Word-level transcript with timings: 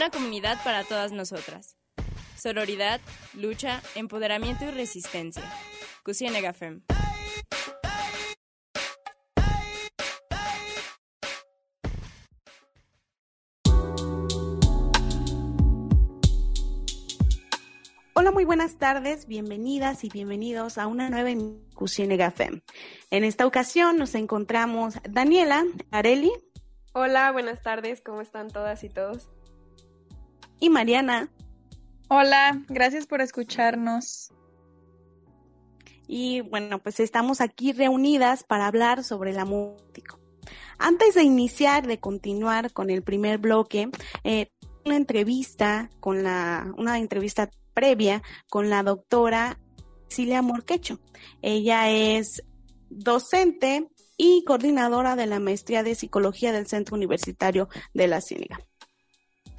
Una 0.00 0.08
comunidad 0.08 0.56
para 0.64 0.82
todas 0.82 1.12
nosotras. 1.12 1.76
Sororidad, 2.34 3.02
lucha, 3.34 3.82
empoderamiento 3.94 4.64
y 4.64 4.70
resistencia. 4.70 5.42
Cusienegafem. 6.02 6.80
Hola, 18.14 18.30
muy 18.32 18.46
buenas 18.46 18.78
tardes, 18.78 19.26
bienvenidas 19.26 20.02
y 20.04 20.08
bienvenidos 20.08 20.78
a 20.78 20.86
una 20.86 21.10
nueva 21.10 21.38
Cusienega 21.74 22.30
FEM. 22.30 22.62
En 23.10 23.24
esta 23.24 23.44
ocasión 23.44 23.98
nos 23.98 24.14
encontramos 24.14 24.94
Daniela, 25.06 25.66
Areli. 25.90 26.32
Hola, 26.94 27.30
buenas 27.32 27.62
tardes, 27.62 28.00
¿cómo 28.00 28.22
están 28.22 28.48
todas 28.48 28.82
y 28.82 28.88
todos? 28.88 29.28
Y 30.60 30.68
Mariana. 30.68 31.30
Hola, 32.08 32.62
gracias 32.68 33.06
por 33.06 33.22
escucharnos. 33.22 34.30
Y 36.06 36.42
bueno, 36.42 36.82
pues 36.82 37.00
estamos 37.00 37.40
aquí 37.40 37.72
reunidas 37.72 38.44
para 38.44 38.66
hablar 38.66 39.02
sobre 39.02 39.30
el 39.30 39.38
amor 39.38 39.76
Antes 40.78 41.14
de 41.14 41.22
iniciar, 41.22 41.86
de 41.86 41.98
continuar 41.98 42.72
con 42.72 42.90
el 42.90 43.02
primer 43.02 43.38
bloque, 43.38 43.88
eh, 44.24 44.50
una 44.84 44.96
entrevista 44.96 45.88
con 45.98 46.22
la, 46.22 46.74
una 46.76 46.98
entrevista 46.98 47.48
previa 47.72 48.22
con 48.50 48.68
la 48.68 48.82
doctora 48.82 49.58
Cilia 50.10 50.42
Morquecho. 50.42 51.00
Ella 51.40 51.90
es 51.90 52.42
docente 52.90 53.88
y 54.18 54.44
coordinadora 54.44 55.16
de 55.16 55.26
la 55.26 55.40
maestría 55.40 55.82
de 55.82 55.94
psicología 55.94 56.52
del 56.52 56.66
Centro 56.66 56.96
Universitario 56.96 57.68
de 57.94 58.08
la 58.08 58.20
Ciénaga. 58.20 58.69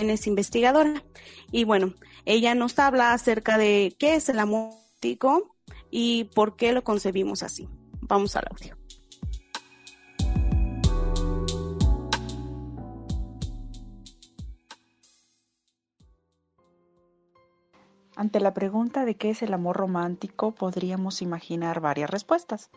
Es 0.10 0.26
investigadora 0.28 1.04
y 1.52 1.64
bueno, 1.64 1.94
ella 2.26 2.56
nos 2.56 2.80
habla 2.80 3.14
acerca 3.14 3.58
de 3.58 3.96
qué 4.00 4.16
es 4.16 4.30
el 4.30 4.40
amor 4.40 4.72
y 5.90 6.26
por 6.36 6.56
qué 6.56 6.74
lo 6.74 6.84
concebimos 6.84 7.44
así. 7.44 7.68
Vamos 8.02 8.36
al 8.36 8.46
audio. 8.52 8.78
Ante 18.16 18.40
la 18.40 18.54
pregunta 18.54 19.06
de 19.06 19.16
qué 19.16 19.32
es 19.32 19.42
el 19.42 19.54
amor 19.54 19.78
romántico, 19.78 20.52
podríamos 20.52 21.22
imaginar 21.22 21.80
varias 21.80 22.10
respuestas. 22.10 22.70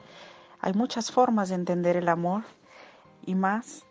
Hay 0.61 0.72
muchas 0.72 1.11
formas 1.11 1.50
de 1.50 1.56
entender 1.56 1.97
el 1.97 2.09
amor 2.09 2.44
y 3.27 3.34
más 3.34 3.84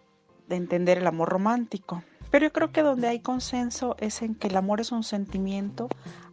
de 0.48 0.56
entender 0.56 0.98
el 0.98 1.08
amor 1.08 1.30
romántico. 1.30 2.04
Pero 2.32 2.48
yo 2.48 2.54
creo 2.54 2.72
que 2.72 2.82
donde 2.82 3.08
hay 3.08 3.20
consenso 3.20 3.96
es 4.00 4.22
en 4.22 4.36
que 4.36 4.48
el 4.48 4.58
amor 4.58 4.82
es 4.82 4.92
un 4.92 5.04
sentimiento 5.04 5.88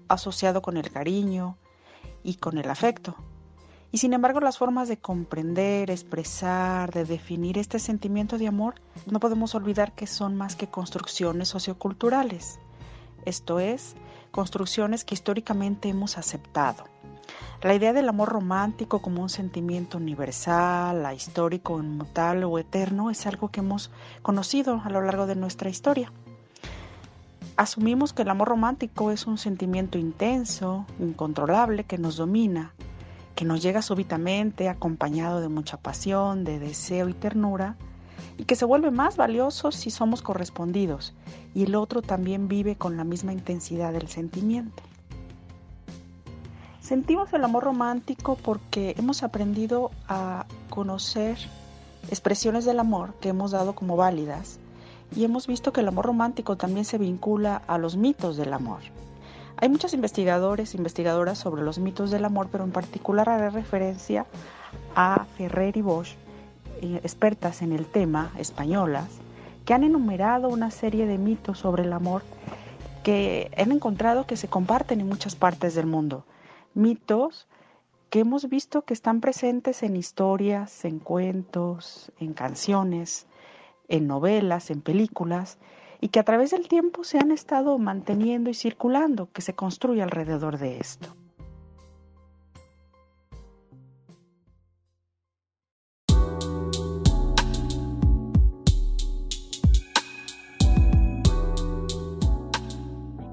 asociado 0.08 0.62
con 0.62 0.76
el 0.76 0.90
cariño 0.90 1.58
y 2.22 2.36
con 2.36 2.58
el 2.58 2.70
afecto. 2.70 3.16
Y 3.92 3.98
sin 3.98 4.12
embargo 4.12 4.40
las 4.40 4.58
formas 4.58 4.88
de 4.88 4.98
comprender, 4.98 5.90
expresar, 5.90 6.92
de 6.92 7.04
definir 7.04 7.58
este 7.58 7.78
sentimiento 7.78 8.38
de 8.38 8.46
amor, 8.46 8.76
no 9.06 9.18
podemos 9.18 9.54
olvidar 9.54 9.94
que 9.94 10.06
son 10.06 10.36
más 10.36 10.54
que 10.54 10.68
construcciones 10.68 11.48
socioculturales. 11.48 12.60
Esto 13.24 13.58
es, 13.58 13.96
construcciones 14.30 15.04
que 15.04 15.14
históricamente 15.14 15.88
hemos 15.88 16.18
aceptado. 16.18 16.84
La 17.62 17.74
idea 17.74 17.92
del 17.92 18.08
amor 18.08 18.30
romántico 18.30 19.02
como 19.02 19.22
un 19.22 19.28
sentimiento 19.28 19.98
universal, 19.98 21.06
histórico, 21.14 21.78
inmutable 21.78 22.44
o 22.46 22.58
eterno 22.58 23.10
es 23.10 23.26
algo 23.26 23.48
que 23.48 23.60
hemos 23.60 23.90
conocido 24.22 24.80
a 24.82 24.90
lo 24.90 25.02
largo 25.02 25.26
de 25.26 25.36
nuestra 25.36 25.68
historia. 25.68 26.12
Asumimos 27.56 28.14
que 28.14 28.22
el 28.22 28.30
amor 28.30 28.48
romántico 28.48 29.10
es 29.10 29.26
un 29.26 29.36
sentimiento 29.36 29.98
intenso, 29.98 30.86
incontrolable, 30.98 31.84
que 31.84 31.98
nos 31.98 32.16
domina, 32.16 32.72
que 33.34 33.44
nos 33.44 33.60
llega 33.62 33.82
súbitamente 33.82 34.70
acompañado 34.70 35.42
de 35.42 35.48
mucha 35.48 35.76
pasión, 35.76 36.44
de 36.44 36.58
deseo 36.58 37.10
y 37.10 37.14
ternura, 37.14 37.76
y 38.38 38.44
que 38.44 38.56
se 38.56 38.64
vuelve 38.64 38.90
más 38.90 39.18
valioso 39.18 39.70
si 39.70 39.90
somos 39.90 40.22
correspondidos 40.22 41.12
y 41.54 41.64
el 41.64 41.74
otro 41.74 42.00
también 42.00 42.48
vive 42.48 42.76
con 42.76 42.96
la 42.96 43.04
misma 43.04 43.34
intensidad 43.34 43.92
del 43.92 44.08
sentimiento. 44.08 44.82
Sentimos 46.90 47.32
el 47.32 47.44
amor 47.44 47.62
romántico 47.62 48.34
porque 48.34 48.96
hemos 48.98 49.22
aprendido 49.22 49.92
a 50.08 50.44
conocer 50.70 51.38
expresiones 52.08 52.64
del 52.64 52.80
amor 52.80 53.14
que 53.20 53.28
hemos 53.28 53.52
dado 53.52 53.76
como 53.76 53.94
válidas 53.94 54.58
y 55.14 55.22
hemos 55.22 55.46
visto 55.46 55.72
que 55.72 55.82
el 55.82 55.86
amor 55.86 56.06
romántico 56.06 56.56
también 56.56 56.84
se 56.84 56.98
vincula 56.98 57.62
a 57.68 57.78
los 57.78 57.96
mitos 57.96 58.36
del 58.36 58.52
amor. 58.52 58.80
Hay 59.58 59.68
muchos 59.68 59.94
investigadores 59.94 60.74
investigadoras 60.74 61.38
sobre 61.38 61.62
los 61.62 61.78
mitos 61.78 62.10
del 62.10 62.24
amor, 62.24 62.48
pero 62.50 62.64
en 62.64 62.72
particular 62.72 63.28
haré 63.28 63.50
referencia 63.50 64.26
a 64.96 65.26
Ferrer 65.36 65.76
y 65.76 65.82
Bosch, 65.82 66.16
eh, 66.82 66.98
expertas 67.04 67.62
en 67.62 67.70
el 67.70 67.86
tema, 67.86 68.32
españolas, 68.36 69.06
que 69.64 69.74
han 69.74 69.84
enumerado 69.84 70.48
una 70.48 70.72
serie 70.72 71.06
de 71.06 71.18
mitos 71.18 71.60
sobre 71.60 71.84
el 71.84 71.92
amor 71.92 72.22
que 73.04 73.48
han 73.56 73.70
encontrado 73.70 74.26
que 74.26 74.36
se 74.36 74.48
comparten 74.48 75.00
en 75.00 75.08
muchas 75.08 75.36
partes 75.36 75.76
del 75.76 75.86
mundo 75.86 76.24
mitos 76.74 77.46
que 78.10 78.20
hemos 78.20 78.48
visto 78.48 78.82
que 78.82 78.94
están 78.94 79.20
presentes 79.20 79.82
en 79.82 79.96
historias, 79.96 80.84
en 80.84 80.98
cuentos, 80.98 82.10
en 82.18 82.34
canciones, 82.34 83.26
en 83.88 84.06
novelas, 84.06 84.70
en 84.70 84.80
películas, 84.80 85.58
y 86.00 86.08
que 86.08 86.18
a 86.18 86.24
través 86.24 86.50
del 86.50 86.66
tiempo 86.66 87.04
se 87.04 87.18
han 87.18 87.30
estado 87.30 87.78
manteniendo 87.78 88.50
y 88.50 88.54
circulando, 88.54 89.30
que 89.32 89.42
se 89.42 89.54
construye 89.54 90.02
alrededor 90.02 90.58
de 90.58 90.78
esto. 90.78 91.14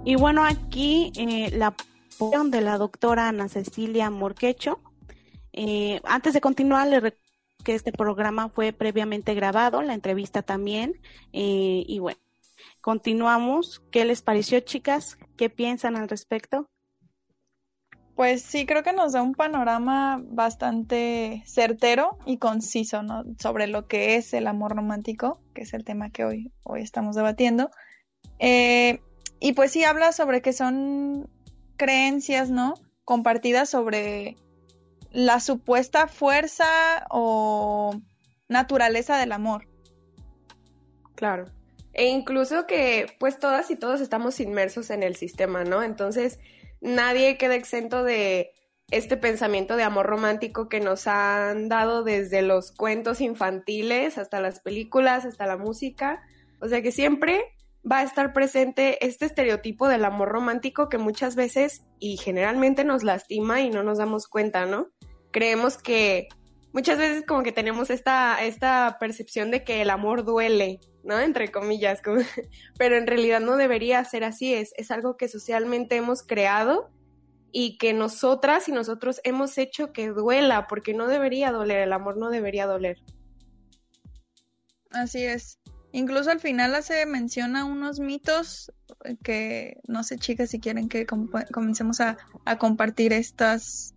Y 0.08 0.16
bueno, 0.16 0.46
aquí 0.46 1.12
eh, 1.18 1.50
la 1.52 1.76
de 2.20 2.62
la 2.62 2.80
doctora 2.80 3.28
Ana 3.28 3.48
Cecilia 3.48 4.10
Morquecho. 4.10 4.80
Eh, 5.54 6.02
antes 6.04 6.34
de 6.34 6.42
continuar, 6.42 6.88
le 6.88 7.00
recuerdo 7.00 7.28
que 7.64 7.76
este 7.76 7.92
programa 7.92 8.50
fue 8.50 8.74
previamente 8.74 9.36
grabado, 9.36 9.84
la 9.84 9.94
entrevista 9.94 10.42
también. 10.42 11.00
Eh, 11.32 11.84
y 11.86 12.00
bueno, 12.00 12.20
continuamos. 12.82 13.84
¿Qué 13.92 14.04
les 14.04 14.24
pareció, 14.24 14.60
chicas? 14.62 15.20
¿Qué 15.36 15.52
piensan 15.52 15.96
al 15.96 16.10
respecto? 16.10 16.68
Pues 18.16 18.42
sí, 18.42 18.66
creo 18.66 18.82
que 18.82 18.94
nos 18.94 19.14
da 19.14 19.22
un 19.22 19.36
panorama 19.36 20.20
bastante 20.24 21.44
certero 21.46 22.18
y 22.26 22.38
conciso, 22.38 23.04
¿no? 23.04 23.26
Sobre 23.40 23.68
lo 23.68 23.86
que 23.88 24.16
es 24.16 24.34
el 24.34 24.48
amor 24.48 24.76
romántico, 24.76 25.40
que 25.54 25.62
es 25.62 25.74
el 25.76 25.84
tema 25.84 26.10
que 26.10 26.26
hoy, 26.26 26.52
hoy 26.64 26.82
estamos 26.82 27.16
debatiendo. 27.16 27.70
Eh, 28.40 29.02
y 29.40 29.54
pues 29.54 29.72
sí 29.72 29.84
habla 29.84 30.14
sobre 30.14 30.42
que 30.42 30.52
son 30.52 31.30
creencias, 31.78 32.50
¿no? 32.50 32.74
Compartidas 33.06 33.70
sobre 33.70 34.38
la 35.12 35.40
supuesta 35.40 36.08
fuerza 36.08 37.08
o 37.10 38.00
naturaleza 38.50 39.18
del 39.18 39.32
amor. 39.32 39.68
Claro. 41.16 41.46
E 41.94 42.08
incluso 42.08 42.68
que 42.68 43.08
pues 43.20 43.40
todas 43.40 43.72
y 43.72 43.76
todos 43.76 44.02
estamos 44.02 44.40
inmersos 44.40 44.90
en 44.92 45.02
el 45.02 45.16
sistema, 45.16 45.64
¿no? 45.64 45.82
Entonces 45.82 46.40
nadie 46.80 47.38
queda 47.38 47.56
exento 47.56 48.04
de 48.04 48.52
este 48.92 49.18
pensamiento 49.18 49.76
de 49.76 49.84
amor 49.84 50.06
romántico 50.06 50.70
que 50.70 50.80
nos 50.80 51.08
han 51.08 51.68
dado 51.68 52.04
desde 52.04 52.42
los 52.42 52.72
cuentos 52.72 53.20
infantiles 53.20 54.18
hasta 54.18 54.40
las 54.40 54.60
películas, 54.60 55.26
hasta 55.26 55.46
la 55.46 55.58
música. 55.58 56.22
O 56.62 56.68
sea 56.68 56.82
que 56.82 56.92
siempre 56.92 57.57
va 57.90 58.00
a 58.00 58.04
estar 58.04 58.34
presente 58.34 59.06
este 59.06 59.26
estereotipo 59.26 59.88
del 59.88 60.06
amor 60.06 60.30
romántico 60.30 60.90
que 60.90 60.98
muchas 60.98 61.36
veces 61.36 61.84
y 62.00 62.18
generalmente 62.18 62.84
nos 62.84 63.04
lastima 63.04 63.62
y 63.62 63.70
no 63.70 63.84
nos 63.84 63.98
damos 63.98 64.28
cuenta, 64.28 64.66
¿no? 64.66 64.90
Creemos 65.32 65.78
que 65.78 66.28
muchas 66.74 66.98
veces 66.98 67.24
como 67.26 67.44
que 67.44 67.52
tenemos 67.52 67.90
esta, 67.90 68.44
esta 68.44 68.98
percepción 69.00 69.52
de 69.52 69.64
que 69.64 69.82
el 69.82 69.90
amor 69.90 70.26
duele, 70.26 70.80
¿no? 71.04 71.20
Entre 71.20 71.50
comillas, 71.50 72.02
pero 72.78 72.98
en 72.98 73.08
realidad 73.08 73.40
no 73.40 73.56
debería 73.56 74.04
ser 74.04 74.24
así, 74.24 74.54
es, 74.54 74.74
es 74.78 74.92
algo 74.92 75.16
que 75.18 75.30
socialmente 75.30 75.96
hemos 75.96 76.24
creado 76.24 76.90
y 77.52 77.78
que 77.78 77.94
nosotras 77.94 78.68
y 78.68 78.72
nosotros 78.72 79.22
hemos 79.24 79.58
hecho 79.58 79.94
que 79.94 80.10
duela, 80.10 80.68
porque 80.68 80.94
no 80.94 81.08
debería 81.08 81.52
doler, 81.52 81.80
el 81.80 81.94
amor 81.94 82.18
no 82.18 82.30
debería 82.30 82.68
doler. 82.68 82.98
Así 84.92 85.24
es. 85.24 85.60
Incluso 85.92 86.32
al 86.32 86.40
final 86.40 86.76
hace 86.76 87.06
mención 87.06 87.56
a 87.56 87.66
unos 87.66 88.00
mitos 88.00 88.72
que 89.24 89.80
no 89.88 90.04
sé, 90.04 90.18
chicas, 90.18 90.50
si 90.50 90.60
quieren 90.60 90.90
que 90.90 91.06
comencemos 91.06 92.02
a, 92.02 92.18
compartir 92.58 93.14
estas, 93.14 93.94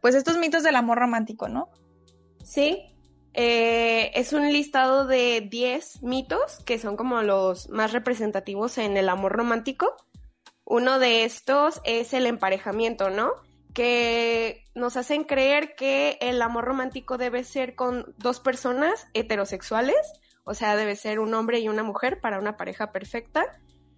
pues 0.00 0.14
estos 0.14 0.38
mitos 0.38 0.62
del 0.62 0.76
amor 0.76 0.98
romántico, 0.98 1.48
¿no? 1.48 1.68
Sí, 2.44 2.88
Eh, 3.34 4.10
es 4.14 4.34
un 4.34 4.52
listado 4.52 5.06
de 5.06 5.40
10 5.50 6.02
mitos 6.02 6.58
que 6.66 6.78
son 6.78 6.98
como 6.98 7.22
los 7.22 7.70
más 7.70 7.92
representativos 7.92 8.76
en 8.76 8.98
el 8.98 9.08
amor 9.08 9.32
romántico. 9.32 9.96
Uno 10.66 10.98
de 10.98 11.24
estos 11.24 11.80
es 11.84 12.12
el 12.12 12.26
emparejamiento, 12.26 13.08
¿no? 13.08 13.32
Que 13.72 14.64
nos 14.74 14.98
hacen 14.98 15.24
creer 15.24 15.74
que 15.76 16.18
el 16.20 16.42
amor 16.42 16.66
romántico 16.66 17.16
debe 17.16 17.42
ser 17.42 17.74
con 17.74 18.14
dos 18.18 18.38
personas 18.38 19.06
heterosexuales, 19.14 19.96
o 20.44 20.54
sea, 20.54 20.76
debe 20.76 20.96
ser 20.96 21.20
un 21.20 21.34
hombre 21.34 21.60
y 21.60 21.68
una 21.68 21.82
mujer 21.82 22.20
para 22.20 22.38
una 22.38 22.56
pareja 22.56 22.92
perfecta, 22.92 23.44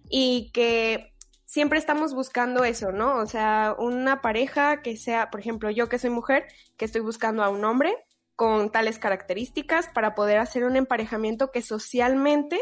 y 0.09 0.51
que 0.51 1.13
siempre 1.45 1.79
estamos 1.79 2.13
buscando 2.13 2.63
eso, 2.63 2.91
¿no? 2.91 3.17
O 3.17 3.25
sea, 3.25 3.75
una 3.77 4.21
pareja 4.21 4.81
que 4.81 4.97
sea, 4.97 5.29
por 5.31 5.39
ejemplo, 5.39 5.69
yo 5.69 5.89
que 5.89 5.99
soy 5.99 6.09
mujer, 6.09 6.45
que 6.77 6.85
estoy 6.85 7.01
buscando 7.01 7.43
a 7.43 7.49
un 7.49 7.63
hombre 7.63 7.95
con 8.35 8.69
tales 8.71 8.99
características 8.99 9.87
para 9.87 10.13
poder 10.15 10.39
hacer 10.39 10.65
un 10.65 10.75
emparejamiento 10.75 11.51
que 11.51 11.61
socialmente 11.61 12.59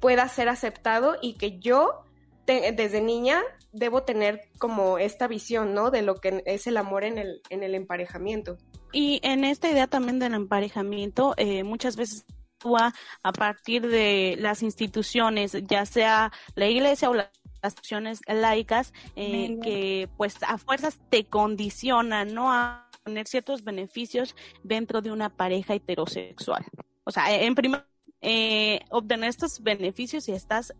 pueda 0.00 0.28
ser 0.28 0.48
aceptado 0.48 1.16
y 1.22 1.34
que 1.34 1.60
yo 1.60 2.04
desde 2.46 3.00
niña 3.00 3.42
debo 3.72 4.02
tener 4.02 4.42
como 4.58 4.98
esta 4.98 5.26
visión, 5.26 5.72
¿no? 5.72 5.90
De 5.90 6.02
lo 6.02 6.16
que 6.16 6.42
es 6.46 6.66
el 6.66 6.76
amor 6.76 7.04
en 7.04 7.18
el, 7.18 7.40
en 7.48 7.62
el 7.62 7.74
emparejamiento. 7.74 8.58
Y 8.92 9.20
en 9.22 9.44
esta 9.44 9.70
idea 9.70 9.86
también 9.86 10.18
del 10.18 10.34
emparejamiento, 10.34 11.34
eh, 11.36 11.64
muchas 11.64 11.96
veces 11.96 12.26
actúa 12.64 12.94
a 13.22 13.32
partir 13.32 13.86
de 13.86 14.36
las 14.38 14.62
instituciones, 14.62 15.56
ya 15.66 15.86
sea 15.86 16.32
la 16.54 16.66
iglesia 16.66 17.10
o 17.10 17.14
las 17.14 17.30
instituciones 17.62 18.20
laicas, 18.26 18.92
eh, 19.16 19.58
que 19.62 20.08
pues 20.16 20.36
a 20.42 20.58
fuerzas 20.58 20.98
te 21.10 21.24
condicionan, 21.24 22.34
¿no? 22.34 22.52
A 22.52 22.88
tener 23.04 23.26
ciertos 23.26 23.64
beneficios 23.64 24.34
dentro 24.62 25.02
de 25.02 25.12
una 25.12 25.28
pareja 25.30 25.74
heterosexual. 25.74 26.64
O 27.04 27.10
sea, 27.10 27.34
en 27.34 27.54
primer 27.54 27.86
eh, 28.22 28.80
obtener 28.90 29.28
estos 29.28 29.62
beneficios 29.62 30.24
si 30.24 30.32
estás 30.32 30.74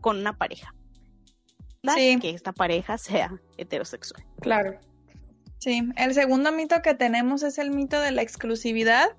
con 0.00 0.18
una 0.18 0.36
pareja. 0.36 0.74
Sí. 1.94 2.18
Que 2.20 2.30
esta 2.30 2.52
pareja 2.52 2.98
sea 2.98 3.40
heterosexual. 3.56 4.24
Claro. 4.40 4.78
Sí, 5.58 5.82
el 5.96 6.14
segundo 6.14 6.52
mito 6.52 6.80
que 6.82 6.94
tenemos 6.94 7.42
es 7.42 7.58
el 7.58 7.70
mito 7.70 8.00
de 8.00 8.12
la 8.12 8.22
exclusividad 8.22 9.10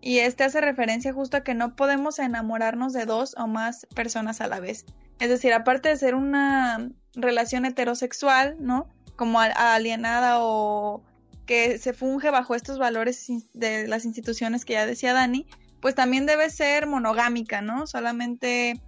y 0.00 0.18
este 0.18 0.44
hace 0.44 0.60
referencia 0.60 1.12
justo 1.12 1.36
a 1.36 1.44
que 1.44 1.54
no 1.54 1.74
podemos 1.74 2.18
enamorarnos 2.18 2.92
de 2.92 3.04
dos 3.04 3.34
o 3.36 3.46
más 3.46 3.86
personas 3.94 4.40
a 4.40 4.46
la 4.46 4.60
vez. 4.60 4.84
Es 5.18 5.28
decir, 5.28 5.52
aparte 5.52 5.88
de 5.88 5.96
ser 5.96 6.14
una 6.14 6.90
relación 7.14 7.64
heterosexual, 7.64 8.56
¿no? 8.60 8.88
Como 9.16 9.40
alienada 9.40 10.36
o 10.38 11.02
que 11.46 11.78
se 11.78 11.92
funge 11.92 12.30
bajo 12.30 12.54
estos 12.54 12.78
valores 12.78 13.26
de 13.54 13.88
las 13.88 14.04
instituciones 14.04 14.64
que 14.64 14.74
ya 14.74 14.86
decía 14.86 15.14
Dani, 15.14 15.46
pues 15.80 15.94
también 15.94 16.26
debe 16.26 16.50
ser 16.50 16.86
monogámica, 16.86 17.62
¿no? 17.62 17.86
Solamente 17.86 18.80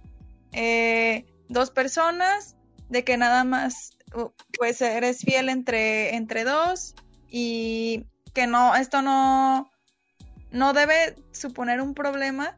eh, 0.53 1.25
dos 1.49 1.71
personas, 1.71 2.55
de 2.89 3.03
que 3.03 3.17
nada 3.17 3.43
más 3.43 3.97
pues 4.57 4.81
eres 4.81 5.21
fiel 5.21 5.49
entre, 5.49 6.15
entre 6.15 6.43
dos 6.43 6.93
y 7.29 8.05
que 8.33 8.47
no, 8.47 8.75
esto 8.75 9.01
no, 9.01 9.70
no 10.51 10.73
debe 10.73 11.15
suponer 11.31 11.81
un 11.81 11.93
problema, 11.93 12.57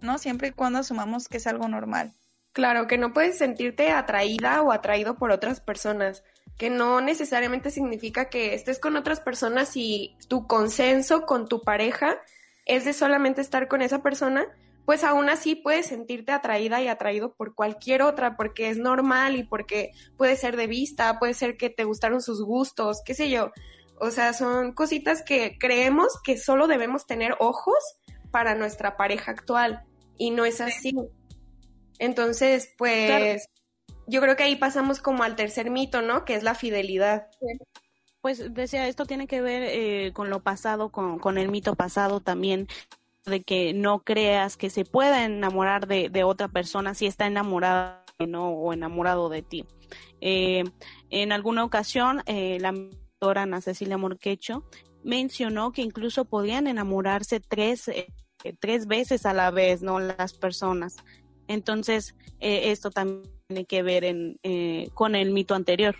¿no? 0.00 0.18
Siempre 0.18 0.48
y 0.48 0.52
cuando 0.52 0.80
asumamos 0.80 1.28
que 1.28 1.36
es 1.36 1.46
algo 1.46 1.68
normal. 1.68 2.12
Claro, 2.52 2.86
que 2.86 2.98
no 2.98 3.12
puedes 3.12 3.38
sentirte 3.38 3.90
atraída 3.90 4.62
o 4.62 4.72
atraído 4.72 5.16
por 5.16 5.30
otras 5.30 5.60
personas 5.60 6.22
que 6.58 6.70
no 6.70 7.00
necesariamente 7.00 7.70
significa 7.70 8.28
que 8.28 8.54
estés 8.54 8.78
con 8.78 8.96
otras 8.96 9.20
personas 9.20 9.76
y 9.76 10.16
tu 10.28 10.46
consenso 10.46 11.26
con 11.26 11.48
tu 11.48 11.62
pareja 11.62 12.18
es 12.66 12.84
de 12.84 12.92
solamente 12.92 13.40
estar 13.40 13.68
con 13.68 13.82
esa 13.82 14.02
persona, 14.02 14.46
pues 14.84 15.02
aún 15.02 15.28
así 15.28 15.56
puedes 15.56 15.86
sentirte 15.86 16.32
atraída 16.32 16.80
y 16.80 16.88
atraído 16.88 17.34
por 17.34 17.54
cualquier 17.54 18.02
otra, 18.02 18.36
porque 18.36 18.68
es 18.68 18.78
normal 18.78 19.36
y 19.36 19.44
porque 19.44 19.92
puede 20.16 20.36
ser 20.36 20.56
de 20.56 20.66
vista, 20.66 21.18
puede 21.18 21.34
ser 21.34 21.56
que 21.56 21.70
te 21.70 21.84
gustaron 21.84 22.20
sus 22.20 22.42
gustos, 22.42 23.02
qué 23.04 23.14
sé 23.14 23.30
yo. 23.30 23.50
O 24.04 24.10
sea, 24.10 24.32
son 24.32 24.72
cositas 24.72 25.22
que 25.22 25.56
creemos 25.60 26.20
que 26.24 26.36
solo 26.36 26.66
debemos 26.66 27.06
tener 27.06 27.36
ojos 27.38 27.78
para 28.32 28.56
nuestra 28.56 28.96
pareja 28.96 29.30
actual 29.30 29.84
y 30.18 30.32
no 30.32 30.44
es 30.44 30.60
así. 30.60 30.92
Entonces, 32.00 32.74
pues 32.76 33.48
yo 34.08 34.20
creo 34.20 34.34
que 34.34 34.42
ahí 34.42 34.56
pasamos 34.56 35.00
como 35.00 35.22
al 35.22 35.36
tercer 35.36 35.70
mito, 35.70 36.02
¿no? 36.02 36.24
Que 36.24 36.34
es 36.34 36.42
la 36.42 36.56
fidelidad. 36.56 37.28
Pues 38.20 38.52
decía, 38.52 38.88
esto 38.88 39.06
tiene 39.06 39.28
que 39.28 39.40
ver 39.40 39.62
eh, 39.62 40.12
con 40.12 40.30
lo 40.30 40.40
pasado, 40.40 40.90
con, 40.90 41.20
con, 41.20 41.38
el 41.38 41.48
mito 41.48 41.76
pasado 41.76 42.18
también, 42.18 42.66
de 43.24 43.44
que 43.44 43.72
no 43.72 44.00
creas 44.00 44.56
que 44.56 44.68
se 44.68 44.84
pueda 44.84 45.24
enamorar 45.24 45.86
de, 45.86 46.08
de 46.08 46.24
otra 46.24 46.48
persona 46.48 46.94
si 46.94 47.06
está 47.06 47.28
enamorada 47.28 48.04
¿no? 48.18 48.48
o 48.48 48.72
enamorado 48.72 49.28
de 49.28 49.42
ti. 49.42 49.64
Eh, 50.20 50.64
en 51.10 51.30
alguna 51.30 51.62
ocasión, 51.62 52.24
eh, 52.26 52.58
la 52.60 52.74
Ana 53.30 53.60
Cecilia 53.60 53.98
Morquecho 53.98 54.64
mencionó 55.04 55.72
que 55.72 55.82
incluso 55.82 56.24
podían 56.24 56.66
enamorarse 56.66 57.40
tres, 57.40 57.90
tres 58.60 58.86
veces 58.86 59.26
a 59.26 59.32
la 59.32 59.50
vez, 59.50 59.82
¿no? 59.82 60.00
Las 60.00 60.34
personas. 60.34 60.96
Entonces, 61.48 62.14
esto 62.40 62.90
también 62.90 63.30
tiene 63.48 63.64
que 63.66 63.82
ver 63.82 64.04
en, 64.04 64.38
eh, 64.42 64.88
con 64.94 65.14
el 65.14 65.30
mito 65.30 65.54
anterior. 65.54 65.96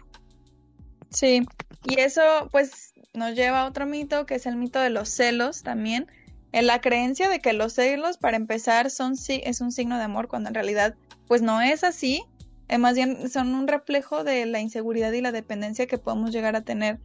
Sí, 1.10 1.46
y 1.84 2.00
eso 2.00 2.22
pues 2.50 2.94
nos 3.12 3.34
lleva 3.34 3.62
a 3.62 3.66
otro 3.66 3.84
mito 3.84 4.24
que 4.24 4.36
es 4.36 4.46
el 4.46 4.56
mito 4.56 4.80
de 4.80 4.90
los 4.90 5.08
celos 5.10 5.62
también. 5.62 6.10
En 6.52 6.66
la 6.66 6.80
creencia 6.80 7.28
de 7.28 7.40
que 7.40 7.52
los 7.52 7.74
celos, 7.74 8.18
para 8.18 8.36
empezar, 8.36 8.90
son 8.90 9.14
es 9.28 9.60
un 9.60 9.72
signo 9.72 9.98
de 9.98 10.04
amor, 10.04 10.28
cuando 10.28 10.48
en 10.48 10.54
realidad 10.54 10.94
pues 11.26 11.42
no 11.42 11.60
es 11.60 11.84
así. 11.84 12.24
Eh, 12.68 12.78
más 12.78 12.94
bien 12.94 13.28
son 13.28 13.54
un 13.54 13.68
reflejo 13.68 14.24
de 14.24 14.46
la 14.46 14.60
inseguridad 14.60 15.12
y 15.12 15.20
la 15.20 15.32
dependencia 15.32 15.86
que 15.86 15.98
podemos 15.98 16.30
llegar 16.30 16.56
a 16.56 16.62
tener 16.62 16.98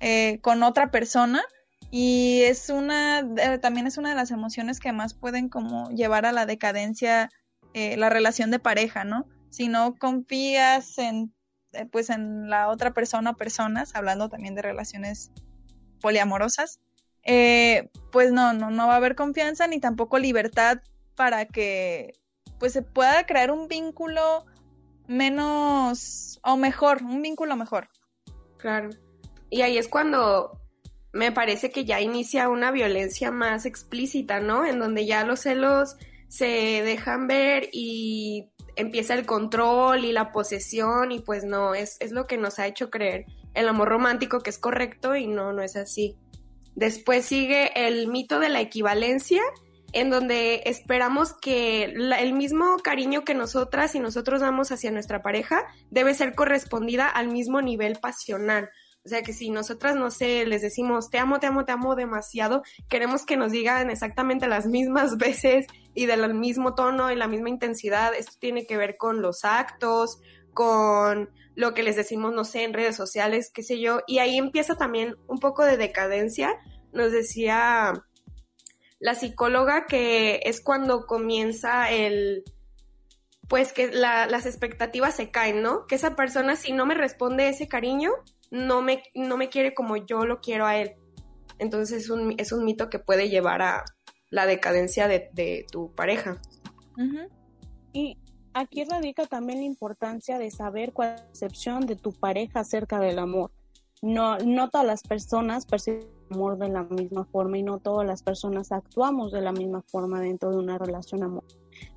eh, 0.00 0.38
con 0.42 0.62
otra 0.62 0.90
persona. 0.90 1.42
Y 1.90 2.42
es 2.42 2.70
una, 2.70 3.22
también 3.60 3.86
es 3.86 3.98
una 3.98 4.08
de 4.10 4.16
las 4.16 4.32
emociones 4.32 4.80
que 4.80 4.92
más 4.92 5.14
pueden 5.14 5.48
como 5.48 5.90
llevar 5.90 6.26
a 6.26 6.32
la 6.32 6.46
decadencia 6.46 7.30
la 7.72 8.08
relación 8.08 8.52
de 8.52 8.60
pareja, 8.60 9.02
¿no? 9.02 9.26
si 9.54 9.68
no 9.68 9.94
confías 9.96 10.98
en 10.98 11.32
eh, 11.74 11.86
pues 11.86 12.10
en 12.10 12.48
la 12.50 12.68
otra 12.68 12.92
persona 12.92 13.30
o 13.30 13.36
personas, 13.36 13.94
hablando 13.94 14.28
también 14.28 14.54
de 14.54 14.62
relaciones 14.62 15.30
poliamorosas, 16.00 16.80
eh, 17.22 17.88
pues 18.10 18.32
no, 18.32 18.52
no, 18.52 18.70
no 18.70 18.86
va 18.86 18.94
a 18.94 18.96
haber 18.96 19.14
confianza 19.14 19.66
ni 19.66 19.80
tampoco 19.80 20.18
libertad 20.18 20.78
para 21.14 21.46
que 21.46 22.14
pues 22.58 22.72
se 22.72 22.82
pueda 22.82 23.26
crear 23.26 23.50
un 23.50 23.68
vínculo 23.68 24.44
menos 25.06 26.40
o 26.42 26.56
mejor, 26.56 27.02
un 27.02 27.22
vínculo 27.22 27.56
mejor. 27.56 27.88
Claro. 28.58 28.90
Y 29.54 29.62
ahí 29.62 29.78
es 29.78 29.86
cuando 29.86 30.58
me 31.12 31.30
parece 31.30 31.70
que 31.70 31.84
ya 31.84 32.00
inicia 32.00 32.48
una 32.48 32.72
violencia 32.72 33.30
más 33.30 33.66
explícita, 33.66 34.40
¿no? 34.40 34.66
En 34.66 34.80
donde 34.80 35.06
ya 35.06 35.24
los 35.24 35.42
celos 35.42 35.94
se 36.26 36.82
dejan 36.82 37.28
ver 37.28 37.68
y 37.72 38.50
empieza 38.74 39.14
el 39.14 39.26
control 39.26 40.04
y 40.04 40.10
la 40.10 40.32
posesión 40.32 41.12
y 41.12 41.20
pues 41.20 41.44
no, 41.44 41.76
es, 41.76 41.98
es 42.00 42.10
lo 42.10 42.26
que 42.26 42.36
nos 42.36 42.58
ha 42.58 42.66
hecho 42.66 42.90
creer 42.90 43.26
el 43.54 43.68
amor 43.68 43.90
romántico 43.90 44.40
que 44.40 44.50
es 44.50 44.58
correcto 44.58 45.14
y 45.14 45.28
no, 45.28 45.52
no 45.52 45.62
es 45.62 45.76
así. 45.76 46.16
Después 46.74 47.24
sigue 47.24 47.86
el 47.86 48.08
mito 48.08 48.40
de 48.40 48.48
la 48.48 48.60
equivalencia, 48.60 49.40
en 49.92 50.10
donde 50.10 50.62
esperamos 50.64 51.32
que 51.32 51.84
el 51.84 52.32
mismo 52.32 52.78
cariño 52.82 53.24
que 53.24 53.34
nosotras 53.34 53.94
y 53.94 54.00
nosotros 54.00 54.40
damos 54.40 54.72
hacia 54.72 54.90
nuestra 54.90 55.22
pareja 55.22 55.64
debe 55.92 56.12
ser 56.14 56.34
correspondida 56.34 57.08
al 57.08 57.28
mismo 57.28 57.62
nivel 57.62 58.00
pasional. 58.00 58.68
O 59.04 59.08
sea 59.08 59.22
que 59.22 59.34
si 59.34 59.50
nosotras, 59.50 59.96
no 59.96 60.10
sé, 60.10 60.46
les 60.46 60.62
decimos 60.62 61.10
te 61.10 61.18
amo, 61.18 61.38
te 61.38 61.46
amo, 61.46 61.64
te 61.64 61.72
amo 61.72 61.94
demasiado, 61.94 62.62
queremos 62.88 63.26
que 63.26 63.36
nos 63.36 63.52
digan 63.52 63.90
exactamente 63.90 64.48
las 64.48 64.66
mismas 64.66 65.16
veces 65.18 65.66
y 65.94 66.06
del 66.06 66.32
mismo 66.34 66.74
tono 66.74 67.12
y 67.12 67.16
la 67.16 67.28
misma 67.28 67.50
intensidad. 67.50 68.14
Esto 68.14 68.32
tiene 68.38 68.66
que 68.66 68.76
ver 68.76 68.96
con 68.96 69.20
los 69.20 69.44
actos, 69.44 70.20
con 70.54 71.30
lo 71.54 71.74
que 71.74 71.82
les 71.82 71.96
decimos, 71.96 72.32
no 72.32 72.44
sé, 72.44 72.64
en 72.64 72.72
redes 72.72 72.96
sociales, 72.96 73.50
qué 73.52 73.62
sé 73.62 73.78
yo. 73.78 74.00
Y 74.06 74.18
ahí 74.18 74.38
empieza 74.38 74.76
también 74.76 75.16
un 75.28 75.38
poco 75.38 75.64
de 75.64 75.76
decadencia. 75.76 76.54
Nos 76.92 77.12
decía 77.12 78.04
la 78.98 79.14
psicóloga 79.14 79.86
que 79.86 80.40
es 80.44 80.60
cuando 80.60 81.06
comienza 81.06 81.90
el, 81.90 82.42
pues 83.48 83.72
que 83.72 83.92
las 83.92 84.46
expectativas 84.46 85.14
se 85.14 85.30
caen, 85.30 85.62
¿no? 85.62 85.86
Que 85.86 85.96
esa 85.96 86.16
persona 86.16 86.56
si 86.56 86.72
no 86.72 86.86
me 86.86 86.94
responde 86.94 87.48
ese 87.48 87.68
cariño, 87.68 88.10
no 88.54 88.82
me, 88.82 89.02
no 89.14 89.36
me 89.36 89.48
quiere 89.48 89.74
como 89.74 89.96
yo 89.96 90.24
lo 90.24 90.40
quiero 90.40 90.64
a 90.64 90.76
él. 90.76 90.92
Entonces 91.58 92.04
es 92.04 92.10
un, 92.10 92.34
es 92.38 92.52
un 92.52 92.64
mito 92.64 92.88
que 92.88 92.98
puede 93.00 93.28
llevar 93.28 93.62
a 93.62 93.84
la 94.30 94.46
decadencia 94.46 95.08
de, 95.08 95.66
tu 95.70 95.92
pareja. 95.92 96.40
Y 97.92 98.16
aquí 98.52 98.84
radica 98.84 99.26
también 99.26 99.58
la 99.58 99.64
importancia 99.64 100.38
de 100.38 100.50
saber 100.50 100.92
cuál 100.92 101.14
es 101.14 101.20
la 101.20 101.26
percepción 101.26 101.86
de 101.86 101.96
tu 101.96 102.12
pareja 102.12 102.60
acerca 102.60 103.00
del 103.00 103.18
amor. 103.18 103.50
No, 104.02 104.38
no 104.38 104.70
todas 104.70 104.86
las 104.86 105.02
personas 105.02 105.66
perciben 105.66 106.08
amor 106.30 106.58
de 106.58 106.68
la 106.68 106.84
misma 106.84 107.24
forma 107.24 107.58
y 107.58 107.62
no 107.62 107.78
todas 107.78 108.06
las 108.06 108.22
personas 108.22 108.70
actuamos 108.70 109.32
de 109.32 109.40
la 109.40 109.52
misma 109.52 109.82
forma 109.82 110.20
dentro 110.20 110.50
de 110.50 110.58
una 110.58 110.78
relación 110.78 111.22
amor. 111.22 111.44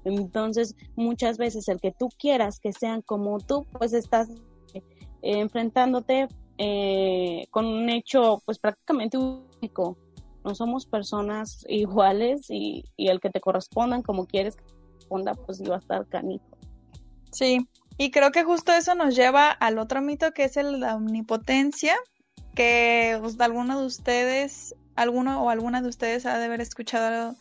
Entonces, 0.05 0.75
muchas 0.95 1.37
veces 1.37 1.67
el 1.67 1.79
que 1.79 1.91
tú 1.91 2.09
quieras 2.17 2.59
que 2.59 2.73
sean 2.73 3.01
como 3.01 3.39
tú, 3.39 3.65
pues 3.77 3.93
estás 3.93 4.29
eh, 4.73 4.81
enfrentándote 5.21 6.27
eh, 6.57 7.47
con 7.51 7.65
un 7.65 7.89
hecho 7.89 8.41
pues 8.45 8.59
prácticamente 8.59 9.17
único. 9.17 9.97
No 10.43 10.55
somos 10.55 10.85
personas 10.85 11.65
iguales 11.69 12.49
y, 12.49 12.85
y 12.95 13.09
el 13.09 13.19
que 13.19 13.29
te 13.29 13.41
correspondan 13.41 14.01
como 14.01 14.25
quieres 14.25 14.55
que 14.55 14.63
te 14.63 14.73
corresponda, 14.73 15.35
pues 15.35 15.59
iba 15.61 15.75
a 15.75 15.79
estar 15.79 16.07
canijo. 16.07 16.57
Sí, 17.31 17.67
y 17.97 18.11
creo 18.11 18.31
que 18.31 18.43
justo 18.43 18.71
eso 18.71 18.95
nos 18.95 19.15
lleva 19.15 19.51
al 19.51 19.79
otro 19.79 20.01
mito 20.01 20.31
que 20.31 20.45
es 20.45 20.57
el 20.57 20.79
la 20.79 20.95
omnipotencia, 20.95 21.95
que 22.55 23.17
pues, 23.21 23.39
alguno 23.39 23.79
de 23.79 23.85
ustedes, 23.85 24.75
alguno 24.95 25.43
o 25.43 25.49
alguna 25.49 25.81
de 25.81 25.89
ustedes 25.89 26.25
ha 26.25 26.37
de 26.37 26.45
haber 26.45 26.61
escuchado 26.61 27.35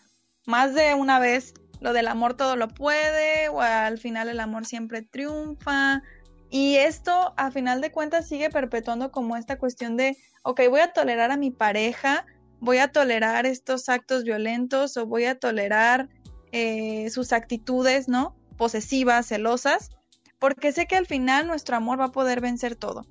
más 0.47 0.75
de 0.75 0.95
una 0.95 1.19
vez 1.19 1.55
lo 1.81 1.93
del 1.93 2.09
amor 2.09 2.35
todo 2.35 2.57
lo 2.57 2.69
puede, 2.69 3.49
o 3.49 3.61
al 3.61 3.99
final 3.99 4.29
el 4.29 4.41
amor 4.41 4.65
siempre 4.65 5.03
triunfa. 5.03 6.03
Y 6.51 6.77
esto, 6.77 7.35
a 7.37 7.51
final 7.51 7.81
de 7.81 7.91
cuentas, 7.91 8.29
sigue 8.29 8.51
perpetuando 8.51 9.11
como 9.11 9.37
esta 9.37 9.59
cuestión 9.59 9.97
de, 9.97 10.17
ok, 10.43 10.63
voy 10.71 10.81
a 10.81 10.93
tolerar 10.93 11.31
a 11.31 11.37
mi 11.37 11.51
pareja, 11.51 12.25
voy 12.61 12.79
a 12.79 12.93
tolerar 12.93 13.47
estos 13.47 13.89
actos 13.89 14.25
violentos 14.25 14.97
o 14.97 15.07
voy 15.07 15.25
a 15.25 15.39
tolerar 15.39 16.09
eh, 16.53 17.11
sus 17.11 17.33
actitudes, 17.33 18.09
¿no? 18.09 18.37
Posesivas, 18.57 19.27
celosas, 19.27 19.91
porque 20.39 20.73
sé 20.73 20.87
que 20.87 20.97
al 20.97 21.07
final 21.07 21.47
nuestro 21.47 21.77
amor 21.77 22.01
va 22.01 22.07
a 22.07 22.13
poder 22.13 22.41
vencer 22.41 22.77
todo. 22.77 23.07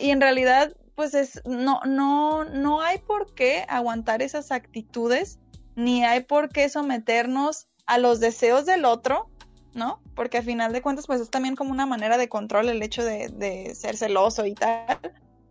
Y 0.00 0.10
en 0.10 0.20
realidad, 0.20 0.74
pues 0.94 1.14
es, 1.14 1.42
no, 1.44 1.80
no, 1.84 2.44
no 2.44 2.80
hay 2.80 2.98
por 2.98 3.34
qué 3.34 3.64
aguantar 3.68 4.22
esas 4.22 4.50
actitudes, 4.50 5.38
ni 5.76 6.04
hay 6.04 6.22
por 6.22 6.50
qué 6.50 6.68
someternos 6.68 7.66
a 7.86 7.98
los 7.98 8.20
deseos 8.20 8.64
del 8.64 8.84
otro, 8.84 9.28
¿no? 9.74 10.00
Porque 10.14 10.38
al 10.38 10.44
final 10.44 10.72
de 10.72 10.82
cuentas, 10.82 11.06
pues 11.06 11.20
es 11.20 11.30
también 11.30 11.56
como 11.56 11.70
una 11.70 11.86
manera 11.86 12.16
de 12.16 12.28
control 12.28 12.68
el 12.68 12.82
hecho 12.82 13.04
de, 13.04 13.28
de 13.28 13.74
ser 13.74 13.96
celoso 13.96 14.46
y 14.46 14.54
tal. 14.54 14.98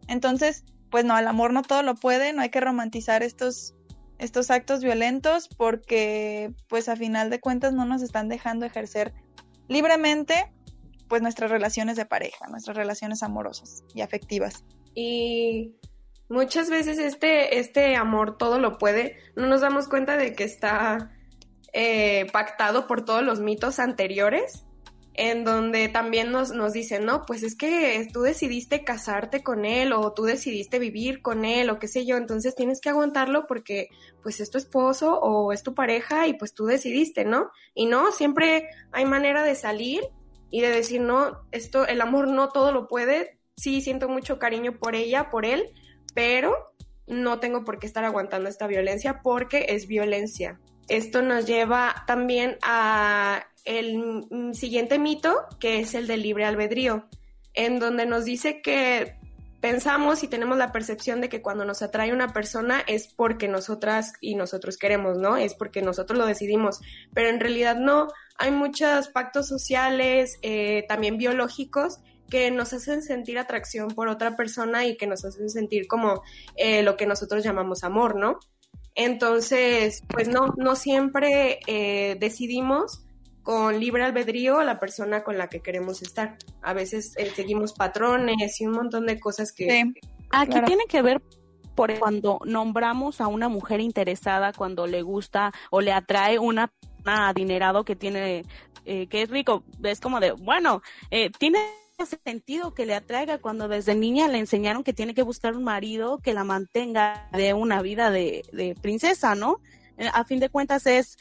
Entonces, 0.08 0.64
pues 0.90 1.06
no, 1.06 1.18
el 1.18 1.28
amor 1.28 1.54
no 1.54 1.62
todo 1.62 1.84
lo 1.84 1.96
puede, 1.96 2.34
no 2.34 2.42
hay 2.42 2.50
que 2.50 2.62
romantizar 2.62 3.24
estos, 3.24 3.74
estos 4.20 4.52
actos 4.52 4.84
violentos 4.84 5.48
porque, 5.50 6.54
pues 6.70 6.88
a 6.88 6.96
final 6.96 7.30
de 7.30 7.40
cuentas, 7.40 7.74
no 7.74 7.86
nos 7.86 8.02
están 8.02 8.30
dejando 8.30 8.66
ejercer 8.66 9.14
libremente 9.68 10.52
pues 11.08 11.22
nuestras 11.22 11.52
relaciones 11.52 11.96
de 11.96 12.06
pareja, 12.06 12.48
nuestras 12.48 12.78
relaciones 12.78 13.24
amorosas 13.24 13.84
y 13.94 14.02
afectivas. 14.02 14.64
Y 14.96 15.76
muchas 16.30 16.70
veces 16.70 16.98
este, 16.98 17.60
este 17.60 17.96
amor 17.96 18.38
todo 18.38 18.60
lo 18.60 18.78
puede, 18.78 19.18
no 19.36 19.48
nos 19.48 19.62
damos 19.62 19.88
cuenta 19.88 20.18
de 20.18 20.34
que 20.34 20.44
está 20.44 21.12
eh, 21.74 22.28
pactado 22.32 22.88
por 22.88 23.04
todos 23.04 23.24
los 23.24 23.40
mitos 23.40 23.80
anteriores, 23.80 24.66
en 25.16 25.44
donde 25.44 25.90
también 25.90 26.32
nos, 26.32 26.52
nos 26.52 26.74
dicen, 26.74 27.06
no, 27.06 27.26
pues 27.26 27.44
es 27.44 27.56
que 27.56 28.08
tú 28.12 28.22
decidiste 28.22 28.84
casarte 28.84 29.44
con 29.44 29.66
él 29.66 29.94
o 29.94 30.14
tú 30.14 30.24
decidiste 30.24 30.80
vivir 30.80 31.22
con 31.22 31.46
él 31.46 31.70
o 31.70 31.78
qué 31.78 31.88
sé 31.88 32.06
yo, 32.06 32.18
entonces 32.18 32.56
tienes 32.56 32.82
que 32.82 32.90
aguantarlo 32.90 33.46
porque 33.46 33.90
pues 34.24 34.40
es 34.40 34.50
tu 34.50 34.58
esposo 34.58 35.20
o 35.20 35.52
es 35.52 35.62
tu 35.62 35.76
pareja 35.76 36.28
y 36.28 36.34
pues 36.34 36.54
tú 36.54 36.66
decidiste, 36.66 37.26
¿no? 37.26 37.52
Y 37.76 37.86
no, 37.86 38.12
siempre 38.12 38.70
hay 38.92 39.06
manera 39.06 39.44
de 39.44 39.56
salir 39.56 40.02
y 40.50 40.62
de 40.62 40.70
decir, 40.70 41.02
no, 41.02 41.48
esto, 41.52 41.88
el 41.88 42.02
amor 42.02 42.28
no 42.28 42.50
todo 42.50 42.72
lo 42.72 42.88
puede, 42.88 43.40
sí 43.56 43.82
siento 43.82 44.10
mucho 44.10 44.40
cariño 44.40 44.80
por 44.80 44.96
ella, 44.96 45.30
por 45.30 45.46
él, 45.46 45.74
pero 46.16 46.74
no 47.06 47.40
tengo 47.40 47.64
por 47.64 47.80
qué 47.80 47.88
estar 47.88 48.06
aguantando 48.06 48.50
esta 48.50 48.68
violencia 48.68 49.22
porque 49.24 49.66
es 49.70 49.88
violencia. 49.88 50.60
Esto 50.88 51.22
nos 51.22 51.46
lleva 51.46 52.04
también 52.08 52.58
a 52.62 53.46
el 53.66 54.52
siguiente 54.54 55.00
mito, 55.00 55.46
que 55.60 55.80
es 55.80 55.94
el 55.94 56.08
del 56.08 56.24
libre 56.24 56.46
albedrío, 56.46 57.06
en 57.54 57.80
donde 57.80 58.06
nos 58.06 58.26
dice 58.26 58.62
que 58.62 59.16
pensamos 59.62 60.24
y 60.24 60.28
tenemos 60.28 60.58
la 60.58 60.74
percepción 60.74 61.22
de 61.22 61.30
que 61.30 61.42
cuando 61.42 61.64
nos 61.64 61.82
atrae 61.82 62.12
una 62.12 62.34
persona 62.34 62.84
es 62.86 63.08
porque 63.08 63.48
nosotras 63.48 64.12
y 64.20 64.36
nosotros 64.36 64.76
queremos, 64.76 65.18
¿no? 65.18 65.38
Es 65.38 65.56
porque 65.56 65.82
nosotros 65.82 66.20
lo 66.20 66.26
decidimos, 66.26 66.82
pero 67.14 67.30
en 67.30 67.40
realidad 67.40 67.78
no 67.78 68.10
hay 68.38 68.52
muchos 68.52 69.08
pactos 69.08 69.48
sociales, 69.48 70.38
eh, 70.42 70.84
también 70.90 71.18
biológicos, 71.18 72.00
que 72.30 72.52
nos 72.52 72.74
hacen 72.74 73.02
sentir 73.02 73.40
atracción 73.40 73.90
por 73.90 74.10
otra 74.10 74.36
persona 74.36 74.86
y 74.86 74.98
que 74.98 75.08
nos 75.08 75.24
hacen 75.24 75.50
sentir 75.50 75.88
como 75.88 76.24
eh, 76.58 76.84
lo 76.84 76.98
que 76.98 77.06
nosotros 77.06 77.42
llamamos 77.42 77.86
amor, 77.86 78.18
¿no? 78.18 78.40
Entonces, 78.96 80.04
pues 80.08 80.28
no, 80.28 80.54
no 80.58 80.76
siempre 80.76 81.60
eh, 81.68 82.16
decidimos 82.20 83.06
con 83.42 83.80
libre 83.80 84.04
albedrío 84.04 84.62
la 84.64 84.80
persona 84.80 85.24
con 85.24 85.38
la 85.38 85.48
que 85.50 85.62
queremos 85.62 86.02
estar. 86.02 86.38
A 86.62 86.74
veces 86.74 87.14
seguimos 87.36 87.74
patrones 87.74 88.60
y 88.62 88.66
un 88.66 88.74
montón 88.74 89.06
de 89.06 89.20
cosas 89.20 89.52
que... 89.52 89.92
Aquí 90.32 90.62
tiene 90.66 90.86
que 90.88 91.02
ver 91.02 91.22
por 91.76 91.98
cuando 92.00 92.40
nombramos 92.46 93.20
a 93.20 93.28
una 93.28 93.50
mujer 93.50 93.80
interesada, 93.82 94.54
cuando 94.54 94.88
le 94.88 95.02
gusta 95.02 95.52
o 95.70 95.82
le 95.82 95.92
atrae 95.92 96.40
una 96.40 96.72
adinerado 97.06 97.84
que 97.84 97.96
tiene, 97.96 98.46
eh, 98.86 99.08
que 99.08 99.24
es 99.24 99.30
rico, 99.30 99.64
es 99.84 100.00
como 100.00 100.20
de, 100.20 100.32
bueno, 100.32 100.82
eh, 101.12 101.30
tiene 101.38 101.60
sentido 102.06 102.74
que 102.74 102.86
le 102.86 102.96
atraiga 102.96 103.40
cuando 103.40 103.68
desde 103.68 103.96
niña 103.96 104.28
le 104.28 104.40
enseñaron 104.40 104.84
que 104.84 104.94
tiene 104.94 105.14
que 105.14 105.22
buscar 105.22 105.56
un 105.56 105.64
marido 105.64 106.20
que 106.20 106.34
la 106.34 106.44
mantenga 106.44 107.30
de 107.32 107.54
una 107.54 107.82
vida 107.82 108.12
de, 108.12 108.76
princesa, 108.82 109.36
¿no? 109.36 109.60
Eh, 109.98 110.10
a 110.14 110.24
fin 110.24 110.40
de 110.40 110.50
cuentas 110.50 110.86
es 110.88 111.18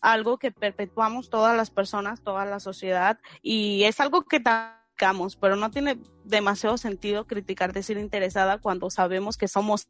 algo 0.00 0.38
que 0.38 0.50
perpetuamos 0.50 1.30
todas 1.30 1.56
las 1.56 1.70
personas, 1.70 2.22
toda 2.22 2.44
la 2.44 2.60
sociedad 2.60 3.18
y 3.42 3.84
es 3.84 4.00
algo 4.00 4.22
que 4.22 4.36
atacamos, 4.36 5.36
pero 5.36 5.56
no 5.56 5.70
tiene 5.70 5.98
demasiado 6.24 6.76
sentido 6.76 7.26
criticar 7.26 7.72
decir 7.72 7.96
interesada 7.96 8.58
cuando 8.58 8.90
sabemos 8.90 9.38
que 9.38 9.48
somos 9.48 9.88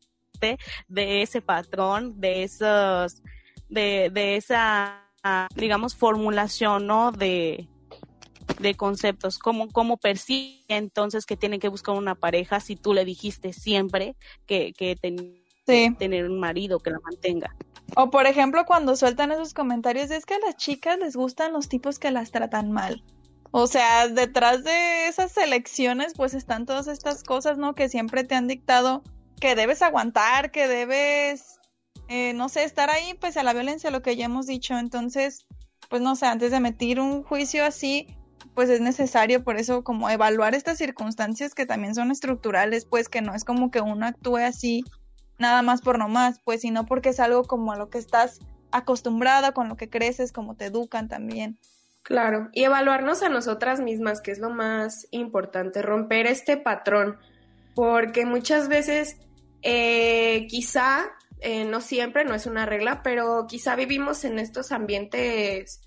de 0.89 1.23
ese 1.23 1.41
patrón, 1.41 2.21
de 2.21 2.45
esos 2.45 3.23
de, 3.69 4.11
de 4.13 4.37
esa, 4.37 5.11
digamos, 5.57 5.97
formulación, 5.97 6.87
¿no? 6.87 7.13
De, 7.13 7.69
de 8.59 8.75
conceptos, 8.75 9.39
cómo, 9.39 9.69
cómo 9.71 9.97
percibe 9.97 10.65
entonces 10.69 11.27
que 11.27 11.37
tiene 11.37 11.59
que 11.59 11.69
buscar 11.69 11.95
una 11.95 12.15
pareja 12.15 12.61
si 12.61 12.77
tú 12.77 12.95
le 12.95 13.05
dijiste 13.05 13.53
siempre 13.53 14.17
que, 14.47 14.73
que 14.73 14.97
tener 14.97 16.31
un 16.31 16.39
marido 16.39 16.79
que 16.79 16.91
la 16.91 17.01
mantenga. 17.01 17.55
O 17.97 18.11
por 18.11 18.27
ejemplo 18.27 18.65
cuando 18.67 18.97
sueltan 18.97 19.33
esos 19.33 19.55
comentarios 19.55 20.11
es 20.11 20.27
que 20.27 20.35
a 20.35 20.39
las 20.39 20.57
chicas 20.57 20.99
les 20.99 21.17
gustan 21.17 21.53
los 21.53 21.69
tipos 21.69 21.99
que 21.99 22.11
las 22.11 22.31
tratan 22.31 22.73
mal. 22.73 23.03
O 23.51 23.67
sea, 23.67 24.09
detrás 24.09 24.65
de 24.65 25.07
esas 25.07 25.37
elecciones 25.37 26.15
pues 26.17 26.35
están 26.35 26.67
todas 26.67 26.89
estas 26.89 27.23
cosas, 27.23 27.57
¿no? 27.57 27.75
Que 27.75 27.89
siempre 27.89 28.25
te 28.25 28.35
han 28.35 28.49
dictado 28.49 29.03
que 29.41 29.55
debes 29.55 29.83
aguantar, 29.83 30.51
que 30.51 30.67
debes 30.67 31.61
eh, 32.09 32.35
no 32.35 32.49
sé, 32.49 32.65
estar 32.65 32.91
ahí 32.91 33.15
pues 33.15 33.37
a 33.37 33.43
la 33.43 33.53
violencia, 33.53 33.91
lo 33.91 34.03
que 34.03 34.17
ya 34.17 34.27
hemos 34.27 34.47
dicho. 34.47 34.77
Entonces, 34.77 35.47
pues 35.89 36.03
no 36.03 36.17
sé, 36.17 36.27
antes 36.27 36.51
de 36.51 36.59
emitir 36.59 37.01
un 37.01 37.23
juicio 37.23 37.65
así, 37.65 38.09
pues 38.55 38.71
es 38.71 38.81
necesario 38.81 39.43
por 39.43 39.57
eso 39.57 39.83
como 39.83 40.09
evaluar 40.09 40.55
estas 40.55 40.79
circunstancias 40.79 41.55
que 41.55 41.67
también 41.67 41.95
son 41.95 42.11
estructurales, 42.11 42.85
pues 42.85 43.09
que 43.09 43.23
no 43.23 43.35
es 43.35 43.45
como 43.45 43.71
que 43.71 43.81
uno 43.81 44.07
actúe 44.07 44.37
así 44.37 44.85
nada 45.39 45.63
más 45.63 45.83
por 45.83 45.99
nomás, 45.99 46.41
pues 46.45 46.61
sino 46.61 46.87
porque 46.87 47.11
es 47.11 47.21
algo 47.21 47.45
como 47.45 47.73
a 47.73 47.77
lo 47.77 47.91
que 47.91 47.99
estás 47.99 48.41
acostumbrada, 48.71 49.53
con 49.53 49.69
lo 49.69 49.77
que 49.77 49.91
creces, 49.91 50.33
como 50.33 50.57
te 50.57 50.67
educan 50.67 51.09
también. 51.09 51.59
Claro, 52.03 52.51
y 52.53 52.65
evaluarnos 52.65 53.23
a 53.23 53.29
nosotras 53.29 53.81
mismas, 53.81 54.21
que 54.21 54.31
es 54.31 54.39
lo 54.39 54.51
más 54.51 55.07
importante, 55.11 55.81
romper 55.81 56.27
este 56.27 56.57
patrón, 56.57 57.17
porque 57.75 58.27
muchas 58.27 58.69
veces 58.69 59.17
eh, 59.63 60.47
quizá 60.49 61.07
eh, 61.41 61.65
no 61.65 61.81
siempre, 61.81 62.25
no 62.25 62.35
es 62.35 62.47
una 62.47 62.67
regla, 62.67 63.03
pero 63.03 63.47
quizá 63.49 63.75
vivimos 63.75 64.25
en 64.25 64.39
estos 64.39 64.71
ambientes 64.71 65.81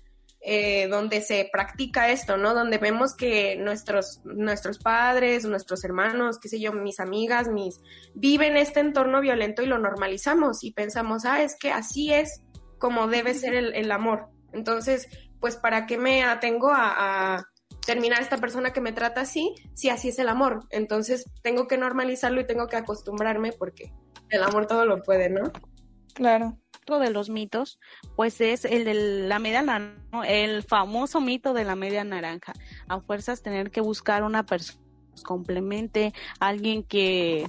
eh, 0.50 0.88
donde 0.88 1.20
se 1.20 1.46
practica 1.52 2.08
esto, 2.08 2.38
¿no? 2.38 2.54
Donde 2.54 2.78
vemos 2.78 3.14
que 3.14 3.56
nuestros, 3.56 4.22
nuestros 4.24 4.78
padres, 4.78 5.44
nuestros 5.44 5.84
hermanos, 5.84 6.38
qué 6.38 6.48
sé 6.48 6.58
yo, 6.58 6.72
mis 6.72 7.00
amigas, 7.00 7.48
mis, 7.48 7.82
viven 8.14 8.56
este 8.56 8.80
entorno 8.80 9.20
violento 9.20 9.60
y 9.60 9.66
lo 9.66 9.78
normalizamos 9.78 10.64
y 10.64 10.72
pensamos, 10.72 11.26
ah, 11.26 11.42
es 11.42 11.54
que 11.54 11.70
así 11.70 12.14
es 12.14 12.40
como 12.78 13.08
debe 13.08 13.34
ser 13.34 13.52
el, 13.52 13.92
amor. 13.92 14.30
Entonces, 14.54 15.08
pues, 15.38 15.56
¿para 15.56 15.84
qué 15.84 15.98
me 15.98 16.24
atengo 16.24 16.70
a, 16.70 17.34
a 17.36 17.44
terminar 17.84 18.22
esta 18.22 18.38
persona 18.38 18.72
que 18.72 18.80
me 18.80 18.92
trata 18.92 19.20
así 19.20 19.54
si 19.74 19.90
así 19.90 20.08
es 20.08 20.18
el 20.18 20.30
amor? 20.30 20.60
Entonces, 20.70 21.26
tengo 21.42 21.68
que 21.68 21.76
normalizarlo 21.76 22.40
y 22.40 22.46
tengo 22.46 22.68
que 22.68 22.76
acostumbrarme 22.76 23.52
porque 23.52 23.92
el 24.30 24.42
amor 24.42 24.66
todo 24.66 24.86
lo 24.86 25.02
puede, 25.02 25.28
¿no? 25.28 25.52
Claro. 26.14 26.56
Otro 26.88 27.00
de 27.00 27.10
los 27.10 27.28
mitos, 27.28 27.78
pues 28.16 28.40
es 28.40 28.64
el 28.64 28.86
de 28.86 28.94
la 29.28 29.38
media 29.38 29.60
naranja, 29.60 30.26
el 30.26 30.62
famoso 30.62 31.20
mito 31.20 31.52
de 31.52 31.64
la 31.64 31.76
media 31.76 32.02
naranja. 32.02 32.54
A 32.88 32.98
fuerzas 33.00 33.42
tener 33.42 33.70
que 33.70 33.82
buscar 33.82 34.22
una 34.22 34.46
persona 34.46 34.80
que 35.14 35.22
complemente, 35.22 36.14
alguien 36.40 36.82
que 36.82 37.46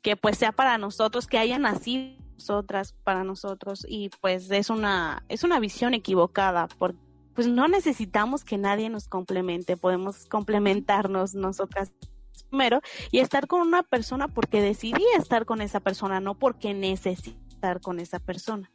que 0.00 0.14
pues 0.14 0.38
sea 0.38 0.52
para 0.52 0.78
nosotros, 0.78 1.26
que 1.26 1.38
haya 1.38 1.58
nacido 1.58 2.14
nosotras 2.34 2.94
para 3.02 3.24
nosotros 3.24 3.84
y 3.88 4.10
pues 4.20 4.48
es 4.52 4.70
una 4.70 5.24
es 5.28 5.42
una 5.42 5.58
visión 5.58 5.92
equivocada 5.92 6.68
porque 6.78 7.00
pues 7.34 7.48
no 7.48 7.66
necesitamos 7.66 8.44
que 8.44 8.58
nadie 8.58 8.90
nos 8.90 9.08
complemente, 9.08 9.76
podemos 9.76 10.26
complementarnos 10.26 11.34
nosotras 11.34 11.90
primero 12.48 12.80
y 13.10 13.18
estar 13.18 13.48
con 13.48 13.60
una 13.60 13.82
persona 13.82 14.28
porque 14.28 14.62
decidí 14.62 15.02
estar 15.16 15.46
con 15.46 15.62
esa 15.62 15.80
persona, 15.80 16.20
no 16.20 16.38
porque 16.38 16.74
necesito 16.74 17.47
estar 17.58 17.80
con 17.80 17.98
esa 17.98 18.20
persona. 18.20 18.70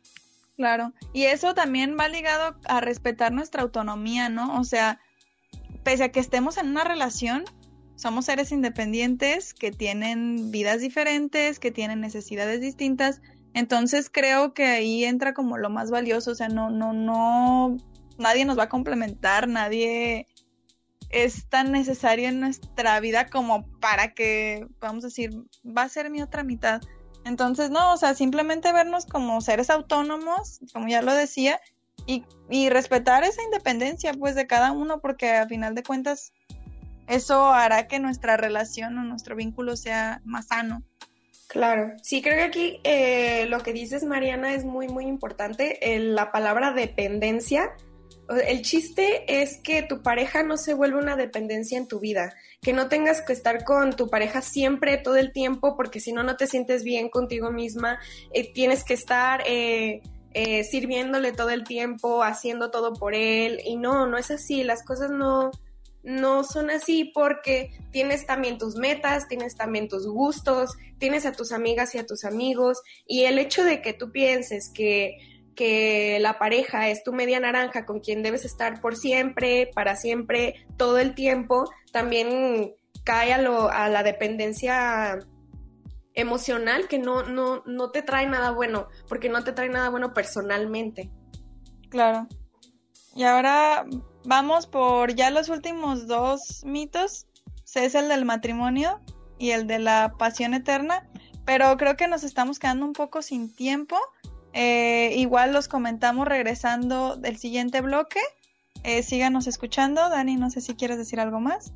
Claro, 0.58 0.94
y 1.13 1.24
eso 1.24 1.54
también 1.54 1.98
va 1.98 2.08
ligado 2.10 2.58
a 2.66 2.82
respetar 2.82 3.32
nuestra 3.32 3.63
autonomía, 3.63 4.30
¿no? 4.30 4.60
O 4.60 4.63
sea, 4.66 5.00
pese 5.84 6.04
a 6.04 6.12
que 6.12 6.20
estemos 6.20 6.58
en 6.58 6.68
una 6.68 6.84
relación, 6.84 7.46
somos 7.96 8.25
seres 8.25 8.52
independientes 8.52 9.54
que 9.54 9.72
tienen 9.72 10.52
vidas 10.52 10.82
diferentes, 10.82 11.60
que 11.60 11.72
tienen 11.72 12.02
necesidades 12.02 12.60
distintas. 12.62 13.22
Entonces 13.54 14.10
creo 14.12 14.54
que 14.54 14.66
ahí 14.66 15.06
entra 15.06 15.34
como 15.34 15.58
lo 15.58 15.70
más 15.70 15.90
valioso, 15.90 16.32
o 16.32 16.36
sea, 16.36 16.50
no, 16.50 16.70
no, 16.70 16.92
no, 16.94 17.78
nadie 18.18 18.46
nos 18.46 18.58
va 18.58 18.63
a 18.63 18.70
complementar, 18.70 19.48
nadie 19.48 20.28
es 21.10 21.48
tan 21.48 21.72
necesario 21.72 22.28
en 22.28 22.42
nuestra 22.42 23.00
vida 23.00 23.28
como 23.28 23.66
para 23.80 24.13
que, 24.13 24.68
vamos 24.80 25.04
a 25.04 25.08
decir, 25.08 25.32
va 25.66 25.84
a 25.84 25.90
ser 25.90 26.10
mi 26.10 26.22
otra 26.22 26.44
mitad. 26.44 26.82
Entonces, 27.25 27.70
no, 27.70 27.94
o 27.94 27.98
sea, 27.98 28.13
simplemente 28.15 28.74
vernos 28.74 29.06
como 29.06 29.39
seres 29.42 29.70
autónomos, 29.70 30.60
como 30.74 30.88
ya 30.88 31.01
lo 31.01 31.13
decía, 31.13 31.60
y, 32.06 32.24
y 32.50 32.70
respetar 32.70 33.24
esa 33.24 33.42
independencia, 33.44 34.13
pues, 34.13 34.36
de 34.36 34.48
cada 34.48 34.72
uno, 34.72 35.00
porque 35.00 35.32
a 35.32 35.48
final 35.48 35.75
de 35.75 35.84
cuentas, 35.84 36.34
eso 37.08 37.51
hará 37.51 37.88
que 37.88 38.00
nuestra 38.00 38.38
relación 38.38 38.98
o 38.98 39.03
nuestro 39.03 39.36
vínculo 39.36 39.75
sea 39.77 40.22
más 40.25 40.48
sano. 40.48 40.84
Claro, 41.48 41.94
sí, 42.01 42.22
creo 42.22 42.36
que 42.38 42.44
aquí 42.44 42.80
eh, 42.84 43.46
lo 43.48 43.60
que 43.60 43.74
dices, 43.74 44.03
Mariana, 44.03 44.53
es 44.53 44.65
muy, 44.65 44.88
muy 44.88 45.06
importante. 45.06 45.80
la 46.00 46.32
palabra 46.32 46.74
dependencia. 46.74 47.72
El 48.38 48.62
chiste 48.62 49.24
es 49.42 49.58
que 49.58 49.84
tu 49.84 50.02
pareja 50.02 50.44
no 50.44 50.58
se 50.58 50.74
vuelva 50.74 51.00
una 51.00 51.16
dependencia 51.16 51.78
en 51.78 51.88
tu 51.88 52.00
vida, 52.00 52.34
que 52.62 52.74
no 52.74 52.88
tengas 52.88 53.22
que 53.22 53.34
estar 53.34 53.63
con 53.63 53.96
tu 53.96 54.10
pareja 54.10 54.42
siempre, 54.42 54.98
todo 54.98 55.18
el 55.18 55.32
tiempo, 55.32 55.75
porque 55.75 56.00
si 56.00 56.13
no, 56.13 56.24
no 56.24 56.38
te 56.38 56.48
sientes 56.48 56.84
bien 56.84 57.10
contigo 57.10 57.52
misma. 57.52 58.00
Eh, 58.34 58.54
tienes 58.54 58.84
que 58.84 58.94
estar 58.94 59.44
eh, 59.46 60.02
sirviéndole 60.70 61.32
todo 61.32 61.50
el 61.50 61.63
tiempo, 61.63 62.24
haciendo 62.24 62.72
todo 62.72 62.94
por 62.94 63.16
él. 63.16 63.60
Y 63.66 63.75
no, 63.75 64.08
no 64.08 64.18
es 64.18 64.32
así. 64.32 64.63
Las 64.63 64.84
cosas 64.84 65.12
no, 65.12 65.52
no 66.04 66.44
son 66.44 66.70
así 66.70 67.06
porque 67.06 67.72
tienes 67.92 68.25
también 68.25 68.58
tus 68.58 68.75
metas, 68.75 69.28
tienes 69.28 69.56
también 69.56 69.88
tus 69.88 70.06
gustos, 70.06 70.72
tienes 70.98 71.25
a 71.25 71.32
tus 71.32 71.52
amigas 71.52 71.96
y 71.96 71.98
a 71.98 72.06
tus 72.06 72.25
amigos 72.25 72.82
y 73.08 73.24
el 73.24 73.40
hecho 73.40 73.63
de 73.63 73.82
que 73.82 73.94
tú 73.94 74.12
pienses 74.12 74.70
que, 74.74 75.18
que 75.55 76.17
la 76.19 76.39
pareja 76.39 76.89
es 76.89 77.03
tu 77.03 77.13
media 77.13 77.39
naranja 77.39 77.86
con 77.86 78.00
quien 78.00 78.24
debes 78.24 78.45
estar 78.45 78.81
por 78.81 78.95
siempre, 78.95 79.69
para 79.74 79.95
siempre, 79.95 80.65
todo 80.77 81.00
el 81.00 81.15
tiempo, 81.15 81.65
también 81.91 82.74
cae 83.03 83.33
a, 83.33 83.41
lo, 83.41 83.69
a 83.69 83.89
la 83.89 84.03
dependencia 84.03 85.19
emocional 86.13 86.88
que 86.88 87.00
no, 87.00 87.24
no, 87.24 87.63
no 87.65 87.91
te 87.91 88.01
trae 88.01 88.27
nada 88.27 88.51
bueno, 88.51 88.88
porque 89.07 89.29
no 89.29 89.43
te 89.43 89.51
trae 89.51 89.69
nada 89.69 89.89
bueno 89.89 90.13
personalmente. 90.13 91.12
Claro. 91.89 92.27
Y 93.15 93.24
ahora 93.24 93.86
Vamos 94.25 94.67
por 94.67 95.15
ya 95.15 95.29
los 95.31 95.50
últimos 95.50 96.07
dos 96.07 96.63
mitos. 96.65 97.27
Es 97.75 97.95
el 97.95 98.07
del 98.07 98.24
matrimonio 98.24 99.01
y 99.38 99.51
el 99.51 99.67
de 99.67 99.79
la 99.79 100.13
pasión 100.17 100.53
eterna. 100.53 101.10
Pero 101.45 101.75
creo 101.77 101.98
que 101.98 102.07
nos 102.07 102.24
estamos 102.24 102.60
quedando 102.60 102.86
un 102.86 102.93
poco 102.93 103.22
sin 103.22 103.53
tiempo. 103.53 103.98
Eh, 104.53 105.13
igual 105.17 105.51
los 105.51 105.67
comentamos 105.67 106.27
regresando 106.27 107.15
del 107.15 107.38
siguiente 107.38 107.82
bloque. 107.82 108.19
Eh, 108.84 109.04
síganos 109.04 109.47
escuchando. 109.47 110.10
Dani, 110.10 110.36
no 110.36 110.49
sé 110.49 110.62
si 110.62 110.75
quieres 110.75 110.97
decir 110.97 111.19
algo 111.19 111.39
más. 111.39 111.73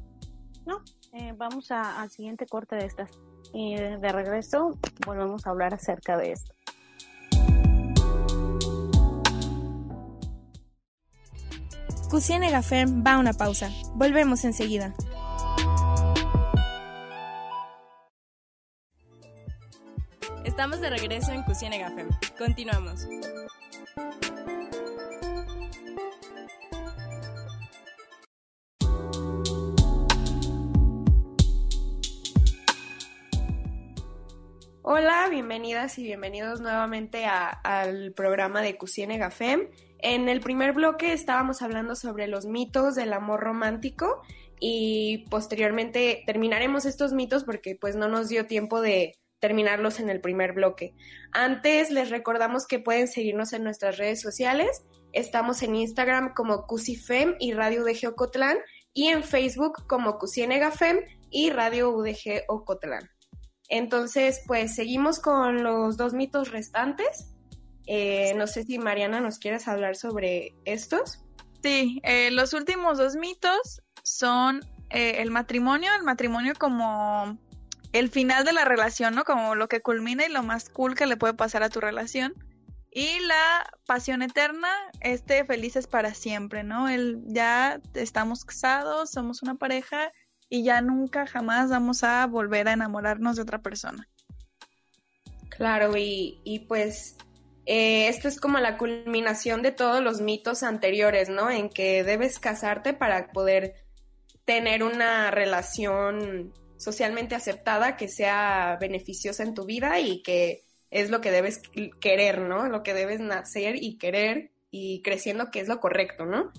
No, 0.65 0.81
eh, 1.13 1.33
vamos 1.35 1.71
al 1.71 2.09
siguiente 2.11 2.45
corte 2.45 2.75
de 2.75 2.85
estas. 2.85 3.09
Y 3.53 3.75
de 3.75 4.11
regreso 4.11 4.77
volvemos 5.05 5.47
a 5.47 5.49
hablar 5.49 5.73
acerca 5.73 6.17
de 6.17 6.33
esto. 6.33 6.53
Cusiene 12.09 12.61
Fem 12.61 13.03
va 13.05 13.15
a 13.15 13.19
una 13.19 13.33
pausa. 13.33 13.69
Volvemos 13.95 14.45
enseguida. 14.45 14.93
Estamos 20.57 20.81
de 20.81 20.89
regreso 20.89 21.31
en 21.33 21.43
Cusiene 21.43 21.85
Fem. 21.93 22.09
Continuamos. 22.35 23.07
Hola, 34.81 35.27
bienvenidas 35.29 35.99
y 35.99 36.03
bienvenidos 36.03 36.59
nuevamente 36.59 37.25
al 37.27 38.13
programa 38.13 38.63
de 38.63 38.79
Cusiene 38.79 39.19
Gafem. 39.19 39.69
En 39.99 40.27
el 40.27 40.39
primer 40.39 40.73
bloque 40.73 41.13
estábamos 41.13 41.61
hablando 41.61 41.95
sobre 41.95 42.25
los 42.25 42.47
mitos 42.47 42.95
del 42.95 43.13
amor 43.13 43.41
romántico 43.41 44.23
y 44.59 45.27
posteriormente 45.29 46.23
terminaremos 46.25 46.87
estos 46.87 47.13
mitos 47.13 47.43
porque 47.43 47.77
pues 47.79 47.95
no 47.95 48.07
nos 48.07 48.27
dio 48.27 48.47
tiempo 48.47 48.81
de 48.81 49.19
terminarlos 49.39 49.99
en 49.99 50.09
el 50.09 50.21
primer 50.21 50.53
bloque. 50.53 50.93
Antes 51.31 51.91
les 51.91 52.09
recordamos 52.09 52.67
que 52.67 52.79
pueden 52.79 53.07
seguirnos 53.07 53.53
en 53.53 53.63
nuestras 53.63 53.97
redes 53.97 54.21
sociales. 54.21 54.83
Estamos 55.13 55.63
en 55.63 55.75
Instagram 55.75 56.33
como 56.33 56.65
Cusifem 56.65 57.35
y 57.39 57.53
Radio 57.53 57.83
UDG 57.83 58.09
Ocotlán 58.09 58.57
y 58.93 59.07
en 59.07 59.23
Facebook 59.23 59.85
como 59.87 60.17
Cusienegafem 60.17 60.99
y 61.29 61.51
Radio 61.51 61.91
UDG 61.91 62.43
Ocotlán. 62.47 63.09
Entonces, 63.69 64.41
pues 64.47 64.75
seguimos 64.75 65.19
con 65.19 65.63
los 65.63 65.97
dos 65.97 66.13
mitos 66.13 66.51
restantes. 66.51 67.33
Eh, 67.85 68.33
no 68.35 68.47
sé 68.47 68.63
si 68.63 68.79
Mariana 68.79 69.19
nos 69.19 69.39
quieres 69.39 69.67
hablar 69.67 69.95
sobre 69.95 70.55
estos. 70.65 71.23
Sí, 71.63 71.99
eh, 72.03 72.31
los 72.31 72.53
últimos 72.53 72.97
dos 72.97 73.15
mitos 73.15 73.81
son 74.03 74.61
eh, 74.89 75.21
el 75.21 75.31
matrimonio, 75.31 75.91
el 75.97 76.03
matrimonio 76.03 76.53
como 76.57 77.37
el 77.93 78.09
final 78.09 78.45
de 78.45 78.53
la 78.53 78.65
relación, 78.65 79.15
¿no? 79.15 79.23
Como 79.23 79.55
lo 79.55 79.67
que 79.67 79.81
culmina 79.81 80.25
y 80.25 80.31
lo 80.31 80.43
más 80.43 80.69
cool 80.69 80.95
que 80.95 81.05
le 81.05 81.17
puede 81.17 81.33
pasar 81.33 81.63
a 81.63 81.69
tu 81.69 81.79
relación. 81.79 82.33
Y 82.91 83.19
la 83.19 83.69
pasión 83.85 84.21
eterna, 84.21 84.69
este 85.01 85.45
felices 85.45 85.87
para 85.87 86.13
siempre, 86.13 86.63
¿no? 86.63 86.89
El 86.89 87.21
ya 87.27 87.79
estamos 87.93 88.45
casados, 88.45 89.11
somos 89.11 89.43
una 89.43 89.55
pareja 89.55 90.11
y 90.49 90.63
ya 90.63 90.81
nunca 90.81 91.27
jamás 91.27 91.69
vamos 91.69 92.03
a 92.03 92.25
volver 92.25 92.67
a 92.67 92.73
enamorarnos 92.73 93.35
de 93.35 93.41
otra 93.41 93.61
persona. 93.61 94.07
Claro, 95.49 95.95
y, 95.97 96.41
y 96.43 96.59
pues 96.59 97.17
eh, 97.65 98.07
esto 98.07 98.29
es 98.29 98.39
como 98.39 98.59
la 98.59 98.77
culminación 98.77 99.61
de 99.61 99.71
todos 99.71 100.01
los 100.01 100.21
mitos 100.21 100.63
anteriores, 100.63 101.29
¿no? 101.29 101.49
En 101.49 101.69
que 101.69 102.03
debes 102.03 102.39
casarte 102.39 102.93
para 102.93 103.27
poder 103.31 103.75
tener 104.45 104.83
una 104.83 105.31
relación 105.31 106.53
socialmente 106.77 107.35
aceptada 107.35 107.97
que 107.97 108.07
sea 108.07 108.77
beneficiosa 108.79 109.43
en 109.43 109.53
tu 109.53 109.65
vida 109.65 109.99
y 109.99 110.21
que 110.21 110.63
es 110.89 111.09
lo 111.09 111.21
que 111.21 111.31
debes 111.31 111.61
querer, 111.99 112.41
¿no? 112.41 112.67
Lo 112.67 112.83
que 112.83 112.93
debes 112.93 113.19
nacer 113.19 113.75
y 113.81 113.97
querer 113.97 114.51
y 114.71 115.01
creciendo 115.01 115.51
que 115.51 115.59
es 115.59 115.67
lo 115.67 115.79
correcto, 115.79 116.25
¿no? 116.25 116.51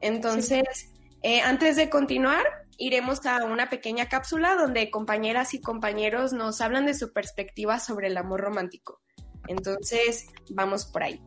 Entonces, 0.00 0.92
eh, 1.22 1.40
antes 1.40 1.76
de 1.76 1.88
continuar, 1.90 2.44
iremos 2.76 3.24
a 3.26 3.44
una 3.44 3.70
pequeña 3.70 4.08
cápsula 4.08 4.56
donde 4.56 4.90
compañeras 4.90 5.54
y 5.54 5.60
compañeros 5.60 6.32
nos 6.32 6.60
hablan 6.60 6.86
de 6.86 6.94
su 6.94 7.12
perspectiva 7.12 7.78
sobre 7.78 8.08
el 8.08 8.16
amor 8.16 8.40
romántico. 8.40 9.00
Entonces, 9.48 10.26
vamos 10.50 10.86
por 10.86 11.02
ahí. 11.02 11.20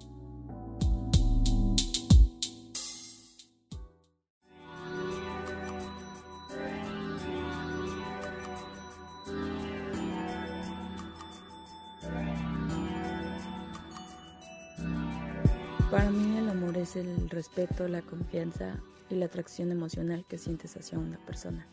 Para 15.96 16.12
mí 16.12 16.38
el 16.38 16.50
amor 16.50 16.78
es 16.78 16.98
el 16.98 17.30
respeto, 17.30 17.88
la 17.88 18.02
confianza 18.02 18.78
y 19.10 19.16
la 19.16 19.28
atracción 19.28 19.72
emocional 19.72 20.26
que 20.28 20.38
sientes 20.38 20.76
hacia 20.76 21.00
una 21.00 21.18
persona 21.26 21.66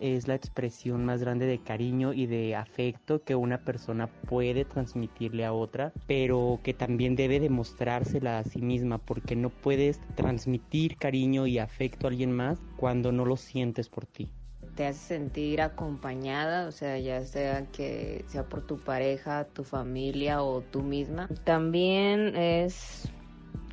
es 0.00 0.26
la 0.26 0.34
expresión 0.34 1.04
más 1.04 1.20
grande 1.20 1.46
de 1.46 1.60
cariño 1.60 2.12
y 2.12 2.26
de 2.26 2.56
afecto 2.56 3.22
que 3.22 3.36
una 3.36 3.58
persona 3.58 4.08
puede 4.08 4.64
transmitirle 4.64 5.44
a 5.44 5.52
otra, 5.52 5.92
pero 6.08 6.58
que 6.64 6.74
también 6.74 7.14
debe 7.14 7.38
demostrársela 7.38 8.40
a 8.40 8.44
sí 8.44 8.60
misma, 8.60 8.98
porque 8.98 9.36
no 9.36 9.50
puedes 9.50 10.00
transmitir 10.16 10.96
cariño 10.96 11.46
y 11.46 11.58
afecto 11.58 12.08
a 12.08 12.10
alguien 12.10 12.32
más 12.32 12.58
cuando 12.76 13.12
no 13.12 13.24
lo 13.24 13.36
sientes 13.36 13.88
por 13.88 14.04
ti 14.04 14.32
te 14.74 14.86
hace 14.86 15.16
sentir 15.16 15.60
acompañada, 15.60 16.66
o 16.68 16.72
sea, 16.72 16.98
ya 16.98 17.24
sea 17.24 17.66
que 17.66 18.24
sea 18.28 18.48
por 18.48 18.66
tu 18.66 18.78
pareja, 18.78 19.44
tu 19.44 19.64
familia 19.64 20.42
o 20.42 20.62
tú 20.62 20.82
misma. 20.82 21.28
También 21.44 22.34
es 22.36 23.10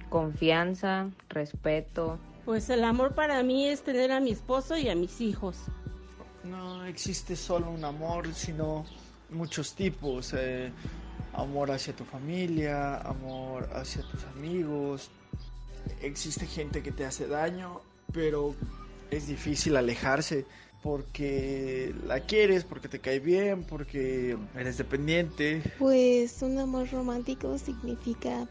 confianza, 0.10 1.10
respeto. 1.30 2.17
Pues 2.46 2.70
el 2.70 2.84
amor 2.84 3.13
para 3.13 3.43
mí 3.43 3.67
es 3.67 3.82
tener 3.82 4.12
a 4.12 4.20
mi 4.20 4.32
esposo 4.32 4.78
y 4.78 4.89
a 4.89 4.96
mis 4.96 5.20
hijos. 5.22 5.58
No 6.43 6.86
existe 6.86 7.36
solo 7.36 7.70
un 7.72 7.84
amor, 7.84 8.34
sino 8.34 8.86
muchos 9.30 9.74
tipos. 9.76 10.34
Eh, 10.38 10.72
amor 11.34 11.72
hacia 11.72 11.93
tu 11.93 12.06
familia, 12.06 12.98
amor 12.98 13.70
hacia 13.74 14.02
tus 14.04 14.24
amigos. 14.36 15.10
Existe 16.02 16.46
gente 16.46 16.82
que 16.82 16.91
te 16.91 17.06
hace 17.06 17.28
daño, 17.28 17.82
pero 18.13 18.56
es 19.12 19.28
difícil 19.28 19.76
alejarse 19.76 20.46
porque 20.82 21.93
la 22.06 22.22
quieres, 22.22 22.63
porque 22.63 22.88
te 22.88 23.00
cae 23.00 23.20
bien, 23.20 23.63
porque 23.63 24.38
eres 24.56 24.78
dependiente. 24.78 25.62
Pues 25.80 26.41
un 26.41 26.58
amor 26.60 26.89
romántico 26.91 27.58
significa 27.58 28.48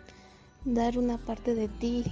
dar 0.67 0.99
una 0.99 1.17
parte 1.17 1.55
de 1.55 1.69
ti 1.69 2.05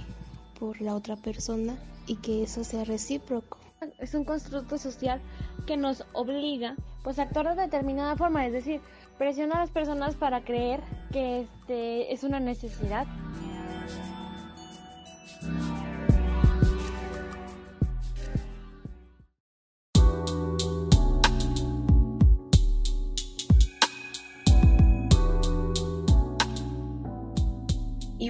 por 0.59 0.81
la 0.81 0.95
otra 0.95 1.17
persona 1.17 1.77
y 2.07 2.15
que 2.15 2.43
eso 2.43 2.63
sea 2.63 2.85
recíproco. 2.85 3.59
Es 3.99 4.13
un 4.13 4.23
constructo 4.23 4.77
social 4.77 5.21
que 5.67 5.77
nos 5.77 6.05
obliga 6.13 6.75
pues 7.03 7.19
a 7.19 7.23
actuar 7.23 7.55
de 7.55 7.61
determinada 7.61 8.15
forma, 8.15 8.45
es 8.45 8.53
decir, 8.53 8.81
presiona 9.17 9.55
a 9.55 9.59
las 9.59 9.69
personas 9.69 10.15
para 10.15 10.43
creer 10.43 10.79
que 11.11 11.41
este 11.41 12.13
es 12.13 12.23
una 12.23 12.39
necesidad. 12.39 13.05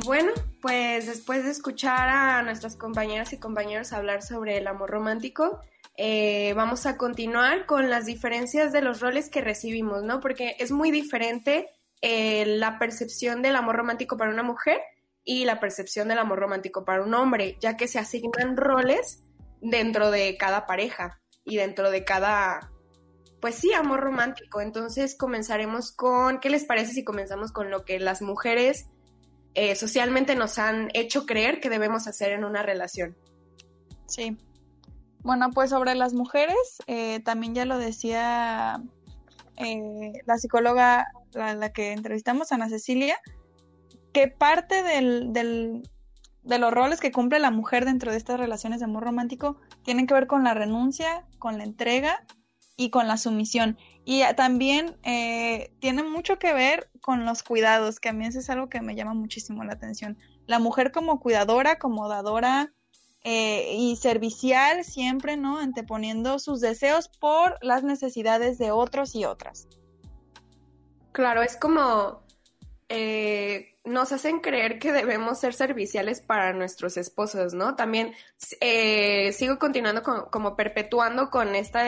Bueno, 0.06 0.32
pues 0.62 1.08
después 1.08 1.44
de 1.44 1.52
escuchar 1.52 2.10
a 2.10 2.42
nuestras 2.44 2.76
compañeras 2.76 3.34
y 3.34 3.40
compañeros 3.40 3.94
hablar 3.94 4.22
sobre 4.22 4.58
el 4.58 4.68
amor 4.68 4.90
romántico, 4.90 5.60
eh, 5.98 6.54
vamos 6.56 6.86
a 6.86 6.98
continuar 6.98 7.66
con 7.66 7.90
las 7.90 8.06
diferencias 8.06 8.72
de 8.74 8.82
los 8.82 9.00
roles 9.00 9.30
que 9.30 9.42
recibimos, 9.42 10.04
¿no? 10.04 10.20
Porque 10.20 10.56
es 10.60 10.72
muy 10.72 10.92
diferente 10.92 11.70
eh, 12.02 12.46
la 12.46 12.78
percepción 12.80 13.42
del 13.42 13.56
amor 13.56 13.78
romántico 13.78 14.18
para 14.18 14.32
una 14.32 14.44
mujer 14.44 14.80
y 15.24 15.46
la 15.46 15.60
percepción 15.60 16.08
del 16.08 16.20
amor 16.20 16.40
romántico 16.40 16.86
para 16.86 17.04
un 17.04 17.14
hombre, 17.14 17.58
ya 17.60 17.78
que 17.78 17.88
se 17.88 18.00
asignan 18.00 18.58
roles 18.58 19.24
dentro 19.62 20.12
de 20.12 20.38
cada 20.38 20.68
pareja 20.68 21.20
y 21.44 21.58
dentro 21.58 21.90
de 21.90 22.04
cada, 22.04 22.72
pues 23.40 23.56
sí, 23.56 23.74
amor 23.74 24.02
romántico. 24.02 24.62
Entonces 24.62 25.18
comenzaremos 25.18 25.92
con, 25.92 26.40
¿qué 26.40 26.50
les 26.50 26.66
parece 26.66 26.92
si 26.92 27.04
comenzamos 27.04 27.52
con 27.52 27.72
lo 27.72 27.86
que 27.86 28.00
las 28.00 28.22
mujeres 28.22 28.88
eh, 29.56 29.76
socialmente 29.76 30.36
nos 30.36 30.60
han 30.60 30.90
hecho 30.94 31.26
creer 31.26 31.60
que 31.60 31.70
debemos 31.70 32.08
hacer 32.08 32.32
en 32.32 32.44
una 32.44 32.62
relación? 32.62 33.16
Sí, 34.06 34.38
bueno, 35.26 35.50
pues 35.52 35.72
sobre 35.72 35.96
las 35.96 36.14
mujeres, 36.14 36.56
eh, 36.86 37.20
también 37.22 37.56
ya 37.56 37.66
lo 37.66 37.80
decía 37.80 38.80
eh, 39.58 40.14
la 40.26 40.38
psicóloga, 40.38 41.08
la, 41.34 41.56
la, 41.56 41.74
que 41.74 41.94
entrevistamos, 41.94 42.52
Ana 42.52 42.70
Cecilia, 42.70 43.18
que 44.14 44.28
parte 44.28 44.84
del, 44.84 45.34
del, 45.34 45.90
de 46.44 46.60
los 46.60 46.72
roles 46.72 47.00
que 47.00 47.12
cumple 47.12 47.40
la 47.40 47.50
mujer 47.50 47.86
dentro 47.86 48.12
de 48.12 48.18
estas 48.18 48.40
relaciones 48.40 48.80
de 48.80 48.86
amor 48.86 49.04
romántico 49.04 49.60
tienen 49.84 50.06
que 50.06 50.14
ver 50.14 50.28
con 50.28 50.44
la 50.44 50.54
renuncia, 50.54 51.26
con 51.40 51.58
la 51.58 51.64
entrega 51.64 52.24
y 52.78 52.90
con 52.90 53.08
la 53.08 53.18
sumisión. 53.18 53.78
Y 54.04 54.22
también 54.36 54.98
eh, 55.04 55.74
tiene 55.80 56.04
mucho 56.04 56.38
que 56.38 56.54
ver 56.54 56.90
con 57.02 57.26
los 57.26 57.44
cuidados, 57.44 58.00
que 58.00 58.10
a 58.10 58.14
mí 58.14 58.26
eso 58.26 58.40
es 58.40 58.50
algo 58.50 58.70
que 58.70 58.82
me 58.82 58.96
llama 58.96 59.14
muchísimo 59.14 59.64
la 59.64 59.74
atención. 59.74 60.18
La 60.46 60.60
mujer 60.60 60.92
como 60.92 61.20
cuidadora, 61.20 61.80
como 61.80 62.08
dadora, 62.08 62.72
eh, 63.24 63.74
y 63.76 63.96
servicial 63.96 64.84
siempre, 64.84 65.36
¿no? 65.36 65.58
Anteponiendo 65.58 66.38
sus 66.38 66.62
deseos 66.62 67.08
por 67.08 67.58
las 67.62 67.84
necesidades 67.84 68.60
de 68.60 68.70
otros 68.70 69.16
y 69.16 69.26
otras. 69.26 69.68
Claro, 71.12 71.42
es 71.42 71.58
como 71.58 72.24
eh, 72.88 73.80
nos 73.84 74.12
hacen 74.12 74.42
creer 74.42 74.78
que 74.78 74.92
debemos 74.92 75.40
ser 75.40 75.56
serviciales 75.56 76.22
para 76.22 76.54
nuestros 76.54 76.98
esposos, 76.98 77.56
¿no? 77.56 77.76
También 77.76 78.14
sigo 79.32 79.58
continuando 79.58 80.04
como 80.30 80.56
perpetuando 80.56 81.32
con 81.32 81.56
esta, 81.56 81.84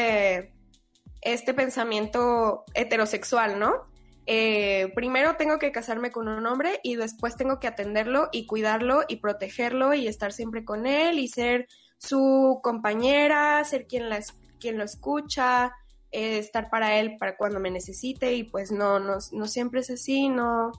este 1.34 1.54
pensamiento 1.54 2.64
heterosexual, 2.74 3.60
¿no? 3.60 3.82
Eh, 4.26 4.92
primero 4.94 5.36
tengo 5.38 5.58
que 5.58 5.72
casarme 5.72 6.12
con 6.12 6.28
un 6.28 6.46
hombre 6.46 6.82
y 6.84 6.96
después 6.96 7.38
tengo 7.38 7.60
que 7.60 7.68
atenderlo 7.68 8.28
y 8.32 8.46
cuidarlo 8.46 9.04
y 9.08 9.18
protegerlo 9.18 9.94
y 9.94 10.08
estar 10.08 10.34
siempre 10.34 10.66
con 10.66 10.86
él 10.86 11.18
y 11.18 11.30
ser 11.30 11.68
su 11.98 12.60
compañera, 12.62 13.64
ser 13.64 13.88
quien, 13.88 14.10
la, 14.10 14.20
quien 14.60 14.78
lo 14.78 14.84
escucha, 14.84 15.72
eh, 16.12 16.40
estar 16.40 16.70
para 16.70 17.00
él 17.00 17.18
para 17.18 17.38
cuando 17.38 17.60
me 17.60 17.72
necesite 17.72 18.34
y 18.34 18.44
pues 18.44 18.72
no, 18.72 19.00
no, 19.00 19.18
no 19.32 19.48
siempre 19.48 19.80
es 19.80 19.90
así, 19.90 20.28
no, 20.28 20.72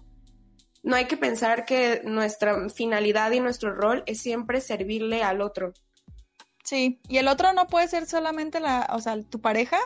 no 0.83 0.97
hay 0.97 1.07
que 1.07 1.17
pensar 1.17 1.65
que 1.65 2.03
nuestra 2.05 2.69
finalidad 2.69 3.31
y 3.33 3.41
nuestro 3.41 3.75
rol 3.75 4.03
es 4.07 4.21
siempre 4.21 4.61
servirle 4.61 5.23
al 5.23 5.41
otro. 5.41 5.73
Sí, 6.65 7.01
y 7.09 7.17
el 7.17 7.29
otro 7.29 7.53
no 7.55 7.67
puede 7.67 7.89
ser 7.89 8.07
solamente 8.07 8.61
la, 8.61 8.91
o 8.93 9.01
sea, 9.01 9.21
tu 9.23 9.41
pareja, 9.41 9.79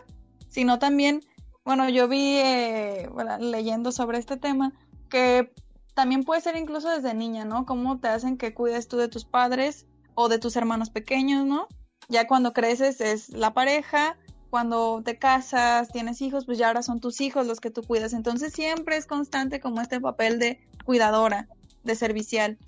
sino 0.52 0.78
también 0.78 1.22
bueno, 1.64 1.88
yo 1.88 2.08
vi 2.08 2.38
eh, 2.38 3.08
leyendo 3.40 3.92
sobre 3.92 4.18
este 4.18 4.36
tema 4.36 4.72
que 5.08 5.52
también 5.94 6.24
puede 6.24 6.40
ser 6.40 6.56
incluso 6.56 6.88
desde 6.88 7.14
niña, 7.14 7.44
¿no? 7.44 7.66
Cómo 7.66 8.00
te 8.00 8.08
hacen 8.08 8.36
que 8.36 8.54
cuides 8.54 8.88
tú 8.88 8.96
de 8.96 9.08
tus 9.08 9.24
padres 9.24 9.86
o 10.14 10.28
de 10.28 10.38
tus 10.38 10.56
hermanos 10.56 10.90
pequeños, 10.90 11.46
¿no? 11.46 11.68
Ya 12.08 12.26
cuando 12.26 12.52
creces 12.52 13.00
es 13.00 13.28
la 13.28 13.54
pareja, 13.54 14.16
cuando 14.50 15.02
te 15.04 15.18
casas, 15.18 15.88
tienes 15.90 16.20
hijos, 16.20 16.46
pues 16.46 16.58
ya 16.58 16.66
ahora 16.66 16.82
son 16.82 17.00
tus 17.00 17.20
hijos 17.20 17.46
los 17.46 17.60
que 17.60 17.70
tú 17.70 17.82
cuidas. 17.82 18.12
Entonces 18.12 18.52
siempre 18.52 18.96
es 18.96 19.06
constante 19.06 19.60
como 19.60 19.80
este 19.80 20.00
papel 20.00 20.38
de 20.40 20.60
cuidadora, 20.84 21.48
de 21.84 21.94
servicial. 21.94 22.58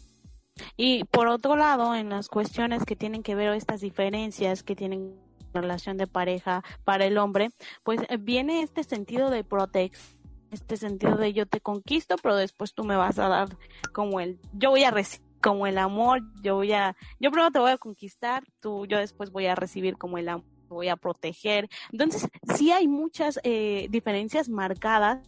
Y 0.76 1.02
por 1.04 1.26
otro 1.26 1.56
lado, 1.56 1.96
en 1.96 2.10
las 2.10 2.28
cuestiones 2.28 2.84
que 2.84 2.94
tienen 2.94 3.24
que 3.24 3.34
ver 3.34 3.52
estas 3.54 3.80
diferencias 3.80 4.62
que 4.62 4.76
tienen 4.76 5.23
relación 5.60 5.96
de 5.96 6.06
pareja 6.06 6.62
para 6.84 7.04
el 7.06 7.18
hombre, 7.18 7.50
pues 7.82 8.00
eh, 8.08 8.16
viene 8.18 8.62
este 8.62 8.84
sentido 8.84 9.30
de 9.30 9.44
protección 9.44 10.24
este 10.50 10.76
sentido 10.76 11.16
de 11.16 11.32
yo 11.32 11.46
te 11.46 11.60
conquisto, 11.60 12.14
pero 12.22 12.36
después 12.36 12.74
tú 12.74 12.84
me 12.84 12.94
vas 12.94 13.18
a 13.18 13.28
dar 13.28 13.58
como 13.92 14.20
el, 14.20 14.38
yo 14.52 14.70
voy 14.70 14.84
a 14.84 14.92
recibir 14.92 15.26
como 15.42 15.66
el 15.66 15.76
amor, 15.76 16.22
yo 16.42 16.54
voy 16.54 16.72
a, 16.72 16.96
yo 17.20 17.30
primero 17.30 17.50
te 17.50 17.58
voy 17.58 17.72
a 17.72 17.76
conquistar, 17.76 18.44
tú, 18.60 18.86
yo 18.86 18.96
después 18.98 19.30
voy 19.30 19.44
a 19.44 19.54
recibir 19.54 19.98
como 19.98 20.16
el 20.16 20.30
amor, 20.30 20.46
voy 20.68 20.88
a 20.88 20.96
proteger. 20.96 21.68
Entonces, 21.92 22.28
sí 22.56 22.72
hay 22.72 22.88
muchas 22.88 23.38
eh, 23.42 23.86
diferencias 23.90 24.48
marcadas 24.48 25.20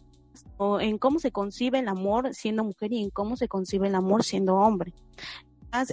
en 0.79 0.97
cómo 0.97 1.19
se 1.19 1.31
concibe 1.31 1.79
el 1.79 1.87
amor 1.87 2.33
siendo 2.33 2.63
mujer 2.63 2.93
y 2.93 3.03
en 3.03 3.11
cómo 3.11 3.37
se 3.37 3.47
concibe 3.47 3.89
el 3.89 3.95
amor 3.95 4.23
siendo 4.23 4.55
hombre. 4.55 4.93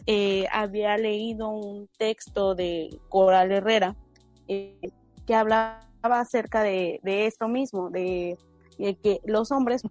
Eh, 0.06 0.46
había 0.50 0.96
leído 0.96 1.48
un 1.50 1.88
texto 1.98 2.54
de 2.54 2.98
Coral 3.10 3.52
Herrera 3.52 3.94
eh, 4.48 4.90
que 5.26 5.34
hablaba 5.34 5.80
acerca 6.02 6.62
de, 6.62 7.00
esto 7.04 7.48
mismo, 7.48 7.90
de, 7.90 8.38
que 8.78 9.20
los 9.24 9.50
hombres, 9.52 9.82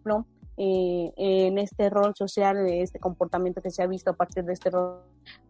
eh, 0.57 1.11
en 1.17 1.57
este 1.57 1.89
rol 1.89 2.13
social, 2.15 2.63
de 2.63 2.81
este 2.81 2.99
comportamiento 2.99 3.61
que 3.61 3.71
se 3.71 3.81
ha 3.81 3.87
visto 3.87 4.11
a 4.11 4.15
partir 4.15 4.43
de 4.43 4.53
este 4.53 4.69
rol, 4.69 5.01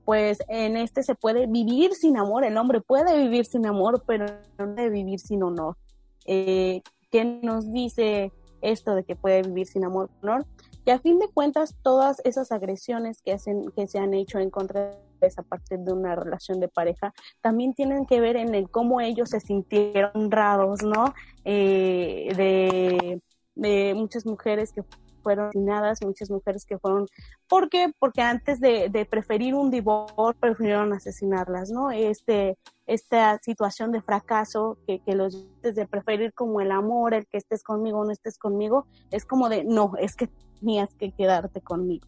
pues 0.05 0.39
en 0.47 0.77
este 0.77 1.03
se 1.03 1.15
puede 1.15 1.47
vivir 1.47 1.93
sin 1.93 2.17
amor, 2.17 2.43
el 2.43 2.57
hombre 2.57 2.81
puede 2.81 3.17
vivir 3.17 3.45
sin 3.45 3.65
amor, 3.65 4.03
pero 4.05 4.25
no 4.57 4.73
puede 4.73 4.89
vivir 4.89 5.19
sin 5.19 5.43
honor. 5.43 5.77
Eh, 6.25 6.81
¿Qué 7.11 7.25
nos 7.25 7.71
dice 7.71 8.31
esto 8.61 8.95
de 8.95 9.03
que 9.03 9.15
puede 9.15 9.43
vivir 9.43 9.67
sin 9.67 9.85
amor? 9.85 10.09
Honor? 10.21 10.45
Que 10.85 10.91
a 10.91 10.99
fin 10.99 11.19
de 11.19 11.27
cuentas 11.27 11.75
todas 11.81 12.21
esas 12.25 12.51
agresiones 12.51 13.21
que, 13.21 13.33
hacen, 13.33 13.71
que 13.71 13.87
se 13.87 13.99
han 13.99 14.13
hecho 14.13 14.39
en 14.39 14.49
contra 14.49 14.91
de 15.23 15.33
a 15.37 15.43
partir 15.43 15.79
de 15.79 15.93
una 15.93 16.15
relación 16.15 16.59
de 16.59 16.67
pareja, 16.67 17.13
también 17.41 17.73
tienen 17.73 18.05
que 18.05 18.19
ver 18.19 18.35
en 18.35 18.53
el 18.53 18.69
cómo 18.69 19.01
ellos 19.01 19.29
se 19.29 19.39
sintieron 19.39 20.11
honrados, 20.13 20.83
¿no? 20.83 21.13
Eh, 21.45 23.19
de, 23.55 23.93
muchas 23.95 24.25
mujeres 24.25 24.71
que 24.73 24.83
fueron 25.21 25.47
asesinadas, 25.47 25.99
muchas 26.03 26.29
mujeres 26.29 26.65
que 26.65 26.77
fueron, 26.77 27.07
¿por 27.47 27.69
qué? 27.69 27.93
Porque 27.97 28.21
antes 28.21 28.59
de, 28.59 28.89
de, 28.89 29.05
preferir 29.05 29.55
un 29.55 29.71
divorcio, 29.71 30.35
prefirieron 30.39 30.91
asesinarlas, 30.91 31.69
¿no? 31.69 31.91
Este, 31.91 32.57
esta 32.87 33.39
situación 33.41 33.91
de 33.91 34.01
fracaso 34.01 34.77
que, 34.85 34.99
que 34.99 35.15
los 35.15 35.47
de 35.61 35.87
preferir 35.87 36.33
como 36.33 36.59
el 36.59 36.71
amor, 36.71 37.13
el 37.13 37.25
que 37.27 37.37
estés 37.37 37.63
conmigo 37.63 37.99
o 37.99 38.05
no 38.05 38.11
estés 38.11 38.37
conmigo, 38.37 38.85
es 39.11 39.25
como 39.25 39.47
de, 39.47 39.63
no, 39.63 39.93
es 39.97 40.15
que 40.15 40.29
tenías 40.59 40.93
que 40.95 41.11
quedarte 41.11 41.61
conmigo 41.61 42.07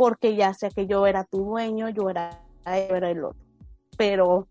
porque 0.00 0.34
ya 0.34 0.54
sea 0.54 0.70
que 0.70 0.86
yo 0.86 1.06
era 1.06 1.24
tu 1.24 1.44
dueño, 1.44 1.90
yo 1.90 2.08
era, 2.08 2.42
era 2.64 3.10
el 3.10 3.22
otro. 3.22 3.38
Pero 3.98 4.48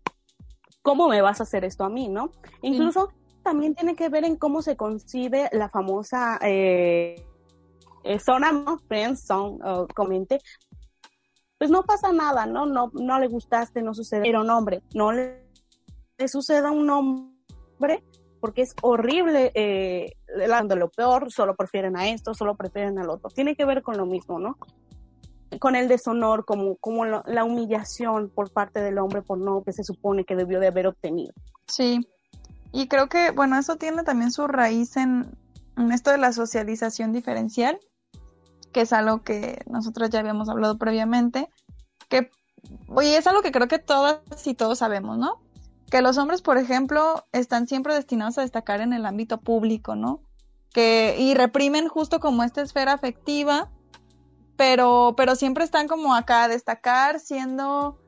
¿cómo 0.80 1.08
me 1.08 1.22
vas 1.22 1.40
a 1.40 1.42
hacer 1.42 1.64
esto 1.64 1.82
a 1.82 1.88
mí, 1.88 2.08
no? 2.08 2.30
Incluso 2.62 3.08
también 3.42 3.74
tiene 3.74 3.96
que 3.96 4.08
ver 4.08 4.24
en 4.24 4.36
cómo 4.36 4.62
se 4.62 4.76
concibe 4.76 5.48
la 5.50 5.68
famosa 5.68 6.38
eh, 6.40 7.26
eh, 8.04 8.20
zona, 8.20 8.52
¿no? 8.52 8.78
Friends 8.86 9.26
song, 9.26 9.60
o 9.64 9.88
comente. 9.88 10.38
Pues 11.58 11.68
no 11.68 11.82
pasa 11.82 12.12
nada, 12.12 12.46
¿no? 12.46 12.66
No, 12.66 12.92
no 12.94 13.18
le 13.18 13.26
gustaste, 13.26 13.82
no 13.82 13.92
sucede. 13.92 14.28
Era 14.28 14.42
un 14.42 14.50
hombre, 14.50 14.84
no 14.94 15.10
le, 15.10 15.48
le 16.16 16.28
suceda 16.28 16.68
a 16.68 16.70
un 16.72 16.88
hombre 16.90 18.04
porque 18.38 18.62
es 18.62 18.76
horrible 18.82 19.50
eh, 19.56 20.12
lo 20.76 20.90
peor, 20.90 21.32
solo 21.32 21.56
prefieren 21.56 21.96
a 21.96 22.08
esto, 22.08 22.34
solo 22.34 22.54
prefieren 22.54 23.00
al 23.00 23.10
otro. 23.10 23.30
Tiene 23.30 23.56
que 23.56 23.64
ver 23.64 23.82
con 23.82 23.96
lo 23.96 24.06
mismo, 24.06 24.38
¿no? 24.38 24.56
Con 25.58 25.74
el 25.74 25.88
deshonor, 25.88 26.44
como, 26.44 26.76
como 26.76 27.04
la 27.04 27.44
humillación 27.44 28.30
por 28.30 28.52
parte 28.52 28.80
del 28.80 28.98
hombre 28.98 29.22
por 29.22 29.38
no 29.38 29.62
que 29.64 29.72
se 29.72 29.82
supone 29.82 30.24
que 30.24 30.36
debió 30.36 30.60
de 30.60 30.68
haber 30.68 30.86
obtenido. 30.86 31.32
Sí, 31.66 32.06
y 32.72 32.88
creo 32.88 33.08
que, 33.08 33.30
bueno, 33.32 33.58
eso 33.58 33.76
tiene 33.76 34.04
también 34.04 34.30
su 34.30 34.46
raíz 34.46 34.96
en, 34.96 35.36
esto 35.92 36.10
de 36.10 36.18
la 36.18 36.32
socialización 36.32 37.12
diferencial, 37.12 37.78
que 38.72 38.82
es 38.82 38.92
algo 38.92 39.22
que 39.22 39.62
nosotros 39.66 40.10
ya 40.10 40.20
habíamos 40.20 40.48
hablado 40.48 40.78
previamente, 40.78 41.48
que, 42.08 42.30
oye, 42.88 43.16
es 43.16 43.26
algo 43.26 43.42
que 43.42 43.50
creo 43.50 43.66
que 43.66 43.78
todas 43.78 44.20
y 44.46 44.54
todos 44.54 44.78
sabemos, 44.78 45.18
¿no? 45.18 45.40
Que 45.90 46.02
los 46.02 46.18
hombres, 46.18 46.42
por 46.42 46.58
ejemplo, 46.58 47.24
están 47.32 47.66
siempre 47.66 47.94
destinados 47.94 48.38
a 48.38 48.42
destacar 48.42 48.80
en 48.80 48.92
el 48.92 49.06
ámbito 49.06 49.40
público, 49.40 49.96
¿no? 49.96 50.20
Que, 50.72 51.16
y 51.18 51.34
reprimen 51.34 51.88
justo 51.88 52.20
como 52.20 52.44
esta 52.44 52.62
esfera 52.62 52.92
afectiva, 52.92 53.70
pero, 54.60 55.14
pero 55.16 55.36
siempre 55.36 55.64
están 55.64 55.88
como 55.88 56.14
acá 56.14 56.44
a 56.44 56.48
destacar 56.48 57.18
siendo 57.18 57.98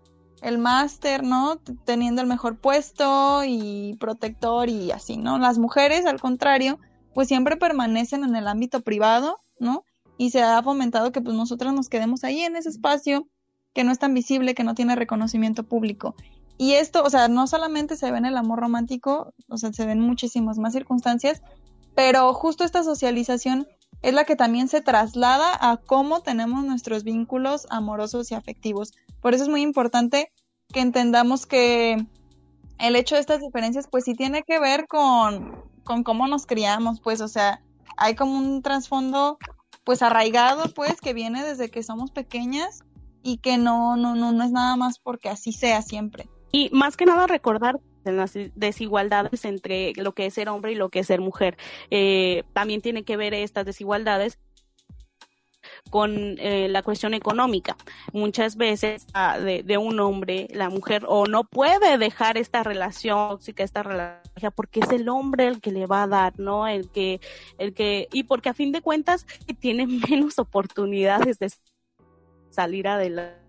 el 0.43 0.59
máster, 0.59 1.23
¿no? 1.25 1.57
Teniendo 1.87 2.21
el 2.21 2.29
mejor 2.29 2.59
puesto 2.59 3.43
y 3.43 3.97
protector 3.99 4.69
y 4.69 4.91
así, 4.91 5.17
¿no? 5.17 5.39
Las 5.39 5.57
mujeres, 5.57 6.05
al 6.05 6.21
contrario, 6.21 6.79
pues 7.15 7.29
siempre 7.29 7.57
permanecen 7.57 8.23
en 8.23 8.37
el 8.37 8.47
ámbito 8.47 8.83
privado, 8.83 9.41
¿no? 9.59 9.87
Y 10.19 10.29
se 10.29 10.43
ha 10.43 10.63
fomentado 10.63 11.11
que 11.11 11.23
pues 11.23 11.35
nosotras 11.35 11.73
nos 11.73 11.89
quedemos 11.89 12.23
ahí 12.23 12.43
en 12.43 12.55
ese 12.57 12.69
espacio 12.69 13.27
que 13.73 13.83
no 13.83 13.91
es 13.91 13.99
tan 13.99 14.13
visible, 14.13 14.55
que 14.55 14.63
no 14.63 14.75
tiene 14.75 14.95
reconocimiento 14.95 15.67
público. 15.67 16.17
Y 16.59 16.73
esto, 16.73 17.03
o 17.03 17.09
sea, 17.09 17.29
no 17.29 17.47
solamente 17.47 17.97
se 17.97 18.13
ve 18.13 18.19
en 18.19 18.27
el 18.27 18.37
amor 18.37 18.61
romántico, 18.61 19.33
o 19.49 19.57
sea, 19.57 19.73
se 19.73 19.87
ven 19.87 20.01
muchísimas 20.01 20.59
más 20.59 20.75
circunstancias, 20.75 21.41
pero 21.95 22.35
justo 22.35 22.63
esta 22.63 22.85
socialización 22.85 23.67
es 24.03 24.15
la 24.15 24.25
que 24.25 24.37
también 24.37 24.69
se 24.69 24.81
traslada 24.81 25.57
a 25.61 25.77
cómo 25.77 26.21
tenemos 26.21 26.65
nuestros 26.65 27.05
vínculos 27.05 27.67
amorosos 27.71 28.31
y 28.31 28.35
afectivos. 28.35 28.93
Por 29.21 29.35
eso 29.35 29.45
es 29.45 29.49
muy 29.49 29.63
importante 29.63 30.33
que 30.73 30.81
entendamos 30.81 31.47
que 31.47 32.05
el 32.79 32.97
hecho 32.97 33.15
de 33.15 33.21
estas 33.21 33.41
diferencias, 33.41 33.87
pues 33.89 34.05
sí 34.05 34.15
tiene 34.15 34.43
que 34.43 34.59
ver 34.59 34.87
con, 34.89 35.63
con 35.85 36.03
cómo 36.03 36.27
nos 36.27 36.47
criamos, 36.47 37.01
pues, 37.01 37.21
o 37.21 37.29
sea, 37.29 37.63
hay 37.97 38.17
como 38.17 38.37
un 38.37 38.63
trasfondo, 38.63 39.39
pues, 39.85 40.03
arraigado, 40.03 40.65
pues, 40.75 41.01
que 41.01 41.13
viene 41.13 41.45
desde 41.45 41.71
que 41.71 41.85
somos 41.85 42.11
pequeñas 42.11 42.83
y 43.23 43.39
que 43.39 43.57
no, 43.57 43.97
no, 43.97 44.17
no, 44.17 44.33
no 44.33 44.43
es 44.43 44.51
nada 44.51 44.75
más 44.77 44.99
porque 44.99 45.29
así 45.29 45.53
sea 45.53 45.83
siempre. 45.83 46.29
Y 46.51 46.71
más 46.73 46.97
que 46.97 47.07
nada 47.07 47.27
recordar 47.29 47.79
en 48.05 48.17
las 48.17 48.33
desigualdades 48.55 49.45
entre 49.45 49.93
lo 49.97 50.13
que 50.13 50.27
es 50.27 50.35
ser 50.35 50.49
hombre 50.49 50.73
y 50.73 50.77
lo 50.77 50.89
que 50.89 51.01
es 51.01 51.07
ser 51.07 51.21
mujer. 51.21 51.57
Eh, 51.91 52.45
también 52.53 52.81
tiene 52.81 53.05
que 53.05 53.17
ver 53.17 53.35
estas 53.35 53.67
desigualdades 53.67 54.39
con 55.91 56.37
eh, 56.39 56.69
la 56.69 56.83
cuestión 56.83 57.15
económica. 57.15 57.77
Muchas 58.13 58.57
veces 58.57 59.07
ah, 59.15 59.39
de, 59.39 59.79
un 59.79 60.01
hombre, 60.01 60.49
la 60.53 60.71
mujer 60.71 61.05
o 61.07 61.27
no 61.27 61.45
puede 61.45 61.99
dejar 61.99 62.39
esta 62.39 62.63
relación 62.63 63.31
tóxica, 63.31 63.63
esta 63.63 63.83
relación, 63.83 64.53
porque 64.55 64.81
es 64.81 64.91
el 64.91 65.09
hombre 65.09 65.47
el 65.47 65.61
que 65.61 65.71
le 65.71 65.87
va 65.87 66.05
a 66.05 66.07
dar, 66.07 66.39
¿no? 66.39 66.67
El 66.67 66.91
que, 66.91 67.21
el 67.59 67.75
que, 67.75 68.09
y 68.13 68.25
porque 68.25 68.49
a 68.49 68.55
fin 68.55 68.73
de 68.73 68.81
cuentas 68.81 69.27
tiene 69.61 69.87
menos 70.11 70.39
oportunidades 70.39 71.39
de 71.39 71.51
salir 72.51 72.89
adelante 72.89 73.42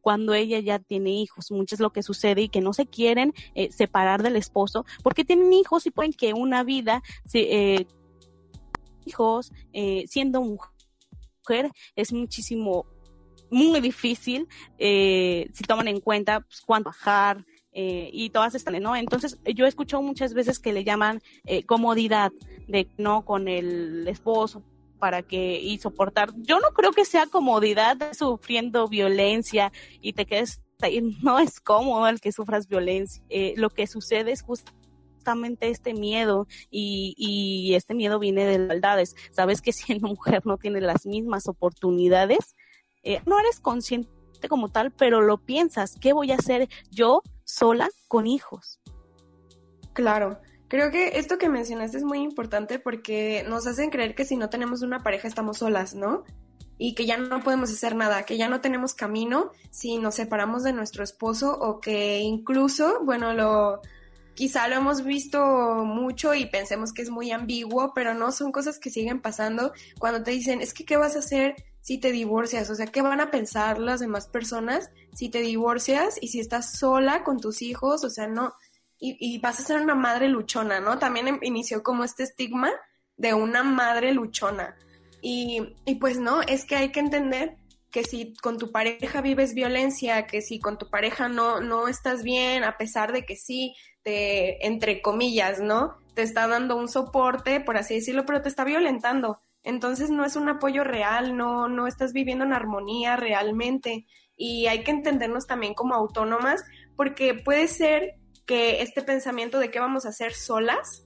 cuando 0.00 0.34
ella 0.34 0.58
ya 0.60 0.78
tiene 0.78 1.10
hijos. 1.10 1.50
Mucho 1.50 1.74
es 1.74 1.80
lo 1.80 1.92
que 1.92 2.02
sucede 2.02 2.42
y 2.42 2.48
que 2.48 2.60
no 2.60 2.72
se 2.72 2.86
quieren 2.86 3.34
eh, 3.54 3.70
separar 3.72 4.22
del 4.22 4.36
esposo 4.36 4.84
porque 5.02 5.24
tienen 5.24 5.52
hijos 5.52 5.86
y 5.86 5.90
pueden 5.90 6.12
que 6.12 6.32
una 6.32 6.64
vida, 6.64 7.02
eh, 7.32 7.86
hijos, 9.04 9.52
eh, 9.72 10.04
siendo 10.06 10.42
mujer, 10.42 11.70
es 11.96 12.12
muchísimo, 12.12 12.86
muy 13.50 13.80
difícil 13.80 14.46
si 14.78 15.64
toman 15.66 15.88
en 15.88 16.00
cuenta 16.00 16.40
pues, 16.40 16.60
cuánto 16.60 16.90
bajar, 16.90 17.44
y 17.70 18.30
todas 18.30 18.56
están, 18.56 18.82
¿no? 18.82 18.96
Entonces, 18.96 19.38
yo 19.54 19.64
he 19.64 19.68
escuchado 19.68 20.02
muchas 20.02 20.34
veces 20.34 20.58
que 20.58 20.72
le 20.72 20.82
llaman 20.82 21.22
comodidad 21.66 22.32
de 22.66 22.88
no 22.96 23.24
con 23.24 23.46
el 23.46 24.08
esposo 24.08 24.64
para 24.98 25.22
que 25.22 25.60
y 25.60 25.78
soportar. 25.78 26.30
Yo 26.36 26.60
no 26.60 26.70
creo 26.70 26.92
que 26.92 27.04
sea 27.04 27.26
comodidad 27.26 27.96
sufriendo 28.12 28.88
violencia 28.88 29.72
y 30.00 30.12
te 30.12 30.26
quedes 30.26 30.60
ahí. 30.80 31.00
No 31.22 31.38
es 31.38 31.60
cómodo 31.60 32.08
el 32.08 32.20
que 32.20 32.32
sufras 32.32 32.68
violencia. 32.68 33.22
Eh, 33.28 33.54
lo 33.56 33.70
que 33.70 33.86
sucede 33.86 34.32
es 34.32 34.42
justamente 34.42 35.68
este 35.70 35.94
miedo 35.94 36.46
y, 36.70 37.14
y 37.16 37.74
este 37.74 37.94
miedo 37.94 38.18
viene 38.18 38.44
de 38.44 38.58
maldades. 38.58 39.14
Sabes 39.30 39.60
que 39.60 39.72
siendo 39.74 40.08
mujer 40.08 40.44
no 40.46 40.58
tienes 40.58 40.82
las 40.82 41.06
mismas 41.06 41.48
oportunidades. 41.48 42.56
Eh, 43.02 43.20
no 43.26 43.38
eres 43.38 43.60
consciente 43.60 44.10
como 44.48 44.68
tal, 44.68 44.92
pero 44.92 45.20
lo 45.20 45.38
piensas. 45.38 45.96
¿Qué 46.00 46.12
voy 46.12 46.30
a 46.30 46.36
hacer 46.36 46.68
yo 46.90 47.22
sola 47.44 47.88
con 48.06 48.26
hijos? 48.26 48.80
Claro. 49.92 50.40
Creo 50.68 50.90
que 50.90 51.18
esto 51.18 51.38
que 51.38 51.48
mencionaste 51.48 51.96
es 51.96 52.04
muy 52.04 52.20
importante 52.20 52.78
porque 52.78 53.44
nos 53.48 53.66
hacen 53.66 53.90
creer 53.90 54.14
que 54.14 54.26
si 54.26 54.36
no 54.36 54.50
tenemos 54.50 54.82
una 54.82 55.02
pareja 55.02 55.26
estamos 55.26 55.58
solas, 55.58 55.94
¿no? 55.94 56.24
Y 56.76 56.94
que 56.94 57.06
ya 57.06 57.16
no 57.16 57.42
podemos 57.42 57.70
hacer 57.72 57.96
nada, 57.96 58.24
que 58.24 58.36
ya 58.36 58.48
no 58.48 58.60
tenemos 58.60 58.94
camino 58.94 59.50
si 59.70 59.96
nos 59.98 60.14
separamos 60.14 60.62
de 60.62 60.72
nuestro 60.72 61.02
esposo 61.02 61.58
o 61.58 61.80
que 61.80 62.18
incluso, 62.18 63.00
bueno, 63.02 63.32
lo 63.32 63.80
quizá 64.34 64.68
lo 64.68 64.76
hemos 64.76 65.02
visto 65.02 65.84
mucho 65.84 66.32
y 66.32 66.46
pensemos 66.46 66.92
que 66.92 67.02
es 67.02 67.10
muy 67.10 67.32
ambiguo, 67.32 67.92
pero 67.92 68.14
no 68.14 68.30
son 68.30 68.52
cosas 68.52 68.78
que 68.78 68.88
siguen 68.88 69.20
pasando 69.20 69.72
cuando 69.98 70.22
te 70.22 70.30
dicen, 70.30 70.60
es 70.60 70.72
que 70.72 70.84
¿qué 70.84 70.96
vas 70.96 71.16
a 71.16 71.18
hacer 71.18 71.56
si 71.80 71.98
te 71.98 72.12
divorcias? 72.12 72.70
O 72.70 72.76
sea, 72.76 72.86
¿qué 72.86 73.02
van 73.02 73.20
a 73.20 73.32
pensar 73.32 73.80
las 73.80 73.98
demás 73.98 74.28
personas 74.28 74.90
si 75.12 75.28
te 75.28 75.40
divorcias 75.40 76.18
y 76.20 76.28
si 76.28 76.38
estás 76.38 76.78
sola 76.78 77.24
con 77.24 77.40
tus 77.40 77.62
hijos? 77.62 78.04
O 78.04 78.10
sea, 78.10 78.28
no, 78.28 78.54
y, 79.00 79.38
vas 79.38 79.60
a 79.60 79.62
ser 79.62 79.80
una 79.80 79.94
madre 79.94 80.28
luchona, 80.28 80.80
¿no? 80.80 80.98
También 80.98 81.28
em, 81.28 81.38
inició 81.42 81.82
como 81.82 82.04
este 82.04 82.24
estigma 82.24 82.70
de 83.16 83.34
una 83.34 83.62
madre 83.62 84.12
luchona. 84.12 84.76
Y, 85.20 85.76
y 85.84 85.96
pues 85.96 86.18
no, 86.18 86.42
es 86.42 86.64
que 86.64 86.76
hay 86.76 86.90
que 86.90 87.00
entender 87.00 87.56
que 87.90 88.04
si 88.04 88.34
con 88.34 88.58
tu 88.58 88.70
pareja 88.70 89.20
vives 89.20 89.54
violencia, 89.54 90.26
que 90.26 90.42
si 90.42 90.60
con 90.60 90.78
tu 90.78 90.90
pareja 90.90 91.28
no, 91.28 91.60
no 91.60 91.88
estás 91.88 92.22
bien, 92.22 92.64
a 92.64 92.76
pesar 92.76 93.12
de 93.12 93.24
que 93.24 93.36
sí, 93.36 93.74
te, 94.02 94.66
entre 94.66 95.00
comillas, 95.00 95.60
¿no? 95.60 95.96
Te 96.14 96.22
está 96.22 96.46
dando 96.48 96.76
un 96.76 96.88
soporte, 96.88 97.60
por 97.60 97.76
así 97.76 97.94
decirlo, 97.94 98.26
pero 98.26 98.42
te 98.42 98.48
está 98.48 98.64
violentando. 98.64 99.40
Entonces 99.62 100.10
no 100.10 100.24
es 100.24 100.36
un 100.36 100.48
apoyo 100.48 100.84
real, 100.84 101.36
no, 101.36 101.68
no 101.68 101.86
estás 101.86 102.12
viviendo 102.12 102.44
en 102.44 102.52
armonía 102.52 103.16
realmente. 103.16 104.06
Y 104.36 104.66
hay 104.66 104.84
que 104.84 104.90
entendernos 104.90 105.46
también 105.46 105.74
como 105.74 105.94
autónomas, 105.94 106.64
porque 106.96 107.34
puede 107.34 107.68
ser 107.68 108.14
que 108.48 108.80
este 108.80 109.02
pensamiento 109.02 109.58
de 109.58 109.70
qué 109.70 109.78
vamos 109.78 110.06
a 110.06 110.08
hacer 110.08 110.32
solas 110.32 111.04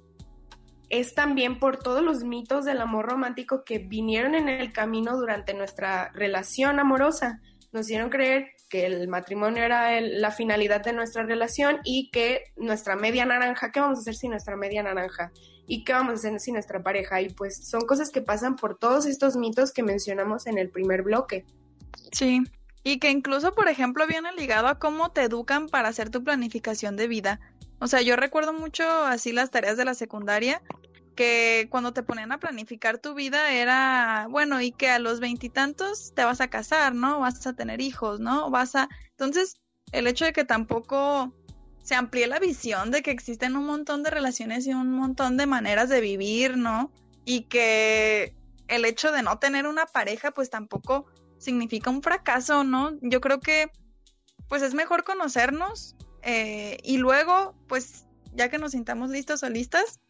es 0.91 1.15
también 1.15 1.59
por 1.59 1.77
todos 1.77 2.03
los 2.03 2.23
mitos 2.23 2.65
del 2.65 2.81
amor 2.81 3.07
romántico 3.07 3.65
que 3.65 3.79
vinieron 3.79 4.37
en 4.37 4.49
el 4.49 4.73
camino 4.73 5.17
durante 5.17 5.53
nuestra 5.53 6.13
relación 6.13 6.79
amorosa. 6.79 7.41
Nos 7.73 7.87
hicieron 7.87 8.11
creer 8.11 8.53
que 8.69 8.87
el 8.87 9.09
matrimonio 9.09 9.65
era 9.65 10.01
la 10.01 10.31
finalidad 10.31 10.85
de 10.85 10.93
nuestra 10.93 11.25
relación 11.25 11.81
y 11.83 12.11
que 12.11 12.53
nuestra 12.57 12.95
media 12.95 13.25
naranja, 13.25 13.73
¿qué 13.73 13.81
vamos 13.81 13.99
a 13.99 14.03
hacer 14.03 14.15
sin 14.15 14.31
nuestra 14.31 14.57
media 14.57 14.85
naranja? 14.85 15.33
¿Y 15.67 15.83
qué 15.83 15.95
vamos 15.95 16.13
a 16.13 16.15
hacer 16.15 16.39
sin 16.39 16.55
nuestra 16.55 16.81
pareja? 16.83 17.21
Y 17.23 17.31
pues 17.31 17.67
son 17.69 17.81
cosas 17.87 18.11
que 18.11 18.23
pasan 18.23 18.55
por 18.55 18.79
todos 18.79 19.07
estos 19.07 19.35
mitos 19.35 19.73
que 19.73 19.83
mencionamos 19.83 20.47
en 20.47 20.59
el 20.59 20.71
primer 20.71 21.03
bloque. 21.03 21.45
Sí, 22.13 22.45
y 22.85 22.99
que 22.99 23.11
incluso, 23.11 23.55
por 23.55 23.69
ejemplo, 23.69 24.07
viene 24.07 24.33
ligado 24.33 24.69
a 24.69 24.79
cómo 24.79 25.11
te 25.13 25.23
educan 25.23 25.69
para 25.69 25.89
hacer 25.89 26.11
tu 26.11 26.23
planificación 26.25 26.97
de 26.97 27.09
vida. 27.09 27.41
O 27.79 27.87
sea, 27.87 28.03
yo 28.03 28.17
recuerdo 28.17 28.53
mucho 28.53 28.85
así 29.05 29.33
las 29.33 29.51
tareas 29.51 29.77
de 29.77 29.85
la 29.85 29.95
secundaria, 29.95 30.63
que 31.15 31.69
cuando 31.71 31.93
te 31.93 32.03
ponían 32.03 32.33
a 32.33 32.39
planificar 32.39 32.99
tu 32.99 33.15
vida 33.15 33.53
era, 33.53 34.27
bueno, 34.31 34.61
y 34.61 34.73
que 34.73 34.89
a 34.89 34.99
los 34.99 35.21
veintitantos 35.21 36.13
te 36.15 36.25
vas 36.25 36.41
a 36.41 36.49
casar, 36.49 36.95
¿no? 36.95 37.21
Vas 37.21 37.47
a 37.47 37.53
tener 37.53 37.81
hijos, 37.81 38.21
¿no? 38.21 38.51
Vas 38.51 38.75
a... 38.75 38.89
Entonces, 39.11 39.57
el 39.93 40.07
hecho 40.07 40.25
de 40.25 40.33
que 40.33 40.45
tampoco 40.45 41.35
se 41.83 41.95
amplíe 41.95 42.27
la 42.27 42.39
visión 42.39 42.91
de 42.91 43.03
que 43.03 43.11
existen 43.11 43.57
un 43.57 43.67
montón 43.67 44.03
de 44.03 44.11
relaciones 44.11 44.67
y 44.67 44.73
un 44.73 44.91
montón 44.93 45.37
de 45.37 45.47
maneras 45.47 45.89
de 45.89 46.01
vivir, 46.01 46.57
¿no? 46.57 46.91
Y 47.25 47.43
que 47.43 48.35
el 48.69 48.85
hecho 48.85 49.13
de 49.13 49.23
no 49.23 49.39
tener 49.39 49.67
una 49.67 49.87
pareja, 49.87 50.31
pues 50.31 50.49
tampoco 50.49 51.07
significa 51.43 51.91
un 51.91 52.03
fracaso, 52.03 52.65
¿no? 52.65 52.99
Yo 53.03 53.21
creo 53.21 53.41
que 53.41 53.71
pues 54.49 54.63
es 54.63 54.75
mejor 54.75 55.05
conocernos 55.05 55.97
eh, 56.23 56.79
y 56.83 56.99
luego, 56.99 57.55
pues, 57.69 58.05
ya 58.35 58.49
que 58.49 58.59
nos 58.59 58.73
sintamos 58.73 59.11
listos 59.11 59.43
o 59.43 59.49
listas, 59.49 60.01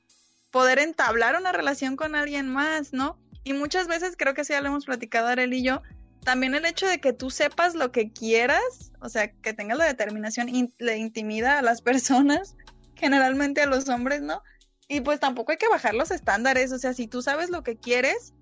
poder 0.51 0.79
entablar 0.79 1.37
una 1.37 1.53
relación 1.53 1.97
con 1.97 2.15
alguien 2.15 2.49
más, 2.49 2.93
¿no? 2.93 3.19
Y 3.45 3.55
muchas 3.55 3.89
veces, 3.89 4.15
creo 4.17 4.35
que 4.35 4.45
sí 4.45 4.53
ya 4.53 4.61
lo 4.61 4.69
hemos 4.69 4.85
platicado 4.85 5.29
Arel 5.29 5.55
y 5.55 5.63
yo, 5.63 5.83
también 6.25 6.55
el 6.55 6.65
hecho 6.65 6.87
de 6.87 7.01
que 7.01 7.13
tú 7.13 7.31
sepas 7.31 7.75
lo 7.75 7.91
que 7.91 8.13
quieras, 8.13 8.93
o 9.01 9.09
sea, 9.09 9.33
que 9.33 9.55
tengas 9.55 9.79
la 9.79 9.87
determinación, 9.87 10.49
le 10.79 10.99
intimida 10.99 11.59
a 11.59 11.63
las 11.63 11.81
personas, 11.83 12.57
generalmente 12.95 13.63
a 13.63 13.67
los 13.67 13.89
hombres, 13.89 14.23
¿no? 14.23 14.43
Y 14.89 15.01
pues 15.01 15.21
tampoco 15.21 15.53
hay 15.53 15.59
que 15.59 15.69
bajar 15.69 15.95
los 15.95 16.11
estándares, 16.11 16.73
o 16.73 16.79
sea, 16.79 16.93
si 16.93 17.07
tú 17.07 17.23
sabes 17.23 17.49
lo 17.49 17.63
que 17.63 17.77
quieres, 17.77 18.35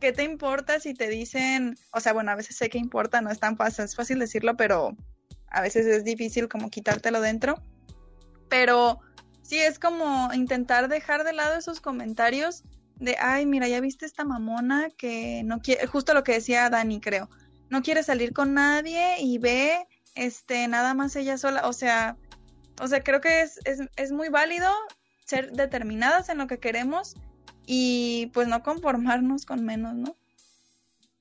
¿qué 0.00 0.12
te 0.12 0.24
importa 0.24 0.80
si 0.80 0.94
te 0.94 1.08
dicen, 1.08 1.76
o 1.92 2.00
sea, 2.00 2.12
bueno, 2.12 2.30
a 2.30 2.36
veces 2.36 2.56
sé 2.56 2.68
que 2.68 2.78
importa, 2.78 3.20
no 3.20 3.30
es 3.30 3.40
tan 3.40 3.56
fácil, 3.56 3.88
fácil 3.88 4.18
decirlo, 4.18 4.56
pero 4.56 4.96
a 5.48 5.60
veces 5.60 5.86
es 5.86 6.04
difícil 6.04 6.48
como 6.48 6.70
quitártelo 6.70 7.20
dentro. 7.20 7.62
Pero 8.48 9.00
sí 9.42 9.58
es 9.58 9.78
como 9.78 10.32
intentar 10.32 10.88
dejar 10.88 11.24
de 11.24 11.32
lado 11.32 11.56
esos 11.56 11.80
comentarios 11.80 12.64
de, 12.96 13.16
ay, 13.20 13.46
mira, 13.46 13.68
ya 13.68 13.80
viste 13.80 14.06
esta 14.06 14.24
mamona 14.24 14.90
que 14.96 15.42
no 15.44 15.60
quiere, 15.60 15.86
justo 15.86 16.14
lo 16.14 16.24
que 16.24 16.32
decía 16.32 16.70
Dani, 16.70 17.00
creo, 17.00 17.28
no 17.70 17.82
quiere 17.82 18.02
salir 18.02 18.32
con 18.32 18.54
nadie 18.54 19.20
y 19.20 19.38
ve, 19.38 19.86
este, 20.14 20.68
nada 20.68 20.94
más 20.94 21.16
ella 21.16 21.38
sola, 21.38 21.66
o 21.66 21.72
sea, 21.72 22.16
o 22.80 22.86
sea, 22.86 23.02
creo 23.02 23.20
que 23.20 23.42
es, 23.42 23.60
es, 23.64 23.80
es 23.96 24.12
muy 24.12 24.28
válido 24.28 24.70
ser 25.24 25.52
determinadas 25.52 26.28
en 26.28 26.38
lo 26.38 26.46
que 26.46 26.58
queremos 26.58 27.16
y 27.66 28.30
pues 28.34 28.48
no 28.48 28.62
conformarnos 28.62 29.46
con 29.46 29.64
menos, 29.64 29.94
¿no? 29.94 30.16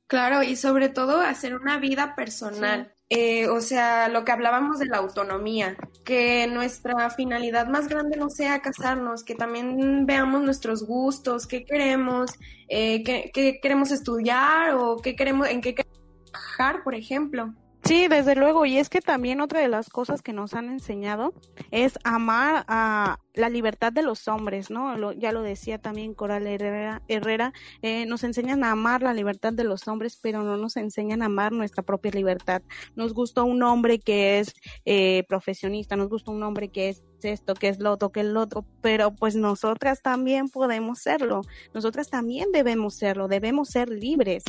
Claro, 0.08 0.44
y 0.44 0.56
sobre 0.56 0.90
todo 0.90 1.22
hacer 1.22 1.56
una 1.56 1.78
vida 1.78 2.16
personal. 2.16 2.94
Eh, 3.10 3.48
o 3.48 3.62
sea, 3.62 4.10
lo 4.10 4.26
que 4.26 4.32
hablábamos 4.32 4.80
de 4.80 4.88
la 4.88 4.98
autonomía, 4.98 5.76
que 6.04 6.48
nuestra 6.48 7.10
finalidad 7.12 7.68
más 7.68 7.88
grande 7.88 8.18
no 8.18 8.30
sea 8.30 8.62
casarnos, 8.62 9.24
que 9.24 9.36
también 9.36 10.06
veamos 10.06 10.42
nuestros 10.42 10.84
gustos, 10.86 11.46
qué 11.46 11.64
queremos, 11.64 12.32
eh, 12.70 13.04
qué, 13.04 13.30
qué, 13.34 13.60
queremos 13.62 13.92
estudiar 13.92 14.76
o 14.76 14.98
qué 14.98 15.16
queremos, 15.16 15.48
en 15.48 15.62
qué 15.62 15.76
queremos 15.76 16.00
trabajar, 16.32 16.84
por 16.84 16.96
ejemplo. 16.96 17.54
Sí, 17.86 18.08
desde 18.08 18.36
luego. 18.36 18.66
Y 18.66 18.78
es 18.78 18.90
que 18.90 19.02
también 19.02 19.42
otra 19.42 19.60
de 19.60 19.68
las 19.68 19.90
cosas 19.90 20.22
que 20.22 20.32
nos 20.32 20.54
han 20.54 20.70
enseñado 20.70 21.34
es 21.70 22.00
amar 22.06 22.64
a 22.70 23.20
la 23.34 23.50
libertad 23.50 23.92
de 23.92 24.04
los 24.04 24.28
hombres, 24.28 24.70
¿no? 24.70 25.12
ya 25.12 25.32
lo 25.32 25.42
decía 25.42 25.80
también 25.80 26.14
Coral 26.14 26.46
Herrera, 26.46 27.02
Herrera 27.08 27.52
eh, 27.82 28.06
nos 28.06 28.24
enseñan 28.24 28.64
a 28.64 28.72
amar 28.72 29.02
la 29.02 29.14
libertad 29.14 29.54
de 29.54 29.64
los 29.64 29.88
hombres, 29.88 30.20
pero 30.22 30.44
no 30.44 30.56
nos 30.56 30.78
enseñan 30.78 31.24
a 31.24 31.26
amar 31.26 31.52
nuestra 31.52 31.84
propia 31.84 32.12
libertad. 32.12 32.62
Nos 32.96 33.14
gusta 33.14 33.44
un 33.44 33.64
hombre 33.64 34.00
que 34.00 34.40
es 34.40 34.54
eh, 34.86 35.24
profesionista, 35.28 35.96
nos 35.96 36.10
gusta 36.10 36.32
un 36.32 36.44
hombre 36.44 36.70
que 36.70 36.90
es 36.90 37.04
esto, 37.24 37.56
que 37.56 37.70
es 37.70 37.80
lo 37.80 37.92
otro, 37.92 38.12
que 38.12 38.20
es 38.20 38.28
lo 38.28 38.42
otro, 38.42 38.66
pero 38.82 39.16
pues 39.16 39.36
nosotras 39.36 40.02
también 40.02 40.50
podemos 40.50 41.00
serlo. 41.00 41.42
Nosotras 41.74 42.10
también 42.10 42.52
debemos 42.52 42.96
serlo, 42.96 43.28
debemos 43.28 43.70
ser 43.70 43.90
libres 43.90 44.44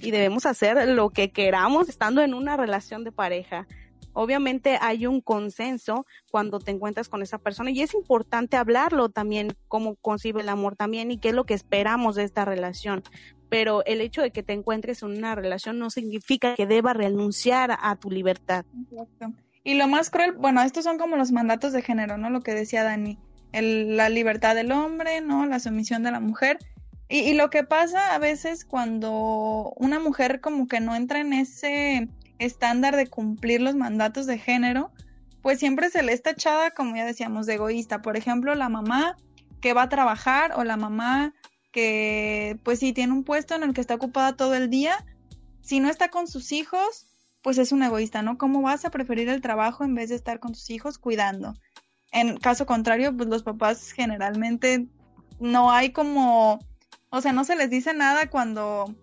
y 0.00 0.10
debemos 0.10 0.46
hacer 0.46 0.88
lo 0.88 1.10
que 1.10 1.30
queramos 1.30 1.88
estando 1.88 2.22
en 2.22 2.34
una 2.34 2.56
relación 2.56 3.04
de 3.04 3.12
pareja. 3.12 3.66
Obviamente 4.12 4.78
hay 4.80 5.06
un 5.06 5.20
consenso 5.20 6.06
cuando 6.30 6.58
te 6.58 6.72
encuentras 6.72 7.08
con 7.08 7.22
esa 7.22 7.38
persona 7.38 7.70
y 7.70 7.82
es 7.82 7.94
importante 7.94 8.56
hablarlo 8.56 9.10
también, 9.10 9.54
cómo 9.68 9.94
concibe 9.96 10.40
el 10.40 10.48
amor 10.48 10.74
también 10.76 11.10
y 11.10 11.18
qué 11.18 11.28
es 11.28 11.34
lo 11.34 11.44
que 11.44 11.54
esperamos 11.54 12.16
de 12.16 12.24
esta 12.24 12.44
relación. 12.44 13.02
Pero 13.48 13.84
el 13.86 14.00
hecho 14.00 14.20
de 14.20 14.30
que 14.30 14.42
te 14.42 14.52
encuentres 14.52 15.02
en 15.02 15.16
una 15.16 15.34
relación 15.34 15.78
no 15.78 15.90
significa 15.90 16.54
que 16.56 16.66
deba 16.66 16.94
renunciar 16.94 17.78
a 17.80 17.96
tu 17.96 18.10
libertad. 18.10 18.64
Y 19.62 19.74
lo 19.74 19.86
más 19.86 20.10
cruel, 20.10 20.32
bueno, 20.32 20.62
estos 20.62 20.84
son 20.84 20.98
como 20.98 21.16
los 21.16 21.30
mandatos 21.30 21.72
de 21.72 21.82
género, 21.82 22.18
¿no? 22.18 22.28
Lo 22.28 22.40
que 22.40 22.54
decía 22.54 22.84
Dani, 22.84 23.18
la 23.52 24.08
libertad 24.08 24.54
del 24.54 24.72
hombre, 24.72 25.20
¿no? 25.20 25.46
La 25.46 25.60
sumisión 25.60 26.02
de 26.02 26.10
la 26.10 26.20
mujer 26.20 26.58
y, 27.08 27.34
lo 27.34 27.50
que 27.50 27.64
pasa 27.64 28.14
a 28.14 28.18
veces 28.18 28.64
cuando 28.64 29.72
una 29.76 29.98
mujer 29.98 30.40
como 30.40 30.68
que 30.68 30.80
no 30.80 30.94
entra 30.94 31.20
en 31.20 31.32
ese 31.32 32.08
estándar 32.38 32.96
de 32.96 33.06
cumplir 33.06 33.62
los 33.62 33.74
mandatos 33.74 34.26
de 34.26 34.38
género, 34.38 34.92
pues 35.42 35.58
siempre 35.58 35.88
se 35.90 36.02
le 36.02 36.12
está 36.12 36.30
echada, 36.30 36.70
como 36.72 36.96
ya 36.96 37.06
decíamos, 37.06 37.46
de 37.46 37.54
egoísta. 37.54 38.02
Por 38.02 38.16
ejemplo, 38.16 38.54
la 38.54 38.68
mamá 38.68 39.16
que 39.60 39.72
va 39.72 39.82
a 39.82 39.88
trabajar 39.88 40.52
o 40.56 40.64
la 40.64 40.76
mamá 40.76 41.34
que 41.72 42.58
pues 42.62 42.78
sí 42.78 42.92
tiene 42.92 43.12
un 43.12 43.24
puesto 43.24 43.54
en 43.54 43.62
el 43.62 43.74
que 43.74 43.80
está 43.80 43.94
ocupada 43.94 44.36
todo 44.36 44.54
el 44.54 44.70
día, 44.70 45.04
si 45.62 45.80
no 45.80 45.88
está 45.88 46.08
con 46.08 46.26
sus 46.26 46.52
hijos, 46.52 47.06
pues 47.42 47.58
es 47.58 47.72
un 47.72 47.82
egoísta, 47.82 48.22
¿no? 48.22 48.38
¿Cómo 48.38 48.62
vas 48.62 48.84
a 48.84 48.90
preferir 48.90 49.28
el 49.28 49.40
trabajo 49.40 49.84
en 49.84 49.94
vez 49.94 50.08
de 50.08 50.16
estar 50.16 50.40
con 50.40 50.52
tus 50.52 50.70
hijos 50.70 50.98
cuidando? 50.98 51.54
En 52.10 52.38
caso 52.38 52.66
contrario, 52.66 53.16
pues 53.16 53.28
los 53.28 53.42
papás 53.42 53.92
generalmente 53.92 54.86
no 55.40 55.70
hay 55.70 55.92
como 55.92 56.58
o 57.10 57.20
sea, 57.20 57.32
no 57.32 57.44
se 57.44 57.56
les 57.56 57.70
dice 57.70 57.94
nada 57.94 58.28
cuando 58.30 58.94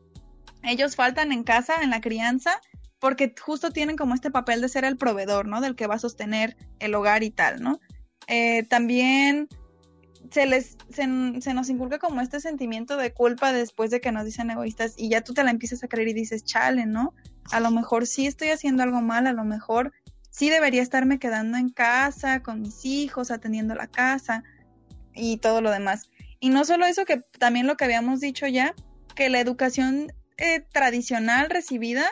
ellos 0.63 0.95
faltan 0.95 1.31
en 1.31 1.43
casa, 1.43 1.81
en 1.81 1.89
la 1.89 2.01
crianza, 2.01 2.61
porque 2.99 3.33
justo 3.39 3.71
tienen 3.71 3.97
como 3.97 4.13
este 4.13 4.31
papel 4.31 4.61
de 4.61 4.69
ser 4.69 4.85
el 4.85 4.97
proveedor, 4.97 5.47
¿no? 5.47 5.61
Del 5.61 5.75
que 5.75 5.87
va 5.87 5.95
a 5.95 5.99
sostener 5.99 6.57
el 6.79 6.95
hogar 6.95 7.23
y 7.23 7.29
tal, 7.29 7.61
¿no? 7.61 7.79
Eh, 8.27 8.63
también 8.63 9.47
se 10.31 10.45
les 10.45 10.77
se, 10.91 11.07
nos 11.07 11.69
inculca 11.69 11.99
como 11.99 12.21
este 12.21 12.39
sentimiento 12.39 12.97
de 12.97 13.13
culpa 13.13 13.53
después 13.53 13.91
de 13.91 14.01
que 14.01 14.11
nos 14.11 14.25
dicen 14.25 14.49
egoístas 14.49 14.95
y 14.97 15.09
ya 15.09 15.21
tú 15.21 15.33
te 15.33 15.43
la 15.43 15.51
empiezas 15.51 15.83
a 15.83 15.87
creer 15.87 16.09
y 16.09 16.13
dices, 16.13 16.43
chale, 16.43 16.85
¿no? 16.85 17.13
A 17.51 17.59
lo 17.59 17.71
mejor 17.71 18.07
sí 18.07 18.25
estoy 18.27 18.49
haciendo 18.49 18.83
algo 18.83 19.01
mal, 19.01 19.27
a 19.27 19.33
lo 19.33 19.43
mejor 19.43 19.93
sí 20.29 20.49
debería 20.49 20.81
estarme 20.81 21.19
quedando 21.19 21.57
en 21.57 21.69
casa 21.69 22.41
con 22.41 22.61
mis 22.61 22.85
hijos, 22.85 23.31
atendiendo 23.31 23.75
la 23.75 23.87
casa 23.87 24.43
y 25.13 25.37
todo 25.37 25.61
lo 25.61 25.71
demás. 25.71 26.09
Y 26.39 26.49
no 26.49 26.65
solo 26.65 26.85
eso, 26.85 27.05
que 27.05 27.23
también 27.39 27.67
lo 27.67 27.77
que 27.77 27.85
habíamos 27.85 28.19
dicho 28.19 28.47
ya, 28.47 28.73
que 29.15 29.29
la 29.29 29.39
educación 29.39 30.11
eh, 30.37 30.61
tradicional 30.71 31.49
recibida 31.49 32.09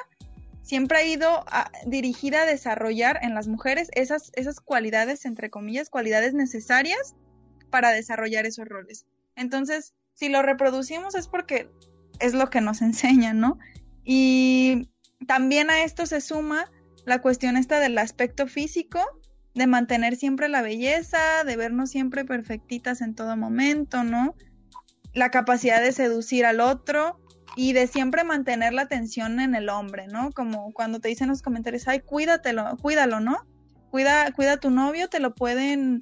siempre 0.61 0.97
ha 0.97 1.05
ido 1.05 1.45
dirigida 1.85 2.43
a 2.43 2.45
desarrollar 2.45 3.19
en 3.21 3.35
las 3.35 3.47
mujeres 3.47 3.89
esas, 3.93 4.31
esas 4.35 4.61
cualidades, 4.61 5.25
entre 5.25 5.49
comillas, 5.49 5.89
cualidades 5.89 6.33
necesarias 6.33 7.15
para 7.69 7.91
desarrollar 7.91 8.45
esos 8.45 8.67
roles. 8.67 9.05
Entonces, 9.35 9.93
si 10.13 10.29
lo 10.29 10.41
reproducimos 10.41 11.15
es 11.15 11.27
porque 11.27 11.69
es 12.19 12.33
lo 12.33 12.49
que 12.49 12.61
nos 12.61 12.81
enseñan, 12.81 13.39
¿no? 13.39 13.59
Y 14.03 14.89
también 15.27 15.69
a 15.69 15.83
esto 15.83 16.05
se 16.05 16.21
suma 16.21 16.71
la 17.05 17.21
cuestión 17.21 17.57
esta 17.57 17.79
del 17.79 17.97
aspecto 17.97 18.47
físico, 18.47 18.99
de 19.53 19.67
mantener 19.67 20.15
siempre 20.15 20.49
la 20.49 20.61
belleza, 20.61 21.43
de 21.45 21.55
vernos 21.55 21.91
siempre 21.91 22.25
perfectitas 22.25 23.01
en 23.01 23.15
todo 23.15 23.37
momento, 23.37 24.03
¿no? 24.03 24.35
La 25.13 25.29
capacidad 25.29 25.81
de 25.81 25.91
seducir 25.91 26.45
al 26.45 26.59
otro 26.59 27.19
y 27.55 27.73
de 27.73 27.87
siempre 27.87 28.23
mantener 28.23 28.73
la 28.73 28.83
atención 28.83 29.39
en 29.39 29.53
el 29.53 29.69
hombre, 29.69 30.07
¿no? 30.07 30.31
Como 30.31 30.73
cuando 30.73 30.99
te 30.99 31.09
dicen 31.09 31.29
los 31.29 31.41
comentarios, 31.41 31.87
ay, 31.87 31.99
cuídatelo, 31.99 32.77
cuídalo, 32.81 33.19
¿no? 33.19 33.45
Cuida, 33.91 34.31
cuida 34.31 34.53
a 34.53 34.57
tu 34.57 34.71
novio, 34.71 35.07
te 35.07 35.19
lo 35.19 35.35
pueden, 35.35 36.01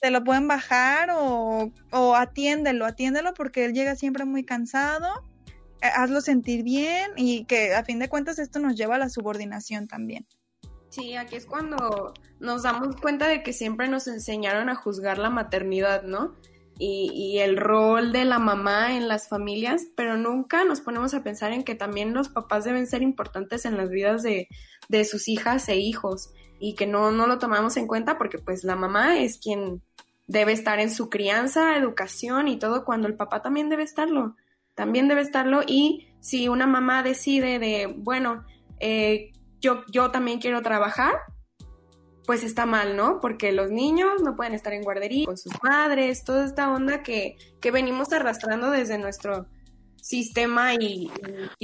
te 0.00 0.10
lo 0.10 0.22
pueden 0.22 0.46
bajar 0.46 1.10
o, 1.10 1.72
o 1.90 2.14
atiéndelo, 2.14 2.86
atiéndelo 2.86 3.34
porque 3.34 3.64
él 3.64 3.74
llega 3.74 3.96
siempre 3.96 4.24
muy 4.24 4.44
cansado, 4.44 5.08
eh, 5.82 5.88
hazlo 5.92 6.20
sentir 6.20 6.62
bien 6.62 7.10
y 7.16 7.44
que 7.46 7.74
a 7.74 7.82
fin 7.82 7.98
de 7.98 8.08
cuentas 8.08 8.38
esto 8.38 8.60
nos 8.60 8.76
lleva 8.76 8.94
a 8.94 8.98
la 8.98 9.08
subordinación 9.08 9.88
también. 9.88 10.24
Sí, 10.96 11.14
aquí 11.14 11.36
es 11.36 11.44
cuando 11.44 12.14
nos 12.40 12.62
damos 12.62 12.96
cuenta 12.96 13.28
de 13.28 13.42
que 13.42 13.52
siempre 13.52 13.86
nos 13.86 14.06
enseñaron 14.06 14.70
a 14.70 14.74
juzgar 14.74 15.18
la 15.18 15.28
maternidad, 15.28 16.04
¿no? 16.04 16.34
Y, 16.78 17.38
el 17.38 17.58
rol 17.58 18.12
de 18.12 18.24
la 18.24 18.38
mamá 18.38 18.96
en 18.96 19.06
las 19.06 19.28
familias, 19.28 19.86
pero 19.94 20.16
nunca 20.16 20.64
nos 20.64 20.80
ponemos 20.80 21.12
a 21.12 21.22
pensar 21.22 21.52
en 21.52 21.64
que 21.64 21.74
también 21.74 22.14
los 22.14 22.30
papás 22.30 22.64
deben 22.64 22.86
ser 22.86 23.02
importantes 23.02 23.66
en 23.66 23.76
las 23.76 23.90
vidas 23.90 24.22
de, 24.22 24.48
sus 25.04 25.28
hijas 25.28 25.68
e 25.68 25.76
hijos 25.76 26.30
y 26.60 26.74
que 26.74 26.86
no, 26.86 27.10
no 27.10 27.26
lo 27.26 27.38
tomamos 27.38 27.76
en 27.76 27.86
cuenta 27.86 28.16
porque 28.16 28.38
pues 28.38 28.64
la 28.64 28.76
mamá 28.76 29.18
es 29.18 29.38
quien 29.38 29.82
debe 30.26 30.52
estar 30.52 30.80
en 30.80 30.90
su 30.90 31.10
crianza, 31.10 31.76
educación 31.76 32.48
y 32.48 32.58
todo, 32.58 32.86
cuando 32.86 33.06
el 33.06 33.16
papá 33.16 33.42
también 33.42 33.68
debe 33.68 33.82
estarlo, 33.82 34.34
también 34.74 35.08
debe 35.08 35.20
estarlo 35.20 35.60
y 35.66 36.08
si 36.20 36.48
una 36.48 36.66
mamá 36.66 37.02
decide 37.02 37.58
de, 37.58 37.86
bueno, 37.86 38.44
eh, 38.80 39.32
yo, 39.66 39.84
yo 39.90 40.10
también 40.12 40.38
quiero 40.38 40.62
trabajar, 40.62 41.14
pues 42.24 42.44
está 42.44 42.66
mal, 42.66 42.96
¿no? 42.96 43.20
Porque 43.20 43.50
los 43.50 43.70
niños 43.70 44.22
no 44.22 44.36
pueden 44.36 44.54
estar 44.54 44.72
en 44.72 44.82
guardería 44.82 45.26
con 45.26 45.36
sus 45.36 45.52
madres, 45.62 46.24
toda 46.24 46.44
esta 46.44 46.72
onda 46.72 47.02
que, 47.02 47.36
que 47.60 47.70
venimos 47.72 48.12
arrastrando 48.12 48.70
desde 48.70 48.96
nuestro 48.98 49.46
sistema 50.00 50.74
y, 50.74 51.10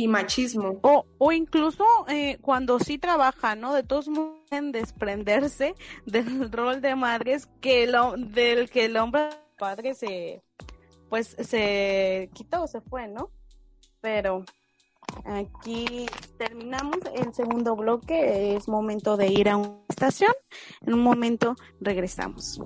machismo. 0.08 0.80
O, 0.82 1.06
o 1.18 1.30
incluso 1.30 1.84
eh, 2.08 2.38
cuando 2.40 2.80
sí 2.80 2.98
trabaja, 2.98 3.54
¿no? 3.54 3.72
De 3.72 3.84
todos 3.84 4.08
modos 4.08 4.40
en 4.50 4.72
desprenderse 4.72 5.76
del 6.06 6.50
rol 6.50 6.80
de 6.80 6.96
madres 6.96 7.48
que 7.60 7.86
lo, 7.86 8.16
del 8.16 8.68
que 8.68 8.86
el 8.86 8.96
hombre 8.96 9.28
padre 9.58 9.94
se 9.94 10.42
pues 11.08 11.36
se 11.38 12.30
quitó, 12.32 12.66
se 12.66 12.80
fue, 12.80 13.06
¿no? 13.06 13.30
Pero 14.00 14.44
Aquí 15.24 16.06
terminamos 16.38 16.98
el 17.14 17.32
segundo 17.32 17.76
bloque, 17.76 18.56
es 18.56 18.68
momento 18.68 19.16
de 19.16 19.28
ir 19.28 19.48
a 19.48 19.56
una 19.56 19.78
estación. 19.88 20.32
En 20.80 20.94
un 20.94 21.00
momento 21.00 21.54
regresamos. 21.80 22.60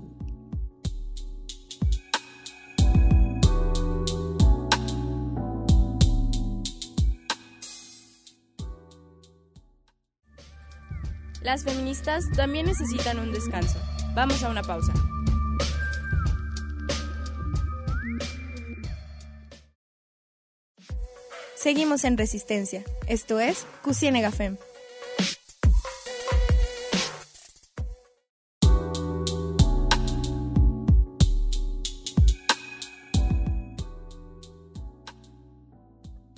Las 11.43 11.62
feministas 11.62 12.24
también 12.34 12.66
necesitan 12.66 13.20
un 13.20 13.32
descanso. 13.32 13.78
Vamos 14.14 14.43
a 14.43 14.51
una 14.51 14.62
pausa. 14.62 14.93
Seguimos 21.57 22.04
en 22.04 22.18
Resistencia. 22.18 22.84
Esto 23.09 23.40
es 23.40 23.66
Cusienega 23.82 24.30
Fem. 24.30 24.59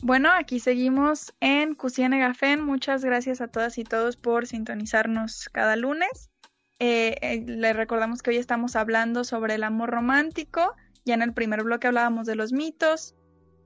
Bueno, 0.08 0.30
aquí 0.32 0.60
seguimos 0.60 1.34
en 1.40 1.74
Cusiene 1.74 2.18
Gafen. 2.18 2.62
Muchas 2.62 3.04
gracias 3.04 3.42
a 3.42 3.48
todas 3.48 3.76
y 3.76 3.84
todos 3.84 4.16
por 4.16 4.46
sintonizarnos 4.46 5.50
cada 5.52 5.76
lunes. 5.76 6.30
Eh, 6.78 7.16
eh, 7.20 7.44
les 7.46 7.76
recordamos 7.76 8.22
que 8.22 8.30
hoy 8.30 8.36
estamos 8.36 8.76
hablando 8.76 9.24
sobre 9.24 9.56
el 9.56 9.64
amor 9.64 9.90
romántico. 9.90 10.74
Ya 11.04 11.12
en 11.14 11.22
el 11.22 11.34
primer 11.34 11.64
bloque 11.64 11.88
hablábamos 11.88 12.26
de 12.26 12.36
los 12.36 12.52
mitos. 12.52 13.16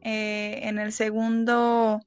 Eh, 0.03 0.61
en 0.63 0.79
el 0.79 0.93
segundo, 0.93 2.01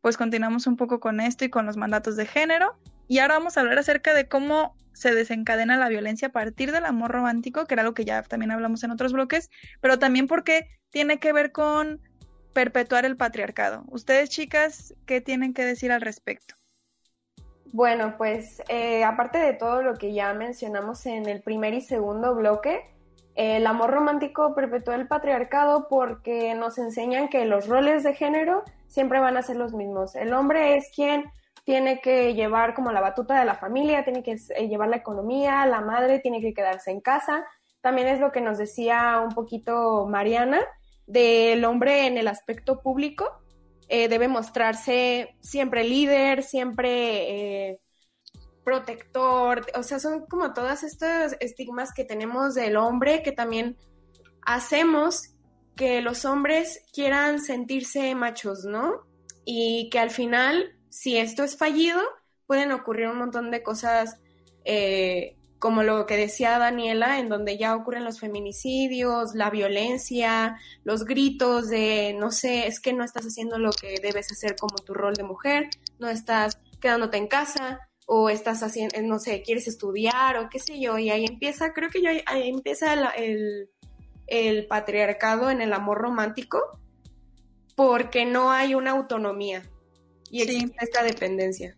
pues 0.00 0.16
continuamos 0.16 0.66
un 0.66 0.76
poco 0.76 1.00
con 1.00 1.20
esto 1.20 1.44
y 1.44 1.50
con 1.50 1.66
los 1.66 1.76
mandatos 1.76 2.16
de 2.16 2.26
género. 2.26 2.76
Y 3.08 3.18
ahora 3.18 3.34
vamos 3.34 3.56
a 3.56 3.60
hablar 3.60 3.78
acerca 3.78 4.14
de 4.14 4.28
cómo 4.28 4.74
se 4.92 5.14
desencadena 5.14 5.76
la 5.76 5.88
violencia 5.88 6.28
a 6.28 6.32
partir 6.32 6.72
del 6.72 6.84
amor 6.84 7.10
romántico, 7.10 7.66
que 7.66 7.74
era 7.74 7.82
lo 7.82 7.94
que 7.94 8.04
ya 8.04 8.22
también 8.22 8.50
hablamos 8.50 8.84
en 8.84 8.90
otros 8.90 9.12
bloques, 9.12 9.50
pero 9.80 9.98
también 9.98 10.26
porque 10.26 10.68
tiene 10.90 11.18
que 11.18 11.32
ver 11.32 11.52
con 11.52 12.00
perpetuar 12.52 13.04
el 13.04 13.16
patriarcado. 13.16 13.84
Ustedes, 13.88 14.30
chicas, 14.30 14.94
¿qué 15.06 15.20
tienen 15.20 15.54
que 15.54 15.64
decir 15.64 15.92
al 15.92 16.00
respecto? 16.00 16.54
Bueno, 17.72 18.16
pues 18.18 18.62
eh, 18.68 19.02
aparte 19.02 19.38
de 19.38 19.54
todo 19.54 19.82
lo 19.82 19.94
que 19.94 20.12
ya 20.12 20.34
mencionamos 20.34 21.06
en 21.06 21.26
el 21.26 21.40
primer 21.40 21.72
y 21.72 21.80
segundo 21.80 22.34
bloque, 22.34 22.84
el 23.34 23.66
amor 23.66 23.90
romántico 23.90 24.54
perpetúa 24.54 24.94
el 24.94 25.08
patriarcado 25.08 25.88
porque 25.88 26.54
nos 26.54 26.78
enseñan 26.78 27.28
que 27.28 27.44
los 27.46 27.66
roles 27.66 28.02
de 28.02 28.14
género 28.14 28.62
siempre 28.88 29.20
van 29.20 29.36
a 29.36 29.42
ser 29.42 29.56
los 29.56 29.72
mismos. 29.72 30.14
El 30.14 30.34
hombre 30.34 30.76
es 30.76 30.90
quien 30.94 31.24
tiene 31.64 32.00
que 32.00 32.34
llevar 32.34 32.74
como 32.74 32.92
la 32.92 33.00
batuta 33.00 33.38
de 33.38 33.44
la 33.44 33.54
familia, 33.54 34.04
tiene 34.04 34.22
que 34.22 34.32
eh, 34.32 34.68
llevar 34.68 34.88
la 34.88 34.96
economía, 34.96 35.64
la 35.66 35.80
madre 35.80 36.18
tiene 36.18 36.40
que 36.40 36.52
quedarse 36.52 36.90
en 36.90 37.00
casa. 37.00 37.44
También 37.80 38.08
es 38.08 38.20
lo 38.20 38.32
que 38.32 38.40
nos 38.40 38.58
decía 38.58 39.20
un 39.22 39.34
poquito 39.34 40.06
Mariana, 40.06 40.60
del 41.06 41.64
hombre 41.64 42.06
en 42.06 42.18
el 42.18 42.28
aspecto 42.28 42.80
público. 42.80 43.30
Eh, 43.88 44.08
debe 44.08 44.28
mostrarse 44.28 45.36
siempre 45.40 45.84
líder, 45.84 46.42
siempre 46.42 47.70
eh, 47.70 47.80
protector, 48.64 49.66
o 49.74 49.82
sea, 49.82 49.98
son 49.98 50.26
como 50.26 50.52
todas 50.52 50.82
estos 50.82 51.36
estigmas 51.40 51.92
que 51.92 52.04
tenemos 52.04 52.54
del 52.54 52.76
hombre 52.76 53.22
que 53.22 53.32
también 53.32 53.76
hacemos 54.42 55.34
que 55.76 56.00
los 56.00 56.24
hombres 56.24 56.82
quieran 56.92 57.40
sentirse 57.40 58.14
machos, 58.14 58.64
¿no? 58.64 59.06
Y 59.44 59.88
que 59.90 59.98
al 59.98 60.10
final, 60.10 60.78
si 60.90 61.16
esto 61.16 61.42
es 61.44 61.56
fallido, 61.56 62.00
pueden 62.46 62.72
ocurrir 62.72 63.08
un 63.08 63.18
montón 63.18 63.50
de 63.50 63.62
cosas 63.62 64.16
eh, 64.64 65.36
como 65.58 65.82
lo 65.82 66.06
que 66.06 66.16
decía 66.16 66.58
Daniela, 66.58 67.18
en 67.18 67.28
donde 67.28 67.56
ya 67.56 67.74
ocurren 67.74 68.04
los 68.04 68.20
feminicidios, 68.20 69.34
la 69.34 69.48
violencia, 69.48 70.56
los 70.84 71.04
gritos 71.04 71.68
de, 71.68 72.14
no 72.18 72.32
sé, 72.32 72.66
es 72.66 72.80
que 72.80 72.92
no 72.92 73.04
estás 73.04 73.24
haciendo 73.24 73.58
lo 73.58 73.70
que 73.70 73.94
debes 74.02 74.30
hacer 74.30 74.56
como 74.56 74.76
tu 74.76 74.92
rol 74.92 75.14
de 75.14 75.22
mujer, 75.22 75.70
no 75.98 76.08
estás 76.08 76.58
quedándote 76.80 77.16
en 77.16 77.28
casa 77.28 77.88
o 78.06 78.28
estás 78.28 78.62
haciendo, 78.62 79.00
no 79.02 79.18
sé, 79.18 79.42
quieres 79.42 79.68
estudiar 79.68 80.36
o 80.36 80.48
qué 80.50 80.58
sé 80.58 80.80
yo, 80.80 80.98
y 80.98 81.10
ahí 81.10 81.24
empieza, 81.24 81.72
creo 81.72 81.90
que 81.90 82.02
ya 82.02 82.10
ahí 82.26 82.48
empieza 82.48 82.94
el, 83.14 83.70
el 84.26 84.66
patriarcado 84.66 85.50
en 85.50 85.60
el 85.60 85.72
amor 85.72 85.98
romántico 85.98 86.60
porque 87.74 88.24
no 88.24 88.50
hay 88.50 88.74
una 88.74 88.90
autonomía 88.90 89.62
y 90.30 90.42
existe 90.42 90.76
esta 90.80 91.02
dependencia 91.02 91.76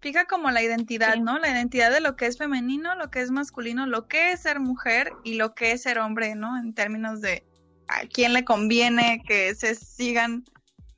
fija 0.00 0.24
como 0.26 0.50
la 0.50 0.62
identidad, 0.62 1.16
¿no? 1.16 1.38
La 1.38 1.50
identidad 1.50 1.92
de 1.92 2.00
lo 2.00 2.16
que 2.16 2.26
es 2.26 2.38
femenino, 2.38 2.94
lo 2.94 3.10
que 3.10 3.20
es 3.20 3.30
masculino, 3.30 3.86
lo 3.86 4.08
que 4.08 4.32
es 4.32 4.40
ser 4.40 4.60
mujer 4.60 5.12
y 5.24 5.34
lo 5.34 5.54
que 5.54 5.72
es 5.72 5.82
ser 5.82 5.98
hombre, 5.98 6.34
¿no? 6.34 6.58
En 6.58 6.74
términos 6.74 7.20
de 7.20 7.44
a 7.88 8.06
quién 8.06 8.32
le 8.32 8.44
conviene 8.44 9.22
que 9.26 9.54
se 9.54 9.74
sigan 9.74 10.44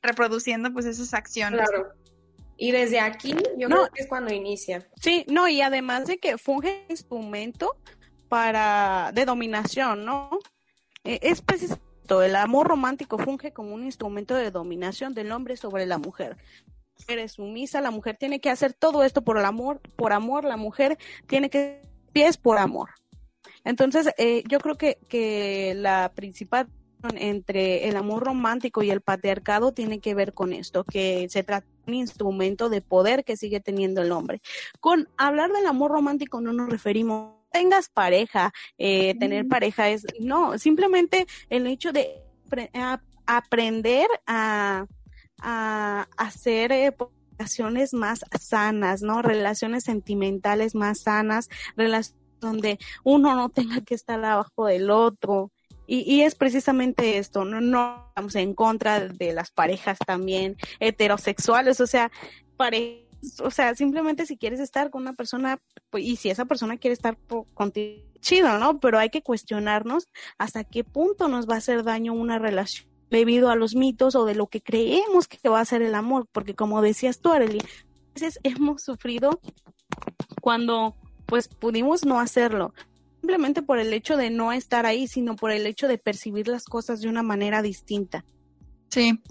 reproduciendo 0.03 0.72
pues 0.72 0.87
esas 0.87 1.14
acciones. 1.14 1.68
Claro. 1.68 1.93
Y 2.63 2.71
desde 2.71 3.01
aquí 3.01 3.35
yo 3.59 3.69
creo 3.69 3.89
que 3.93 4.03
es 4.03 4.07
cuando 4.07 4.33
inicia. 4.33 4.87
Sí, 5.01 5.27
no, 5.27 5.49
y 5.49 5.61
además 5.63 6.07
de 6.07 6.19
que 6.19 6.39
funge 6.39 6.87
instrumento 6.89 7.77
para 8.29 9.11
de 9.13 9.25
dominación, 9.25 10.05
¿no? 10.05 10.31
Eh, 11.03 11.19
es 11.23 11.43
precisamente 11.43 11.83
el 12.25 12.37
amor 12.37 12.69
romántico 12.69 13.19
funge 13.19 13.53
como 13.53 13.75
un 13.75 13.83
instrumento 13.83 14.37
de 14.37 14.53
dominación 14.53 15.13
del 15.13 15.33
hombre 15.33 15.57
sobre 15.57 15.87
la 15.87 15.99
mujer 15.99 16.37
es 17.09 17.33
sumisa, 17.33 17.81
la 17.81 17.91
mujer 17.91 18.17
tiene 18.17 18.39
que 18.39 18.51
hacer 18.51 18.75
todo 18.75 19.03
esto 19.03 19.23
por 19.23 19.39
el 19.39 19.45
amor, 19.45 19.81
por 19.97 20.13
amor, 20.13 20.45
la 20.45 20.57
mujer 20.57 20.99
tiene 21.27 21.51
que 21.51 21.83
pies 22.13 22.37
por 22.37 22.59
amor. 22.59 22.91
Entonces, 23.65 24.11
eh, 24.19 24.45
yo 24.49 24.61
creo 24.61 24.77
que, 24.77 24.99
que 25.09 25.75
la 25.75 26.13
principal 26.15 26.69
entre 27.17 27.89
el 27.89 27.97
amor 27.97 28.25
romántico 28.25 28.85
y 28.85 28.91
el 28.91 29.01
patriarcado 29.01 29.73
tiene 29.73 29.99
que 29.99 30.15
ver 30.15 30.33
con 30.33 30.53
esto, 30.53 30.85
que 30.85 31.27
se 31.29 31.43
trata 31.43 31.67
un 31.87 31.95
instrumento 31.95 32.68
de 32.68 32.80
poder 32.80 33.24
que 33.24 33.37
sigue 33.37 33.61
teniendo 33.61 34.03
el 34.03 34.12
hombre. 34.12 34.41
Con 34.80 35.09
hablar 35.16 35.53
del 35.53 35.66
amor 35.66 35.91
romántico 35.91 36.41
no 36.41 36.53
nos 36.53 36.68
referimos 36.68 37.35
tengas 37.53 37.91
pareja, 37.91 38.51
eh, 38.78 39.14
tener 39.18 39.47
pareja 39.47 39.91
es, 39.91 40.07
no, 40.18 40.57
simplemente 40.59 41.26
el 41.51 41.66
hecho 41.66 41.93
de 41.93 42.22
aprender 43.26 44.09
a 44.26 44.87
a 45.43 46.09
hacer 46.16 46.72
eh, 46.72 46.95
relaciones 47.37 47.93
más 47.93 48.24
sanas, 48.41 49.03
¿no? 49.03 49.20
Relaciones 49.22 49.85
sentimentales 49.85 50.74
más 50.74 51.01
sanas, 51.01 51.49
relaciones 51.76 52.16
donde 52.41 52.78
uno 53.05 53.37
no 53.37 53.51
tenga 53.51 53.80
que 53.83 53.95
estar 53.95 54.24
abajo 54.24 54.66
del 54.66 54.91
otro. 54.91 55.52
Y, 55.87 56.22
es 56.22 56.35
precisamente 56.35 57.18
esto, 57.18 57.45
no, 57.45 58.07
estamos 58.09 58.35
en 58.37 58.55
contra 58.55 59.01
de 59.01 59.33
las 59.33 59.51
parejas 59.51 59.99
también 59.99 60.57
heterosexuales, 60.80 61.80
o 61.80 61.87
sea, 61.87 62.11
o 63.43 63.51
sea, 63.51 63.74
simplemente 63.74 64.26
si 64.26 64.37
quieres 64.37 64.61
estar 64.61 64.91
con 64.91 65.03
una 65.03 65.12
persona, 65.12 65.61
pues, 65.91 66.05
y 66.05 66.16
si 66.16 66.30
esa 66.30 66.45
persona 66.45 66.76
quiere 66.76 66.95
estar 66.95 67.16
contigo, 67.55 68.03
chido, 68.20 68.59
¿no? 68.59 68.80
Pero 68.80 68.99
hay 68.99 69.11
que 69.11 69.22
cuestionarnos 69.22 70.07
hasta 70.39 70.64
qué 70.64 70.85
punto 70.85 71.28
nos 71.28 71.49
va 71.49 71.55
a 71.55 71.59
hacer 71.59 71.83
daño 71.83 72.12
una 72.12 72.39
relación 72.39 72.89
debido 73.11 73.51
a 73.51 73.57
los 73.57 73.74
mitos 73.74 74.14
o 74.14 74.24
de 74.24 74.35
lo 74.35 74.47
que 74.47 74.62
creemos 74.62 75.28
que 75.28 75.49
va 75.49 75.61
a 75.61 75.64
ser 75.64 75.83
el 75.83 75.95
amor, 75.95 76.26
porque 76.33 76.55
como 76.55 76.80
decías 76.80 77.20
tú, 77.20 77.30
Arely, 77.30 77.59
a 77.59 78.14
veces 78.14 78.41
hemos 78.43 78.83
sufrido 78.83 79.41
cuando 80.41 80.97
pues 81.26 81.49
pudimos 81.49 82.05
no 82.05 82.20
hacerlo, 82.20 82.72
simplemente 83.23 83.62
por 83.62 83.79
el 83.79 83.93
hecho 83.93 84.16
de 84.16 84.31
no 84.31 84.51
estar 84.51 84.85
ahí, 84.85 85.07
sino 85.07 85.37
por 85.37 85.53
el 85.53 85.64
hecho 85.64 85.87
de 85.87 85.97
percibir 85.97 86.49
las 86.49 86.64
cosas 86.64 87.01
de 87.01 87.09
una 87.09 87.23
manera 87.23 87.62
distinta. 87.62 88.25
Sí. 88.89 89.23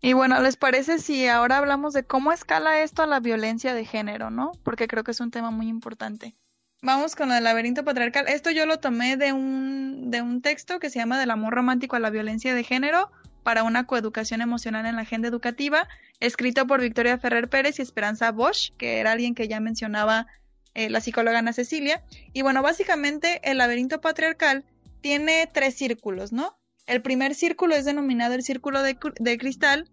Y 0.00 0.12
bueno, 0.12 0.40
¿les 0.40 0.56
parece 0.56 1.00
si 1.00 1.26
ahora 1.26 1.58
hablamos 1.58 1.94
de 1.94 2.04
cómo 2.04 2.30
escala 2.30 2.80
esto 2.82 3.02
a 3.02 3.06
la 3.06 3.18
violencia 3.18 3.74
de 3.74 3.84
género, 3.84 4.30
no? 4.30 4.52
Porque 4.62 4.86
creo 4.86 5.02
que 5.02 5.10
es 5.10 5.18
un 5.18 5.32
tema 5.32 5.50
muy 5.50 5.66
importante. 5.66 6.36
Vamos 6.80 7.16
con 7.16 7.32
el 7.32 7.42
laberinto 7.42 7.84
patriarcal. 7.84 8.28
Esto 8.28 8.52
yo 8.52 8.66
lo 8.66 8.78
tomé 8.78 9.16
de 9.16 9.32
un, 9.32 10.12
de 10.12 10.22
un 10.22 10.40
texto 10.40 10.78
que 10.78 10.88
se 10.88 11.00
llama 11.00 11.18
Del 11.18 11.32
amor 11.32 11.54
romántico 11.54 11.96
a 11.96 12.00
la 12.00 12.10
violencia 12.10 12.54
de 12.54 12.62
género 12.62 13.10
para 13.42 13.64
una 13.64 13.84
coeducación 13.86 14.42
emocional 14.42 14.86
en 14.86 14.94
la 14.94 15.02
agenda 15.02 15.26
educativa, 15.26 15.88
escrito 16.20 16.68
por 16.68 16.80
Victoria 16.80 17.18
Ferrer 17.18 17.48
Pérez 17.48 17.80
y 17.80 17.82
Esperanza 17.82 18.30
Bosch, 18.30 18.70
que 18.76 19.00
era 19.00 19.10
alguien 19.10 19.34
que 19.34 19.48
ya 19.48 19.58
mencionaba 19.58 20.28
eh, 20.74 20.90
la 20.90 21.00
psicóloga 21.00 21.38
Ana 21.38 21.52
Cecilia. 21.52 22.04
Y 22.32 22.42
bueno, 22.42 22.62
básicamente 22.62 23.40
el 23.44 23.58
laberinto 23.58 24.00
patriarcal 24.00 24.64
tiene 25.00 25.48
tres 25.52 25.74
círculos, 25.74 26.32
¿no? 26.32 26.58
El 26.86 27.02
primer 27.02 27.34
círculo 27.34 27.74
es 27.74 27.84
denominado 27.84 28.34
el 28.34 28.42
círculo 28.42 28.82
de, 28.82 28.98
de 29.18 29.38
cristal 29.38 29.90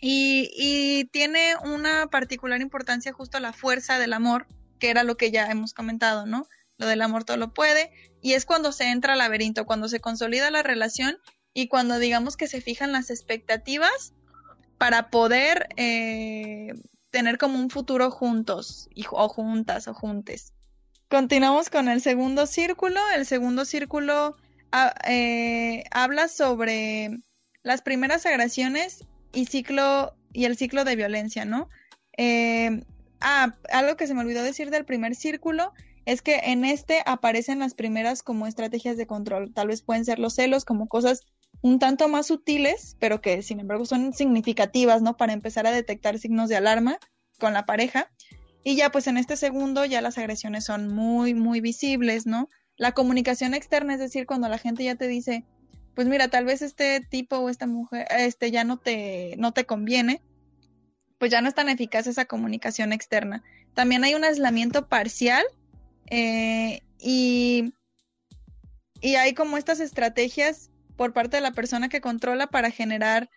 y, 0.00 0.50
y 0.56 1.04
tiene 1.06 1.54
una 1.64 2.06
particular 2.08 2.60
importancia 2.60 3.12
justo 3.12 3.38
a 3.38 3.40
la 3.40 3.52
fuerza 3.52 3.98
del 3.98 4.12
amor 4.12 4.46
que 4.78 4.90
era 4.90 5.04
lo 5.04 5.16
que 5.16 5.30
ya 5.30 5.50
hemos 5.50 5.74
comentado, 5.74 6.26
¿no? 6.26 6.46
Lo 6.78 6.86
del 6.86 7.02
amor 7.02 7.24
todo 7.24 7.36
lo 7.36 7.54
puede, 7.54 7.90
y 8.20 8.34
es 8.34 8.44
cuando 8.44 8.72
se 8.72 8.90
entra 8.90 9.14
al 9.14 9.20
laberinto, 9.20 9.66
cuando 9.66 9.88
se 9.88 10.00
consolida 10.00 10.50
la 10.50 10.62
relación 10.62 11.16
y 11.54 11.68
cuando 11.68 11.98
digamos 11.98 12.36
que 12.36 12.48
se 12.48 12.60
fijan 12.60 12.92
las 12.92 13.10
expectativas 13.10 14.12
para 14.78 15.08
poder 15.08 15.68
eh, 15.76 16.74
tener 17.16 17.38
como 17.38 17.58
un 17.58 17.70
futuro 17.70 18.10
juntos, 18.10 18.90
o 19.10 19.28
juntas, 19.30 19.88
o 19.88 19.94
juntes. 19.94 20.52
Continuamos 21.08 21.70
con 21.70 21.88
el 21.88 22.02
segundo 22.02 22.46
círculo. 22.46 23.00
El 23.14 23.24
segundo 23.24 23.64
círculo 23.64 24.36
eh, 25.06 25.84
habla 25.92 26.28
sobre 26.28 27.18
las 27.62 27.80
primeras 27.80 28.26
agresiones 28.26 29.06
y 29.32 29.46
ciclo 29.46 30.14
y 30.34 30.44
el 30.44 30.58
ciclo 30.58 30.84
de 30.84 30.94
violencia, 30.94 31.46
¿no? 31.46 31.70
Eh, 32.18 32.82
ah, 33.22 33.54
algo 33.72 33.96
que 33.96 34.06
se 34.06 34.12
me 34.12 34.20
olvidó 34.20 34.42
decir 34.42 34.68
del 34.68 34.84
primer 34.84 35.14
círculo 35.14 35.72
es 36.04 36.20
que 36.20 36.36
en 36.44 36.66
este 36.66 37.02
aparecen 37.06 37.60
las 37.60 37.72
primeras 37.72 38.22
como 38.22 38.46
estrategias 38.46 38.98
de 38.98 39.06
control. 39.06 39.54
Tal 39.54 39.68
vez 39.68 39.80
pueden 39.80 40.04
ser 40.04 40.18
los 40.18 40.34
celos 40.34 40.66
como 40.66 40.86
cosas 40.86 41.24
un 41.62 41.78
tanto 41.78 42.08
más 42.08 42.26
sutiles, 42.26 42.96
pero 43.00 43.20
que 43.20 43.42
sin 43.42 43.60
embargo 43.60 43.84
son 43.84 44.12
significativas, 44.12 45.02
¿no? 45.02 45.16
Para 45.16 45.32
empezar 45.32 45.66
a 45.66 45.72
detectar 45.72 46.18
signos 46.18 46.48
de 46.48 46.56
alarma 46.56 46.98
con 47.38 47.52
la 47.52 47.66
pareja. 47.66 48.10
Y 48.62 48.76
ya 48.76 48.90
pues 48.90 49.06
en 49.06 49.16
este 49.16 49.36
segundo 49.36 49.84
ya 49.84 50.00
las 50.00 50.18
agresiones 50.18 50.64
son 50.64 50.88
muy, 50.88 51.34
muy 51.34 51.60
visibles, 51.60 52.26
¿no? 52.26 52.48
La 52.76 52.92
comunicación 52.92 53.54
externa, 53.54 53.94
es 53.94 54.00
decir, 54.00 54.26
cuando 54.26 54.48
la 54.48 54.58
gente 54.58 54.84
ya 54.84 54.96
te 54.96 55.08
dice, 55.08 55.44
pues 55.94 56.08
mira, 56.08 56.28
tal 56.28 56.44
vez 56.44 56.62
este 56.62 57.00
tipo 57.00 57.38
o 57.38 57.48
esta 57.48 57.66
mujer, 57.66 58.06
este 58.10 58.50
ya 58.50 58.64
no 58.64 58.76
te, 58.76 59.34
no 59.38 59.52
te 59.52 59.64
conviene, 59.64 60.20
pues 61.18 61.30
ya 61.30 61.40
no 61.40 61.48
es 61.48 61.54
tan 61.54 61.68
eficaz 61.68 62.06
esa 62.06 62.26
comunicación 62.26 62.92
externa. 62.92 63.42
También 63.74 64.04
hay 64.04 64.14
un 64.14 64.24
aislamiento 64.24 64.88
parcial 64.88 65.44
eh, 66.10 66.82
y, 66.98 67.72
y 69.00 69.14
hay 69.14 69.32
como 69.34 69.56
estas 69.56 69.80
estrategias 69.80 70.70
por 70.96 71.12
parte 71.12 71.36
de 71.36 71.42
la 71.42 71.52
persona 71.52 71.88
que 71.88 72.00
controla 72.00 72.46
para 72.46 72.70
generar 72.70 73.28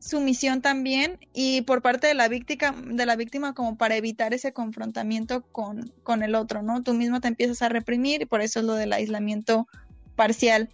sumisión 0.00 0.62
también 0.62 1.18
y 1.34 1.62
por 1.62 1.82
parte 1.82 2.06
de 2.06 2.14
la 2.14 2.28
víctima, 2.28 2.74
de 2.84 3.06
la 3.06 3.16
víctima 3.16 3.54
como 3.54 3.76
para 3.76 3.96
evitar 3.96 4.32
ese 4.32 4.52
confrontamiento 4.52 5.42
con, 5.42 5.92
con 6.02 6.22
el 6.22 6.34
otro, 6.34 6.62
¿no? 6.62 6.82
Tú 6.82 6.94
mismo 6.94 7.20
te 7.20 7.28
empiezas 7.28 7.62
a 7.62 7.68
reprimir 7.68 8.22
y 8.22 8.26
por 8.26 8.40
eso 8.40 8.60
es 8.60 8.66
lo 8.66 8.74
del 8.74 8.92
aislamiento 8.92 9.68
parcial. 10.16 10.70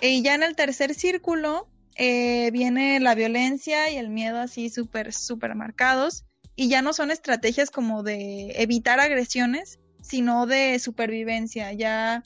Y 0.00 0.22
ya 0.22 0.34
en 0.34 0.42
el 0.42 0.56
tercer 0.56 0.94
círculo 0.94 1.68
eh, 1.94 2.50
viene 2.52 2.98
la 3.00 3.14
violencia 3.14 3.90
y 3.90 3.96
el 3.96 4.08
miedo 4.08 4.40
así 4.40 4.70
súper, 4.70 5.12
súper 5.12 5.54
marcados 5.54 6.24
y 6.56 6.68
ya 6.68 6.82
no 6.82 6.92
son 6.92 7.10
estrategias 7.10 7.70
como 7.70 8.02
de 8.02 8.52
evitar 8.56 8.98
agresiones, 8.98 9.78
sino 10.00 10.46
de 10.46 10.78
supervivencia. 10.78 11.72
Ya 11.72 12.22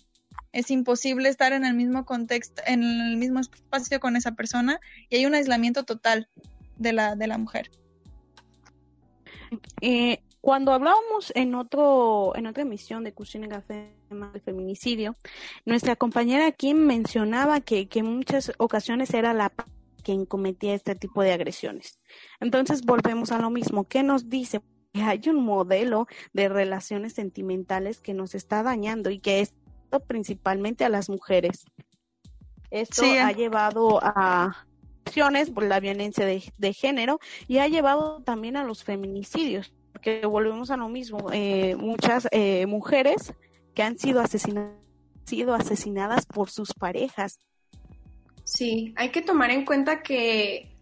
es 0.57 0.71
imposible 0.71 1.29
estar 1.29 1.53
en 1.53 1.67
el 1.67 1.75
mismo 1.75 2.07
contexto, 2.07 2.63
en 2.67 2.83
el 2.83 3.19
mismo 3.19 3.41
espacio 3.41 4.01
con 4.01 4.17
esa 4.17 4.33
persona 4.33 4.81
y 5.11 5.17
hay 5.17 5.27
un 5.27 5.35
aislamiento 5.35 5.85
total 5.85 6.31
de 6.79 6.95
la, 6.95 7.15
de 7.15 7.27
la 7.27 7.37
mujer. 7.37 7.71
Eh, 9.83 10.23
cuando 10.41 10.73
hablábamos 10.73 11.31
en 11.35 11.55
otro, 11.55 12.35
en 12.37 12.47
otra 12.47 12.63
emisión 12.63 13.05
de 13.05 13.13
Cocina 13.13 13.49
Café 13.49 13.93
del 14.09 14.41
feminicidio, 14.41 15.15
nuestra 15.67 15.95
compañera 15.95 16.51
Kim 16.53 16.79
mencionaba 16.79 17.61
que, 17.61 17.87
que 17.87 17.99
en 17.99 18.17
muchas 18.17 18.51
ocasiones 18.57 19.13
era 19.13 19.35
la 19.35 19.53
quien 20.03 20.25
cometía 20.25 20.73
este 20.73 20.95
tipo 20.95 21.21
de 21.21 21.35
agresiones. 21.35 21.99
Entonces 22.41 22.81
volvemos 22.81 23.31
a 23.31 23.39
lo 23.39 23.51
mismo. 23.51 23.85
¿Qué 23.85 24.03
nos 24.03 24.31
dice? 24.31 24.63
Que 24.95 25.03
hay 25.03 25.21
un 25.27 25.45
modelo 25.45 26.07
de 26.33 26.49
relaciones 26.49 27.13
sentimentales 27.13 28.01
que 28.01 28.15
nos 28.15 28.35
está 28.35 28.63
dañando 28.63 29.11
y 29.11 29.19
que 29.19 29.41
es 29.41 29.55
principalmente 30.07 30.84
a 30.84 30.89
las 30.89 31.09
mujeres. 31.09 31.64
Esto 32.70 33.05
ha 33.05 33.32
llevado 33.32 34.01
a 34.03 34.66
acciones 35.05 35.51
por 35.51 35.64
la 35.64 35.80
violencia 35.80 36.26
de, 36.26 36.72
género 36.72 37.20
y 37.47 37.59
ha 37.59 37.68
llevado 37.68 38.22
también 38.22 38.57
a 38.57 38.64
los 38.64 38.82
feminicidios, 38.82 39.72
porque 39.93 40.26
volvemos 40.26 40.70
a 40.70 40.76
lo 40.76 40.89
mismo. 40.89 41.30
Eh, 41.32 41.76
muchas 41.76 42.28
eh, 42.32 42.66
mujeres 42.66 43.32
que 43.74 43.82
han 43.82 43.99
sido 43.99 44.20
asesinadas, 44.20 44.74
sido 45.24 45.55
asesinadas 45.55 46.26
por 46.26 46.51
sus 46.51 46.72
parejas. 46.72 47.39
Sí, 48.45 48.95
hay 48.97 49.11
que 49.11 49.22
tomar 49.22 49.51
en 49.51 49.64
cuenta 49.64 50.03
que 50.03 50.76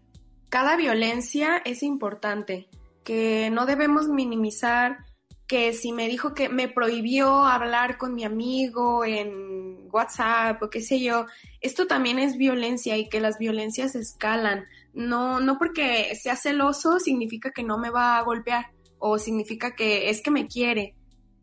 cada 0.49 0.77
violencia 0.77 1.61
es 1.65 1.83
importante, 1.83 2.69
que 3.03 3.49
no 3.51 3.65
debemos 3.65 4.07
minimizar 4.07 5.05
que 5.47 5.73
si 5.73 5.91
me 5.91 6.07
dijo 6.07 6.33
que 6.33 6.49
me 6.49 6.67
prohibió 6.67 7.45
hablar 7.45 7.97
con 7.97 8.15
mi 8.15 8.23
amigo 8.23 9.05
en 9.05 9.87
WhatsApp 9.91 10.61
o 10.61 10.69
qué 10.69 10.81
sé 10.81 10.99
yo, 10.99 11.25
esto 11.61 11.87
también 11.87 12.19
es 12.19 12.37
violencia 12.37 12.97
y 12.97 13.09
que 13.09 13.19
las 13.19 13.37
violencias 13.37 13.95
escalan. 13.95 14.65
No, 14.93 15.39
no 15.39 15.57
porque 15.57 16.15
sea 16.15 16.35
celoso 16.35 16.99
significa 16.99 17.51
que 17.51 17.63
no 17.63 17.77
me 17.77 17.89
va 17.89 18.17
a 18.17 18.23
golpear 18.23 18.71
o 18.97 19.19
significa 19.19 19.75
que 19.75 20.09
es 20.09 20.21
que 20.21 20.31
me 20.31 20.47
quiere, 20.47 20.95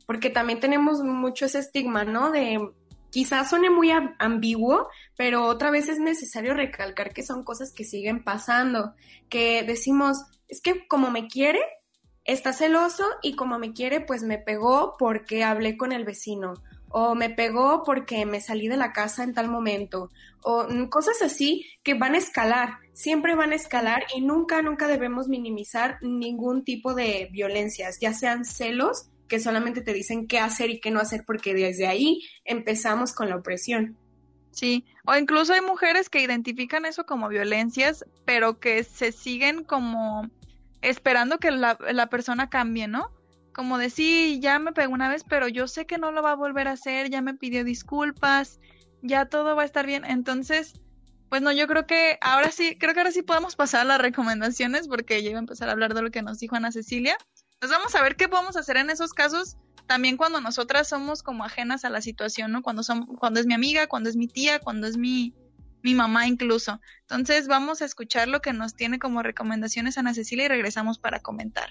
porque 0.06 0.30
también 0.30 0.58
tenemos 0.58 1.02
mucho 1.02 1.46
ese 1.46 1.60
estigma, 1.60 2.04
¿no? 2.04 2.30
De 2.30 2.58
quizás 3.10 3.50
suene 3.50 3.70
muy 3.70 3.90
ambiguo, 4.18 4.88
pero 5.16 5.44
otra 5.44 5.70
vez 5.70 5.88
es 5.88 5.98
necesario 5.98 6.54
recalcar 6.54 7.12
que 7.12 7.22
son 7.22 7.44
cosas 7.44 7.72
que 7.72 7.84
siguen 7.84 8.24
pasando, 8.24 8.94
que 9.28 9.62
decimos, 9.62 10.24
es 10.48 10.60
que 10.62 10.86
como 10.88 11.10
me 11.10 11.28
quiere, 11.28 11.60
está 12.24 12.52
celoso 12.52 13.04
y 13.22 13.34
como 13.34 13.58
me 13.58 13.72
quiere, 13.72 14.00
pues 14.00 14.22
me 14.22 14.38
pegó 14.38 14.96
porque 14.98 15.44
hablé 15.44 15.76
con 15.76 15.92
el 15.92 16.04
vecino 16.04 16.54
o 16.92 17.14
me 17.14 17.30
pegó 17.30 17.82
porque 17.84 18.26
me 18.26 18.40
salí 18.40 18.68
de 18.68 18.76
la 18.76 18.92
casa 18.92 19.24
en 19.24 19.34
tal 19.34 19.48
momento 19.48 20.10
o 20.42 20.66
cosas 20.90 21.22
así 21.22 21.64
que 21.82 21.94
van 21.94 22.14
a 22.14 22.18
escalar, 22.18 22.78
siempre 22.92 23.34
van 23.34 23.52
a 23.52 23.56
escalar 23.56 24.04
y 24.14 24.20
nunca, 24.20 24.60
nunca 24.62 24.86
debemos 24.86 25.28
minimizar 25.28 25.98
ningún 26.02 26.64
tipo 26.64 26.94
de 26.94 27.28
violencias, 27.32 27.98
ya 28.00 28.12
sean 28.12 28.44
celos 28.44 29.08
que 29.28 29.40
solamente 29.40 29.80
te 29.80 29.94
dicen 29.94 30.26
qué 30.26 30.38
hacer 30.38 30.68
y 30.68 30.80
qué 30.80 30.90
no 30.90 31.00
hacer 31.00 31.24
porque 31.26 31.54
desde 31.54 31.86
ahí 31.86 32.20
empezamos 32.44 33.12
con 33.14 33.30
la 33.30 33.36
opresión. 33.36 33.96
Sí, 34.50 34.84
o 35.06 35.16
incluso 35.16 35.54
hay 35.54 35.62
mujeres 35.62 36.10
que 36.10 36.20
identifican 36.20 36.84
eso 36.84 37.06
como 37.06 37.30
violencias, 37.30 38.04
pero 38.26 38.60
que 38.60 38.84
se 38.84 39.10
siguen 39.10 39.64
como 39.64 40.28
esperando 40.82 41.38
que 41.38 41.50
la, 41.50 41.78
la 41.92 42.08
persona 42.08 42.50
cambie, 42.50 42.88
¿no? 42.88 43.10
Como 43.54 43.78
de 43.78 43.90
sí, 43.90 44.38
ya 44.40 44.58
me 44.58 44.72
pegó 44.72 44.92
una 44.92 45.08
vez, 45.08 45.24
pero 45.28 45.48
yo 45.48 45.68
sé 45.68 45.86
que 45.86 45.98
no 45.98 46.10
lo 46.12 46.22
va 46.22 46.32
a 46.32 46.36
volver 46.36 46.68
a 46.68 46.72
hacer, 46.72 47.10
ya 47.10 47.22
me 47.22 47.34
pidió 47.34 47.64
disculpas, 47.64 48.60
ya 49.02 49.26
todo 49.26 49.56
va 49.56 49.62
a 49.62 49.66
estar 49.66 49.86
bien. 49.86 50.04
Entonces, 50.04 50.80
pues 51.28 51.42
no, 51.42 51.52
yo 51.52 51.66
creo 51.66 51.86
que 51.86 52.18
ahora 52.20 52.50
sí, 52.50 52.76
creo 52.78 52.94
que 52.94 53.00
ahora 53.00 53.12
sí 53.12 53.22
podemos 53.22 53.56
pasar 53.56 53.82
a 53.82 53.84
las 53.84 54.00
recomendaciones 54.00 54.88
porque 54.88 55.22
ya 55.22 55.30
iba 55.30 55.38
a 55.38 55.40
empezar 55.40 55.68
a 55.68 55.72
hablar 55.72 55.94
de 55.94 56.02
lo 56.02 56.10
que 56.10 56.22
nos 56.22 56.38
dijo 56.38 56.56
Ana 56.56 56.72
Cecilia. 56.72 57.16
Entonces 57.54 57.78
vamos 57.78 57.94
a 57.94 58.02
ver 58.02 58.16
qué 58.16 58.28
podemos 58.28 58.56
hacer 58.56 58.76
en 58.76 58.90
esos 58.90 59.12
casos, 59.12 59.56
también 59.86 60.16
cuando 60.16 60.40
nosotras 60.40 60.88
somos 60.88 61.22
como 61.22 61.44
ajenas 61.44 61.84
a 61.84 61.90
la 61.90 62.02
situación, 62.02 62.52
¿no? 62.52 62.62
Cuando, 62.62 62.82
son, 62.82 63.06
cuando 63.06 63.40
es 63.40 63.46
mi 63.46 63.54
amiga, 63.54 63.86
cuando 63.86 64.08
es 64.08 64.16
mi 64.16 64.28
tía, 64.28 64.58
cuando 64.58 64.86
es 64.86 64.96
mi, 64.96 65.34
mi 65.82 65.94
mamá 65.94 66.26
incluso. 66.26 66.80
Entonces 67.02 67.48
vamos 67.48 67.82
a 67.82 67.84
escuchar 67.84 68.28
lo 68.28 68.40
que 68.40 68.52
nos 68.52 68.74
tiene 68.74 68.98
como 68.98 69.22
recomendaciones 69.22 69.98
Ana 69.98 70.14
Cecilia 70.14 70.46
y 70.46 70.48
regresamos 70.48 70.98
para 70.98 71.20
comentar. 71.20 71.70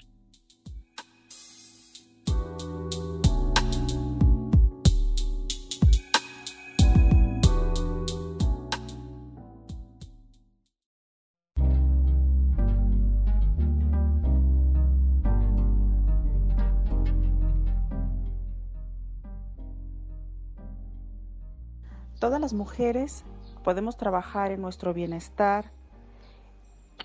Todas 22.20 22.40
las 22.40 22.52
mujeres 22.52 23.24
podemos 23.62 23.96
trabajar 23.96 24.50
en 24.52 24.60
nuestro 24.60 24.92
bienestar, 24.92 25.70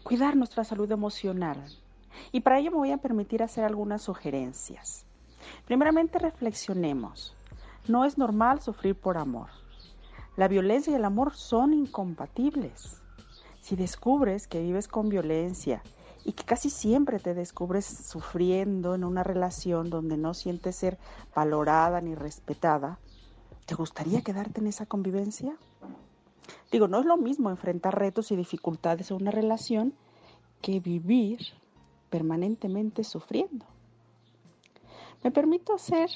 cuidar 0.03 0.35
nuestra 0.35 0.63
salud 0.63 0.91
emocional. 0.91 1.63
Y 2.31 2.41
para 2.41 2.59
ello 2.59 2.71
me 2.71 2.77
voy 2.77 2.91
a 2.91 2.97
permitir 2.97 3.43
hacer 3.43 3.63
algunas 3.63 4.01
sugerencias. 4.01 5.05
Primeramente 5.65 6.19
reflexionemos. 6.19 7.35
No 7.87 8.05
es 8.05 8.17
normal 8.17 8.61
sufrir 8.61 8.95
por 8.95 9.17
amor. 9.17 9.49
La 10.35 10.47
violencia 10.47 10.91
y 10.91 10.95
el 10.95 11.05
amor 11.05 11.35
son 11.35 11.73
incompatibles. 11.73 13.01
Si 13.61 13.75
descubres 13.75 14.47
que 14.47 14.61
vives 14.61 14.87
con 14.87 15.09
violencia 15.09 15.81
y 16.23 16.33
que 16.33 16.43
casi 16.43 16.69
siempre 16.69 17.19
te 17.19 17.33
descubres 17.33 17.85
sufriendo 17.85 18.95
en 18.95 19.03
una 19.03 19.23
relación 19.23 19.89
donde 19.89 20.17
no 20.17 20.33
sientes 20.33 20.75
ser 20.75 20.97
valorada 21.33 22.01
ni 22.01 22.15
respetada, 22.15 22.99
¿te 23.65 23.75
gustaría 23.75 24.21
quedarte 24.21 24.61
en 24.61 24.67
esa 24.67 24.85
convivencia? 24.85 25.57
Digo, 26.71 26.87
no 26.87 26.99
es 26.99 27.05
lo 27.05 27.17
mismo 27.17 27.49
enfrentar 27.49 27.97
retos 27.97 28.31
y 28.31 28.35
dificultades 28.35 29.11
en 29.11 29.17
una 29.17 29.31
relación 29.31 29.93
que 30.61 30.79
vivir 30.79 31.39
permanentemente 32.09 33.03
sufriendo. 33.03 33.65
Me 35.23 35.31
permito 35.31 35.73
hacer 35.73 36.09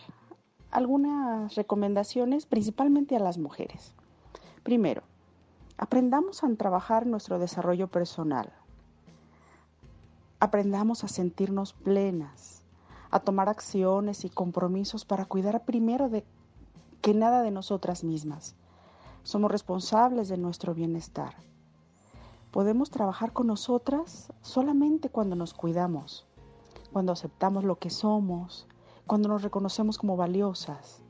algunas 0.72 1.56
recomendaciones 1.56 2.45
principalmente 2.45 3.16
a 3.16 3.20
las 3.20 3.38
mujeres. 3.38 3.93
Primero, 4.64 5.04
aprendamos 5.78 6.43
a 6.43 6.56
trabajar 6.56 7.06
nuestro 7.06 7.39
desarrollo 7.39 7.88
personal. 7.88 8.52
Aprendamos 10.39 11.04
a 11.04 11.08
sentirnos 11.08 11.74
plenas, 11.74 12.64
a 13.10 13.20
tomar 13.20 13.49
acciones 13.49 14.26
y 14.26 14.30
compromisos 14.30 15.06
para 15.06 15.26
cuidar 15.26 15.66
primero 15.66 16.10
de 16.10 16.24
que 17.02 17.14
nada 17.14 17.41
de 17.41 17.52
nosotras 17.52 18.04
mismas. 18.04 18.56
Somos 19.24 19.51
responsables 19.51 20.30
de 20.30 20.38
nuestro 20.38 20.74
bienestar. 20.74 21.36
Podemos 22.49 22.89
trabajar 22.89 23.34
con 23.34 23.47
nosotras 23.47 24.34
solamente 24.41 25.09
cuando 25.09 25.36
nos 25.36 25.53
cuidamos, 25.53 26.26
cuando 26.91 27.11
aceptamos 27.11 27.63
lo 27.63 27.78
que 27.78 27.91
somos, 27.91 28.67
cuando 29.05 29.30
nos 29.30 29.43
reconocemos 29.43 29.99
como 29.99 30.17
valiosas. 30.17 31.03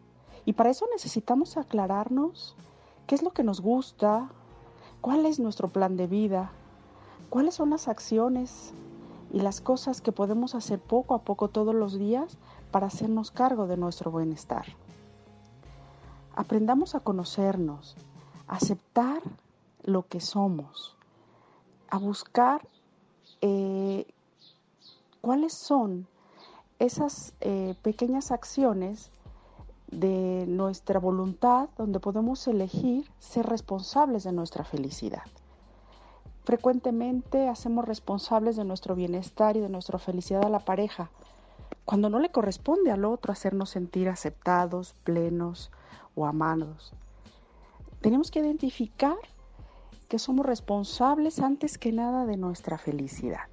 Y 0.43 0.53
para 0.53 0.71
eso 0.71 0.87
necesitamos 0.91 1.55
aclararnos 1.55 2.55
qué 3.07 3.15
es 3.15 3.23
lo 3.23 3.31
que 3.31 3.43
nos 3.43 3.61
gusta, 3.61 4.29
cuál 4.99 5.25
es 5.25 5.39
nuestro 5.39 5.69
plan 5.69 5.95
de 5.95 6.07
vida, 6.07 6.51
cuáles 7.29 7.55
son 7.55 7.69
las 7.69 7.87
acciones 7.87 8.73
y 9.31 9.39
las 9.39 9.61
cosas 9.61 10.01
que 10.01 10.11
podemos 10.11 10.53
hacer 10.53 10.79
poco 10.79 11.15
a 11.15 11.21
poco 11.21 11.47
todos 11.47 11.73
los 11.73 11.97
días 11.97 12.37
para 12.71 12.87
hacernos 12.87 13.31
cargo 13.31 13.67
de 13.67 13.77
nuestro 13.77 14.11
bienestar. 14.11 14.65
Aprendamos 16.41 16.95
a 16.95 17.01
conocernos, 17.01 17.95
a 18.47 18.55
aceptar 18.55 19.21
lo 19.83 20.07
que 20.07 20.19
somos, 20.19 20.97
a 21.91 21.99
buscar 21.99 22.67
eh, 23.41 24.07
cuáles 25.21 25.53
son 25.53 26.07
esas 26.79 27.35
eh, 27.41 27.75
pequeñas 27.83 28.31
acciones 28.31 29.11
de 29.91 30.45
nuestra 30.47 30.99
voluntad 30.99 31.69
donde 31.77 31.99
podemos 31.99 32.47
elegir 32.47 33.07
ser 33.19 33.45
responsables 33.45 34.23
de 34.23 34.31
nuestra 34.31 34.63
felicidad. 34.63 35.27
Frecuentemente 36.43 37.49
hacemos 37.49 37.85
responsables 37.85 38.55
de 38.55 38.65
nuestro 38.65 38.95
bienestar 38.95 39.57
y 39.57 39.59
de 39.59 39.69
nuestra 39.69 39.99
felicidad 39.99 40.43
a 40.43 40.49
la 40.49 40.65
pareja, 40.65 41.11
cuando 41.91 42.09
no 42.09 42.19
le 42.19 42.31
corresponde 42.31 42.89
al 42.89 43.03
otro 43.03 43.33
hacernos 43.33 43.71
sentir 43.71 44.07
aceptados, 44.07 44.95
plenos 45.03 45.73
o 46.15 46.25
amados. 46.25 46.93
Tenemos 47.99 48.31
que 48.31 48.39
identificar 48.39 49.17
que 50.07 50.17
somos 50.17 50.45
responsables 50.45 51.41
antes 51.41 51.77
que 51.77 51.91
nada 51.91 52.25
de 52.25 52.37
nuestra 52.37 52.77
felicidad. 52.77 53.49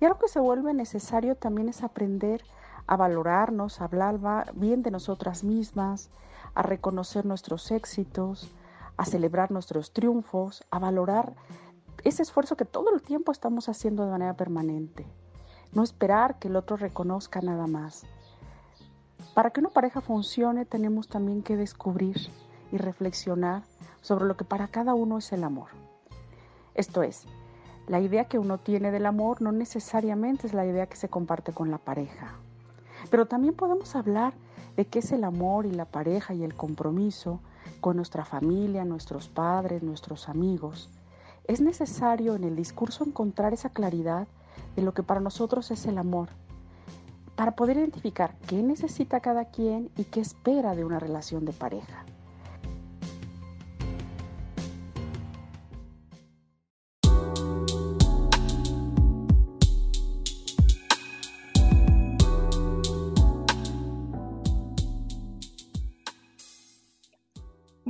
Y 0.00 0.04
algo 0.04 0.20
que 0.20 0.28
se 0.28 0.38
vuelve 0.38 0.72
necesario 0.72 1.34
también 1.34 1.68
es 1.68 1.82
aprender 1.82 2.44
a 2.86 2.96
valorarnos, 2.96 3.80
a 3.80 3.86
hablar 3.86 4.20
bien 4.54 4.84
de 4.84 4.92
nosotras 4.92 5.42
mismas, 5.42 6.10
a 6.54 6.62
reconocer 6.62 7.26
nuestros 7.26 7.72
éxitos, 7.72 8.54
a 8.96 9.04
celebrar 9.04 9.50
nuestros 9.50 9.92
triunfos, 9.92 10.64
a 10.70 10.78
valorar 10.78 11.34
ese 12.04 12.22
esfuerzo 12.22 12.56
que 12.56 12.66
todo 12.66 12.94
el 12.94 13.02
tiempo 13.02 13.32
estamos 13.32 13.68
haciendo 13.68 14.04
de 14.04 14.12
manera 14.12 14.34
permanente. 14.36 15.08
No 15.72 15.82
esperar 15.82 16.38
que 16.38 16.48
el 16.48 16.56
otro 16.56 16.76
reconozca 16.76 17.40
nada 17.40 17.66
más. 17.66 18.04
Para 19.34 19.50
que 19.50 19.60
una 19.60 19.70
pareja 19.70 20.00
funcione 20.00 20.64
tenemos 20.64 21.08
también 21.08 21.42
que 21.42 21.56
descubrir 21.56 22.16
y 22.72 22.76
reflexionar 22.76 23.62
sobre 24.00 24.24
lo 24.24 24.36
que 24.36 24.44
para 24.44 24.68
cada 24.68 24.94
uno 24.94 25.18
es 25.18 25.32
el 25.32 25.44
amor. 25.44 25.68
Esto 26.74 27.02
es, 27.02 27.26
la 27.86 28.00
idea 28.00 28.26
que 28.26 28.38
uno 28.38 28.58
tiene 28.58 28.90
del 28.90 29.06
amor 29.06 29.42
no 29.42 29.52
necesariamente 29.52 30.46
es 30.46 30.54
la 30.54 30.66
idea 30.66 30.86
que 30.86 30.96
se 30.96 31.08
comparte 31.08 31.52
con 31.52 31.70
la 31.70 31.78
pareja. 31.78 32.34
Pero 33.10 33.26
también 33.26 33.54
podemos 33.54 33.96
hablar 33.96 34.34
de 34.76 34.86
qué 34.86 35.00
es 35.00 35.12
el 35.12 35.24
amor 35.24 35.66
y 35.66 35.72
la 35.72 35.84
pareja 35.84 36.34
y 36.34 36.44
el 36.44 36.54
compromiso 36.54 37.40
con 37.80 37.96
nuestra 37.96 38.24
familia, 38.24 38.84
nuestros 38.84 39.28
padres, 39.28 39.82
nuestros 39.82 40.28
amigos. 40.28 40.88
Es 41.44 41.60
necesario 41.60 42.34
en 42.34 42.44
el 42.44 42.56
discurso 42.56 43.04
encontrar 43.04 43.52
esa 43.52 43.70
claridad 43.70 44.28
de 44.76 44.82
lo 44.82 44.94
que 44.94 45.02
para 45.02 45.20
nosotros 45.20 45.70
es 45.70 45.86
el 45.86 45.98
amor, 45.98 46.28
para 47.36 47.56
poder 47.56 47.78
identificar 47.78 48.36
qué 48.46 48.62
necesita 48.62 49.20
cada 49.20 49.46
quien 49.46 49.90
y 49.96 50.04
qué 50.04 50.20
espera 50.20 50.74
de 50.74 50.84
una 50.84 50.98
relación 50.98 51.44
de 51.44 51.52
pareja. 51.52 52.04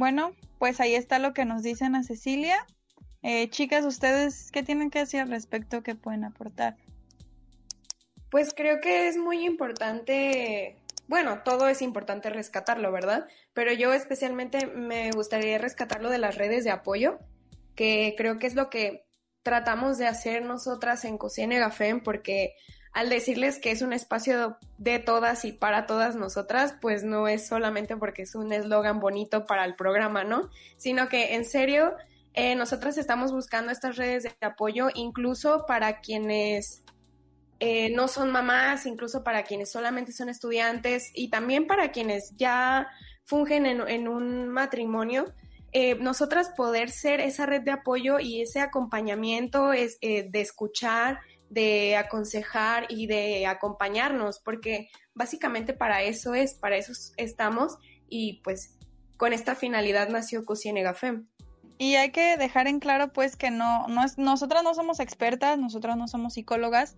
Bueno, 0.01 0.33
pues 0.59 0.81
ahí 0.81 0.95
está 0.95 1.19
lo 1.19 1.35
que 1.35 1.45
nos 1.45 1.63
dicen 1.63 1.95
a 1.95 2.03
Cecilia. 2.03 2.67
Eh, 3.23 3.51
chicas, 3.51 3.85
¿ustedes 3.85 4.51
qué 4.51 4.63
tienen 4.63 4.91
que 4.91 5.01
decir 5.01 5.21
al 5.21 5.31
respecto? 5.31 5.83
¿Qué 5.83 5.95
pueden 5.95 6.25
aportar? 6.25 6.77
Pues 8.31 8.55
creo 8.55 8.81
que 8.81 9.09
es 9.09 9.17
muy 9.17 9.45
importante, 9.45 10.77
bueno, 11.09 11.43
todo 11.45 11.69
es 11.69 11.83
importante 11.83 12.31
rescatarlo, 12.31 12.93
¿verdad? 12.93 13.27
Pero 13.53 13.73
yo 13.73 13.93
especialmente 13.93 14.67
me 14.67 15.11
gustaría 15.11 15.59
rescatarlo 15.59 16.09
de 16.11 16.19
las 16.19 16.37
redes 16.37 16.65
de 16.65 16.71
apoyo, 16.71 17.19
que 17.75 18.15
creo 18.17 18.39
que 18.39 18.47
es 18.47 18.55
lo 18.55 18.71
que 18.71 19.05
tratamos 19.43 19.99
de 19.99 20.07
hacer 20.07 20.45
nosotras 20.45 21.05
en 21.05 21.19
Cocina 21.19 21.59
Gafén, 21.59 22.03
porque 22.03 22.55
al 22.93 23.09
decirles 23.09 23.59
que 23.59 23.71
es 23.71 23.83
un 23.83 23.93
espacio 23.93 24.59
de 24.79 24.99
todas 24.99 25.45
y 25.45 25.53
para 25.53 25.87
todas 25.87 26.17
nosotras, 26.17 26.75
pues 26.81 27.05
no 27.05 27.29
es 27.29 27.47
solamente 27.47 27.97
porque 27.97 28.23
es 28.23 28.35
un 28.35 28.53
eslogan 28.53 29.01
bonito 29.01 29.47
para 29.47 29.65
el 29.65 29.77
programa, 29.77 30.25
¿no? 30.25 30.51
Sino 30.77 31.09
que 31.09 31.35
en 31.35 31.45
serio, 31.45 31.95
eh, 32.35 32.55
nosotras 32.55 32.97
estamos 32.97 33.33
buscando 33.33 33.73
estas 33.73 33.97
redes 33.97 34.23
de 34.23 34.35
apoyo 34.41 34.89
incluso 34.95 35.65
para 35.67 36.01
quienes 36.01 36.85
eh, 37.59 37.91
no 37.91 38.09
son 38.09 38.31
mamás, 38.31 38.87
incluso 38.87 39.25
para 39.25 39.43
quienes 39.43 39.71
solamente 39.71 40.13
son 40.13 40.29
estudiantes 40.29 41.11
y 41.15 41.29
también 41.29 41.67
para 41.67 41.91
quienes 41.91 42.33
ya 42.37 42.89
fungen 43.25 43.67
en, 43.67 44.09
un 44.09 44.49
matrimonio. 44.49 45.33
Eh, 45.73 45.97
nosotras 45.97 46.51
poder 46.57 46.91
ser 46.91 47.21
esa 47.21 47.47
red 47.47 47.63
de 47.63 47.73
apoyo 47.73 48.19
y 48.19 48.43
ese 48.43 48.61
acompañamiento 48.61 49.73
es, 49.73 49.99
de 50.01 50.31
escuchar, 50.35 51.21
de 51.49 51.97
aconsejar 51.97 52.87
y 52.89 53.07
de 53.07 53.47
acompañarnos, 53.47 54.41
porque 54.41 54.89
básicamente 55.15 55.75
para 55.75 56.03
eso 56.03 56.35
es, 56.35 56.55
para 56.55 56.77
eso 56.77 56.93
estamos 57.17 57.77
y 58.09 58.41
pues 58.43 58.79
con 59.17 59.33
esta 59.33 59.55
finalidad 59.55 60.09
nació 60.09 60.45
Cocina 60.45 60.95
Fem. 60.95 61.29
Y 61.81 61.95
hay 61.95 62.11
que 62.11 62.37
dejar 62.37 62.67
en 62.67 62.79
claro 62.79 63.11
pues 63.11 63.37
que 63.37 63.51
no, 63.51 63.89
no 63.89 64.05
es, 64.05 64.19
nosotras 64.19 64.63
no 64.63 64.75
somos 64.75 65.01
expertas, 65.01 65.59
nosotras 65.59 65.97
no 65.97 66.09
somos 66.09 66.35
psicólogas, 66.35 66.95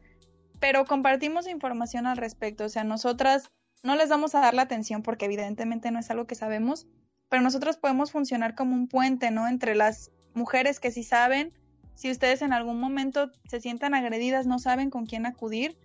pero 0.59 0.87
compartimos 0.87 1.47
información 1.47 2.05
al 2.09 2.16
respecto, 2.16 2.64
o 2.64 2.68
sea, 2.68 2.83
nosotras 2.83 3.53
no 3.85 3.95
les 3.95 4.09
vamos 4.09 4.35
a 4.35 4.41
dar 4.41 4.55
la 4.55 4.62
atención 4.62 5.05
porque 5.05 5.26
evidentemente 5.26 5.93
no 5.93 6.01
es 6.01 6.11
algo 6.11 6.26
que 6.26 6.35
sabemos, 6.35 6.89
pero 7.28 7.45
nosotros 7.45 7.76
podemos 7.76 8.11
funcionar 8.11 8.57
como 8.57 8.74
un 8.74 8.89
puente, 8.89 9.30
¿no? 9.30 9.47
Entre 9.47 9.76
las 9.76 10.11
mujeres 10.35 10.80
que 10.80 10.91
sí 10.91 11.05
saben 11.05 11.53
si 11.95 12.11
ustedes 12.11 12.43
en 12.43 12.53
algún 12.53 12.80
momento 12.80 13.30
se 13.49 13.61
sientan 13.61 13.95
agredidas, 13.95 14.49
no 14.49 14.59
saben 14.59 14.91
con 14.91 15.07
quién 15.07 15.26
acudir, 15.26 15.78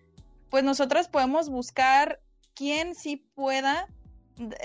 pues 0.50 0.64
nosotros 0.64 1.08
podemos 1.08 1.50
buscar 1.50 2.20
quién 2.56 2.96
sí 2.96 3.18
pueda 3.36 3.88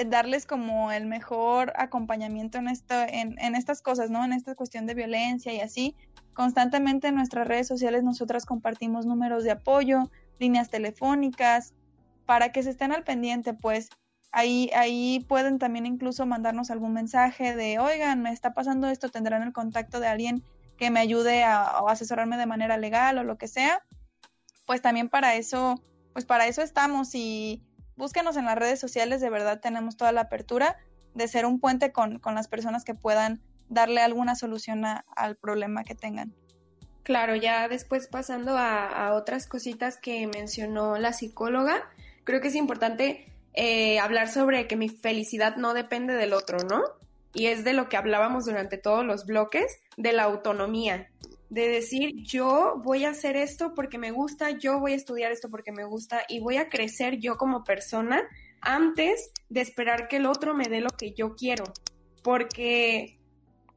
darles 0.06 0.46
como 0.46 0.92
el 0.92 1.06
mejor 1.06 1.72
acompañamiento 1.76 2.58
en 2.58 2.68
esto, 2.68 2.94
en, 3.08 3.54
estas 3.54 3.82
cosas, 3.82 4.10
¿no? 4.10 4.24
En 4.24 4.32
esta 4.32 4.54
cuestión 4.54 4.86
de 4.86 4.94
violencia 4.94 5.52
y 5.52 5.60
así. 5.60 5.96
Constantemente 6.34 7.08
en 7.08 7.14
nuestras 7.14 7.46
redes 7.46 7.68
sociales 7.68 8.02
nosotras 8.02 8.46
compartimos 8.46 9.06
números 9.06 9.44
de 9.44 9.52
apoyo, 9.52 10.10
líneas 10.38 10.70
telefónicas, 10.70 11.74
para 12.26 12.52
que 12.52 12.62
se 12.62 12.70
estén 12.70 12.92
al 12.92 13.04
pendiente, 13.04 13.54
pues 13.54 13.90
ahí, 14.30 14.70
ahí 14.74 15.24
pueden 15.28 15.58
también 15.58 15.86
incluso 15.86 16.26
mandarnos 16.26 16.70
algún 16.70 16.92
mensaje 16.92 17.54
de, 17.54 17.78
oigan, 17.78 18.22
me 18.22 18.32
está 18.32 18.54
pasando 18.54 18.88
esto, 18.88 19.10
tendrán 19.10 19.42
el 19.42 19.52
contacto 19.52 20.00
de 20.00 20.08
alguien 20.08 20.42
que 20.76 20.90
me 20.90 21.00
ayude 21.00 21.44
a, 21.44 21.64
asesorarme 21.88 22.36
de 22.36 22.46
manera 22.46 22.76
legal 22.76 23.18
o 23.18 23.24
lo 23.24 23.36
que 23.36 23.48
sea, 23.48 23.82
pues 24.66 24.80
también 24.82 25.08
para 25.08 25.34
eso, 25.34 25.80
pues 26.12 26.24
para 26.24 26.46
eso 26.46 26.62
estamos 26.62 27.14
y 27.14 27.62
búsquenos 27.96 28.36
en 28.36 28.46
las 28.46 28.56
redes 28.56 28.80
sociales, 28.80 29.20
de 29.20 29.30
verdad 29.30 29.60
tenemos 29.60 29.96
toda 29.96 30.12
la 30.12 30.22
apertura 30.22 30.76
de 31.14 31.28
ser 31.28 31.46
un 31.46 31.60
puente 31.60 31.92
con, 31.92 32.20
las 32.24 32.48
personas 32.48 32.84
que 32.84 32.94
puedan 32.94 33.40
darle 33.68 34.00
alguna 34.00 34.34
solución 34.34 34.84
al 34.84 35.36
problema 35.36 35.84
que 35.84 35.94
tengan. 35.94 36.34
Claro, 37.02 37.34
ya 37.34 37.68
después 37.68 38.06
pasando 38.06 38.56
a, 38.56 39.12
otras 39.14 39.46
cositas 39.46 39.96
que 39.96 40.26
mencionó 40.26 40.96
la 40.98 41.12
psicóloga, 41.12 41.82
creo 42.24 42.40
que 42.40 42.48
es 42.48 42.54
importante 42.54 43.26
eh, 43.54 43.98
hablar 43.98 44.28
sobre 44.28 44.66
que 44.66 44.76
mi 44.76 44.88
felicidad 44.88 45.56
no 45.56 45.74
depende 45.74 46.14
del 46.14 46.32
otro, 46.32 46.58
¿no? 46.58 46.82
y 47.34 47.46
es 47.46 47.64
de 47.64 47.72
lo 47.72 47.88
que 47.88 47.96
hablábamos 47.96 48.44
durante 48.44 48.78
todos 48.78 49.04
los 49.04 49.26
bloques, 49.26 49.80
de 49.96 50.12
la 50.12 50.24
autonomía, 50.24 51.08
de 51.52 51.68
decir 51.68 52.14
yo 52.22 52.80
voy 52.82 53.04
a 53.04 53.10
hacer 53.10 53.36
esto 53.36 53.74
porque 53.74 53.98
me 53.98 54.10
gusta, 54.10 54.52
yo 54.52 54.80
voy 54.80 54.92
a 54.92 54.96
estudiar 54.96 55.32
esto 55.32 55.50
porque 55.50 55.70
me 55.70 55.84
gusta 55.84 56.22
y 56.26 56.40
voy 56.40 56.56
a 56.56 56.70
crecer 56.70 57.18
yo 57.18 57.36
como 57.36 57.62
persona 57.62 58.22
antes 58.62 59.32
de 59.50 59.60
esperar 59.60 60.08
que 60.08 60.16
el 60.16 60.24
otro 60.24 60.54
me 60.54 60.70
dé 60.70 60.80
lo 60.80 60.88
que 60.88 61.12
yo 61.12 61.34
quiero, 61.34 61.64
porque 62.22 63.18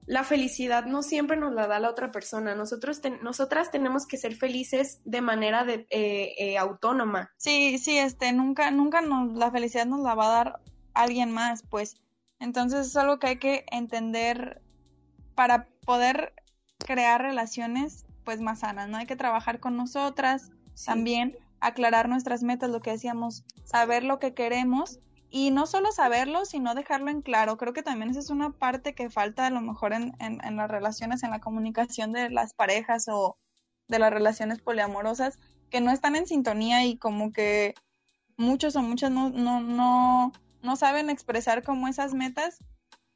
la 0.05 0.23
felicidad 0.23 0.85
no 0.85 1.03
siempre 1.03 1.35
nos 1.35 1.53
la 1.53 1.67
da 1.67 1.79
la 1.79 1.89
otra 1.89 2.13
persona. 2.13 2.55
Nosotros 2.55 3.01
nosotras 3.21 3.71
tenemos 3.71 4.07
que 4.07 4.15
ser 4.15 4.35
felices 4.35 5.01
de 5.03 5.19
manera 5.19 5.65
eh, 5.67 5.85
eh, 5.89 6.57
autónoma. 6.57 7.33
Sí, 7.35 7.77
sí, 7.77 7.97
este, 7.97 8.31
nunca, 8.31 8.71
nunca 8.71 9.01
nos, 9.01 9.33
la 9.33 9.51
felicidad 9.51 9.85
nos 9.85 9.99
la 9.99 10.15
va 10.15 10.27
a 10.27 10.43
dar 10.43 10.59
alguien 10.93 11.29
más, 11.29 11.63
pues. 11.69 11.97
Entonces 12.39 12.87
es 12.87 12.95
algo 12.95 13.19
que 13.19 13.27
hay 13.27 13.37
que 13.37 13.65
entender 13.69 14.61
para 15.33 15.67
poder 15.85 16.33
crear 16.85 17.21
relaciones, 17.21 18.05
pues, 18.23 18.41
más 18.41 18.59
sanas, 18.59 18.89
¿no? 18.89 18.97
Hay 18.97 19.05
que 19.05 19.15
trabajar 19.15 19.59
con 19.59 19.75
nosotras 19.75 20.51
también, 20.85 21.37
aclarar 21.59 22.09
nuestras 22.09 22.43
metas, 22.43 22.69
lo 22.69 22.81
que 22.81 22.91
decíamos, 22.91 23.43
saber 23.63 24.03
lo 24.03 24.19
que 24.19 24.33
queremos 24.33 24.99
y 25.29 25.51
no 25.51 25.65
solo 25.65 25.91
saberlo, 25.91 26.45
sino 26.45 26.75
dejarlo 26.75 27.09
en 27.09 27.21
claro. 27.21 27.57
Creo 27.57 27.73
que 27.73 27.83
también 27.83 28.11
esa 28.11 28.19
es 28.19 28.29
una 28.29 28.51
parte 28.51 28.93
que 28.93 29.09
falta 29.09 29.47
a 29.47 29.49
lo 29.49 29.61
mejor 29.61 29.93
en, 29.93 30.15
en, 30.19 30.55
las 30.55 30.69
relaciones, 30.69 31.23
en 31.23 31.31
la 31.31 31.41
comunicación 31.41 32.13
de 32.13 32.29
las 32.29 32.53
parejas 32.53 33.07
o 33.09 33.37
de 33.87 33.99
las 33.99 34.13
relaciones 34.13 34.61
poliamorosas, 34.61 35.39
que 35.69 35.81
no 35.81 35.91
están 35.91 36.15
en 36.15 36.27
sintonía 36.27 36.85
y 36.85 36.97
como 36.97 37.33
que 37.33 37.73
muchos 38.37 38.75
o 38.75 38.81
muchas 38.81 39.11
no, 39.11 39.29
no, 39.29 39.59
no, 39.59 40.31
no 40.61 40.75
saben 40.75 41.09
expresar 41.09 41.63
como 41.63 41.87
esas 41.87 42.13
metas 42.13 42.59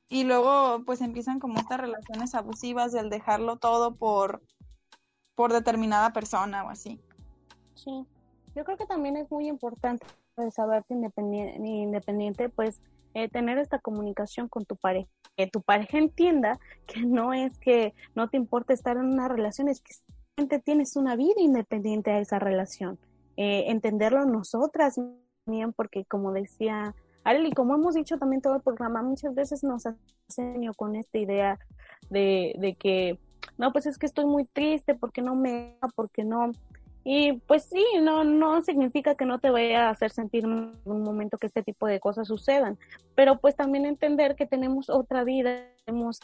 y 0.10 0.24
luego 0.24 0.84
pues 0.86 1.02
empiezan 1.02 1.40
como 1.40 1.60
estas 1.60 1.80
relaciones 1.80 2.34
abusivas 2.34 2.92
del 2.92 3.10
dejarlo 3.10 3.58
todo 3.58 3.96
por, 3.96 4.42
por 5.36 5.54
determinada 5.54 6.12
persona 6.12 6.64
o 6.66 6.70
así. 6.70 7.00
Sí, 7.76 8.06
yo 8.56 8.66
creo 8.66 8.78
que 8.78 8.88
también 8.88 9.16
es 9.16 9.32
muy 9.32 9.48
importante 9.48 10.06
de 10.36 10.52
saberte 10.52 10.94
independiente, 10.94 11.60
independiente 11.60 12.50
pues 12.50 12.82
eh, 13.14 13.30
tener 13.30 13.58
esta 13.58 13.80
comunicación 13.80 14.48
con 14.48 14.66
tu 14.66 14.76
pareja, 14.76 15.10
que 15.38 15.48
tu 15.48 15.62
pareja 15.62 15.98
entienda 15.98 16.60
que 16.88 17.02
no 17.02 17.34
es 17.34 17.58
que 17.60 17.94
no 18.16 18.30
te 18.30 18.38
importa 18.38 18.74
estar 18.74 18.98
en 18.98 19.06
una 19.06 19.28
relación, 19.28 19.68
es 19.68 19.82
que 19.82 20.60
tienes 20.60 20.96
una 20.96 21.16
vida 21.16 21.40
independiente 21.42 22.12
a 22.12 22.20
esa 22.20 22.40
relación. 22.40 22.98
Eh, 23.36 23.66
entenderlo 23.68 24.26
nosotras 24.26 25.00
también, 25.46 25.74
porque 25.74 26.06
como 26.06 26.32
decía 26.32 26.96
Arely, 27.30 27.52
como 27.52 27.76
hemos 27.76 27.96
dicho 27.96 28.18
también 28.18 28.42
todo 28.42 28.56
el 28.56 28.62
programa, 28.62 29.04
muchas 29.04 29.36
veces 29.36 29.64
nos 29.64 29.84
enseño 30.28 30.74
con 30.74 30.96
esta 30.96 31.18
idea 31.18 31.60
de, 32.10 32.56
de 32.58 32.76
que, 32.76 33.20
no, 33.58 33.72
pues 33.72 33.86
es 33.86 33.98
que 33.98 34.06
estoy 34.06 34.26
muy 34.26 34.46
triste 34.46 34.96
porque 34.96 35.22
no 35.22 35.36
me, 35.36 35.78
porque 35.96 36.24
no, 36.24 36.52
y 37.04 37.34
pues 37.48 37.64
sí, 37.64 37.84
no, 38.02 38.24
no 38.24 38.62
significa 38.62 39.16
que 39.16 39.26
no 39.26 39.40
te 39.40 39.50
vaya 39.50 39.88
a 39.88 39.92
hacer 39.92 40.12
sentir 40.12 40.44
en 40.44 40.74
un 40.86 41.04
momento 41.04 41.38
que 41.38 41.48
este 41.48 41.64
tipo 41.64 41.88
de 41.88 42.00
cosas 42.00 42.28
sucedan, 42.28 42.78
pero 43.16 43.40
pues 43.40 43.56
también 43.56 43.86
entender 43.86 44.36
que 44.36 44.46
tenemos 44.46 44.90
otra 44.90 45.24
vida, 45.24 45.66
tenemos 45.86 46.20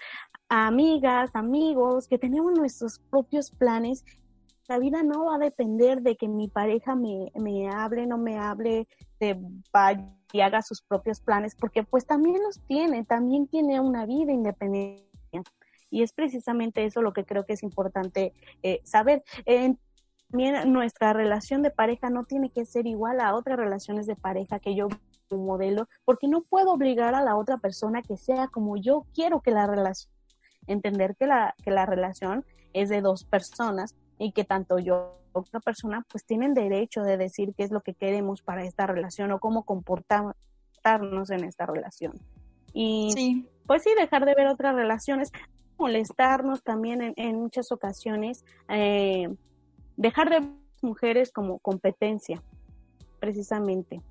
amigas, 0.49 1.31
amigos, 1.33 2.07
que 2.07 2.17
tenemos 2.17 2.53
nuestros 2.53 2.99
propios 3.09 3.51
planes. 3.51 4.03
La 4.67 4.79
vida 4.79 5.03
no 5.03 5.25
va 5.25 5.35
a 5.35 5.39
depender 5.39 6.01
de 6.01 6.17
que 6.17 6.27
mi 6.27 6.47
pareja 6.49 6.95
me, 6.95 7.31
me 7.35 7.69
hable, 7.69 8.05
no 8.07 8.17
me 8.17 8.37
hable, 8.37 8.87
de 9.19 9.39
vaya 9.71 10.05
y 10.35 10.41
haga 10.41 10.61
sus 10.61 10.81
propios 10.81 11.21
planes, 11.21 11.55
porque 11.55 11.83
pues 11.83 12.05
también 12.05 12.43
los 12.43 12.59
tiene, 12.67 13.05
también 13.05 13.47
tiene 13.47 13.79
una 13.79 14.05
vida 14.05 14.33
independiente. 14.33 15.05
Y 15.89 16.03
es 16.03 16.11
precisamente 16.11 16.83
eso 16.83 17.01
lo 17.01 17.13
que 17.13 17.23
creo 17.23 17.45
que 17.45 17.53
es 17.53 17.63
importante 17.63 18.33
eh, 18.61 18.81
saber 18.83 19.23
también 20.29 20.73
nuestra 20.73 21.13
relación 21.13 21.61
de 21.61 21.71
pareja 21.71 22.09
no 22.09 22.25
tiene 22.25 22.49
que 22.49 22.65
ser 22.65 22.85
igual 22.85 23.21
a 23.21 23.33
otras 23.33 23.57
relaciones 23.57 24.07
de 24.07 24.17
pareja 24.17 24.59
que 24.59 24.75
yo 24.75 24.89
modelo, 25.31 25.87
porque 26.03 26.27
no 26.27 26.41
puedo 26.41 26.73
obligar 26.73 27.15
a 27.15 27.23
la 27.23 27.37
otra 27.37 27.57
persona 27.57 28.01
que 28.01 28.17
sea 28.17 28.49
como 28.49 28.75
yo 28.75 29.05
quiero 29.13 29.41
que 29.41 29.51
la 29.51 29.67
relación, 29.67 30.11
entender 30.67 31.15
que 31.15 31.27
la, 31.27 31.55
que 31.63 31.71
la 31.71 31.85
relación 31.85 32.45
es 32.73 32.89
de 32.89 32.99
dos 32.99 33.23
personas 33.23 33.95
y 34.17 34.31
que 34.31 34.43
tanto 34.43 34.79
yo 34.79 35.19
como 35.31 35.45
otra 35.45 35.59
persona 35.59 36.05
pues 36.09 36.25
tienen 36.25 36.53
derecho 36.53 37.01
de 37.01 37.17
decir 37.17 37.53
qué 37.57 37.63
es 37.63 37.71
lo 37.71 37.81
que 37.81 37.93
queremos 37.93 38.41
para 38.41 38.63
esta 38.63 38.87
relación 38.87 39.31
o 39.31 39.39
cómo 39.39 39.63
comportarnos 39.63 41.29
en 41.29 41.43
esta 41.43 41.65
relación. 41.65 42.13
Y 42.73 43.45
pues 43.65 43.83
sí, 43.83 43.89
dejar 43.97 44.25
de 44.25 44.35
ver 44.35 44.47
otras 44.47 44.75
relaciones, 44.75 45.31
molestarnos 45.77 46.63
también 46.63 47.01
en, 47.01 47.13
en 47.17 47.39
muchas 47.39 47.71
ocasiones. 47.71 48.43
Eh, 48.69 49.27
dejar 49.97 50.29
de 50.29 50.39
ver 50.39 50.49
mujeres 50.81 51.31
como 51.31 51.59
competencia, 51.59 52.41
precisamente, 53.19 54.01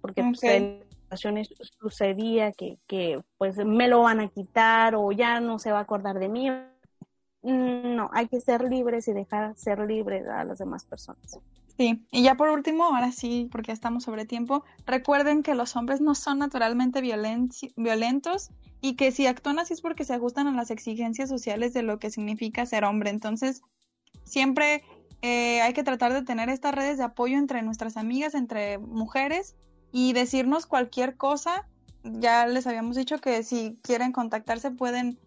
porque 0.00 0.22
pues, 0.22 0.42
en 0.42 0.82
ocasiones 1.06 1.48
sucedía 1.80 2.52
que, 2.52 2.78
que 2.86 3.20
pues 3.38 3.56
me 3.56 3.88
lo 3.88 4.02
van 4.02 4.20
a 4.20 4.28
quitar 4.28 4.94
o 4.94 5.12
ya 5.12 5.40
no 5.40 5.58
se 5.58 5.72
va 5.72 5.78
a 5.78 5.82
acordar 5.82 6.18
de 6.18 6.28
mí. 6.28 6.50
Mm, 7.42 7.94
no, 7.94 8.10
hay 8.12 8.28
que 8.28 8.40
ser 8.40 8.62
libres 8.64 9.08
y 9.08 9.12
dejar 9.12 9.56
ser 9.56 9.80
libres 9.80 10.26
a 10.26 10.44
las 10.44 10.58
demás 10.58 10.84
personas. 10.84 11.38
Sí, 11.76 12.04
y 12.10 12.24
ya 12.24 12.34
por 12.34 12.48
último, 12.48 12.84
ahora 12.84 13.12
sí, 13.12 13.48
porque 13.52 13.68
ya 13.68 13.74
estamos 13.74 14.02
sobre 14.02 14.26
tiempo, 14.26 14.64
recuerden 14.84 15.44
que 15.44 15.54
los 15.54 15.76
hombres 15.76 16.00
no 16.00 16.16
son 16.16 16.40
naturalmente 16.40 17.00
violentos 17.00 18.50
y 18.80 18.96
que 18.96 19.12
si 19.12 19.26
actúan 19.26 19.60
así 19.60 19.74
es 19.74 19.80
porque 19.80 20.04
se 20.04 20.14
ajustan 20.14 20.48
a 20.48 20.52
las 20.52 20.72
exigencias 20.72 21.28
sociales 21.28 21.72
de 21.74 21.82
lo 21.82 22.00
que 22.00 22.10
significa 22.10 22.66
ser 22.66 22.84
hombre. 22.84 23.10
Entonces, 23.10 23.62
siempre 24.24 24.82
eh, 25.22 25.60
hay 25.62 25.72
que 25.72 25.84
tratar 25.84 26.12
de 26.12 26.22
tener 26.22 26.48
estas 26.48 26.74
redes 26.74 26.98
de 26.98 27.04
apoyo 27.04 27.38
entre 27.38 27.62
nuestras 27.62 27.96
amigas, 27.96 28.34
entre 28.34 28.78
mujeres 28.78 29.54
y 29.92 30.14
decirnos 30.14 30.66
cualquier 30.66 31.16
cosa. 31.16 31.68
Ya 32.02 32.46
les 32.48 32.66
habíamos 32.66 32.96
dicho 32.96 33.18
que 33.18 33.44
si 33.44 33.78
quieren 33.82 34.10
contactarse 34.10 34.72
pueden 34.72 35.18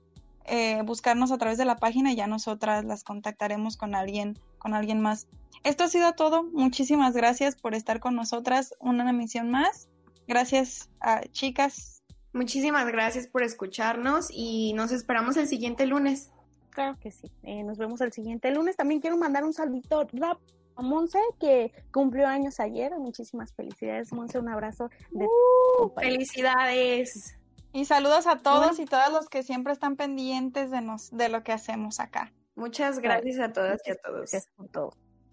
eh, 0.45 0.81
buscarnos 0.83 1.31
a 1.31 1.37
través 1.37 1.57
de 1.57 1.65
la 1.65 1.77
página 1.77 2.11
y 2.11 2.15
ya 2.15 2.27
nosotras 2.27 2.85
las 2.85 3.03
contactaremos 3.03 3.77
con 3.77 3.95
alguien, 3.95 4.39
con 4.57 4.73
alguien 4.73 5.01
más. 5.01 5.27
Esto 5.63 5.83
ha 5.83 5.87
sido 5.87 6.13
todo. 6.13 6.43
Muchísimas 6.43 7.13
gracias 7.13 7.55
por 7.55 7.75
estar 7.75 7.99
con 7.99 8.15
nosotras. 8.15 8.73
Una 8.79 9.09
emisión 9.09 9.49
más. 9.51 9.89
Gracias 10.27 10.89
a 10.99 11.21
chicas. 11.31 12.03
Muchísimas 12.33 12.87
gracias 12.87 13.27
por 13.27 13.43
escucharnos 13.43 14.29
y 14.31 14.73
nos 14.73 14.91
esperamos 14.91 15.37
el 15.37 15.47
siguiente 15.47 15.85
lunes. 15.85 16.31
Claro 16.69 16.97
que 16.99 17.11
sí. 17.11 17.29
Eh, 17.43 17.63
nos 17.63 17.77
vemos 17.77 17.99
el 18.01 18.13
siguiente 18.13 18.49
lunes. 18.51 18.77
También 18.77 19.01
quiero 19.01 19.17
mandar 19.17 19.43
un 19.43 19.53
saludito 19.53 20.07
rap 20.13 20.39
a 20.75 20.81
Monse, 20.81 21.19
que 21.39 21.73
cumplió 21.91 22.27
años 22.27 22.59
ayer. 22.59 22.91
Muchísimas 22.97 23.53
felicidades, 23.53 24.13
Monse. 24.13 24.39
Un 24.39 24.47
abrazo. 24.47 24.89
De 25.11 25.25
uh, 25.25 25.89
felicidades. 25.99 27.35
Y 27.73 27.85
saludos 27.85 28.27
a 28.27 28.37
todos 28.37 28.79
y 28.79 28.85
todas 28.85 29.11
los 29.11 29.29
que 29.29 29.43
siempre 29.43 29.71
están 29.71 29.95
pendientes 29.95 30.71
de, 30.71 30.81
nos, 30.81 31.09
de 31.11 31.29
lo 31.29 31.43
que 31.43 31.53
hacemos 31.53 31.99
acá. 31.99 32.33
Muchas 32.55 32.99
gracias 32.99 33.39
a 33.39 33.53
todas 33.53 33.81
y 33.85 33.91
a 33.91 33.95
todos. 33.95 34.31
Gracias. 34.31 34.49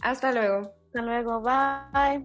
Hasta 0.01 0.32
luego. 0.32 0.72
Hasta 0.86 1.03
luego. 1.03 1.41
Bye. 1.41 2.24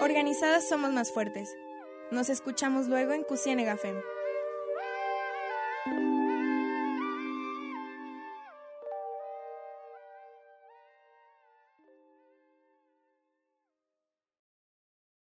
Organizadas 0.00 0.68
somos 0.68 0.92
más 0.92 1.12
fuertes. 1.12 1.54
Nos 2.10 2.30
escuchamos 2.30 2.86
luego 2.86 3.12
en 3.12 3.24
Cusienega 3.24 3.76
FEM. 3.76 4.00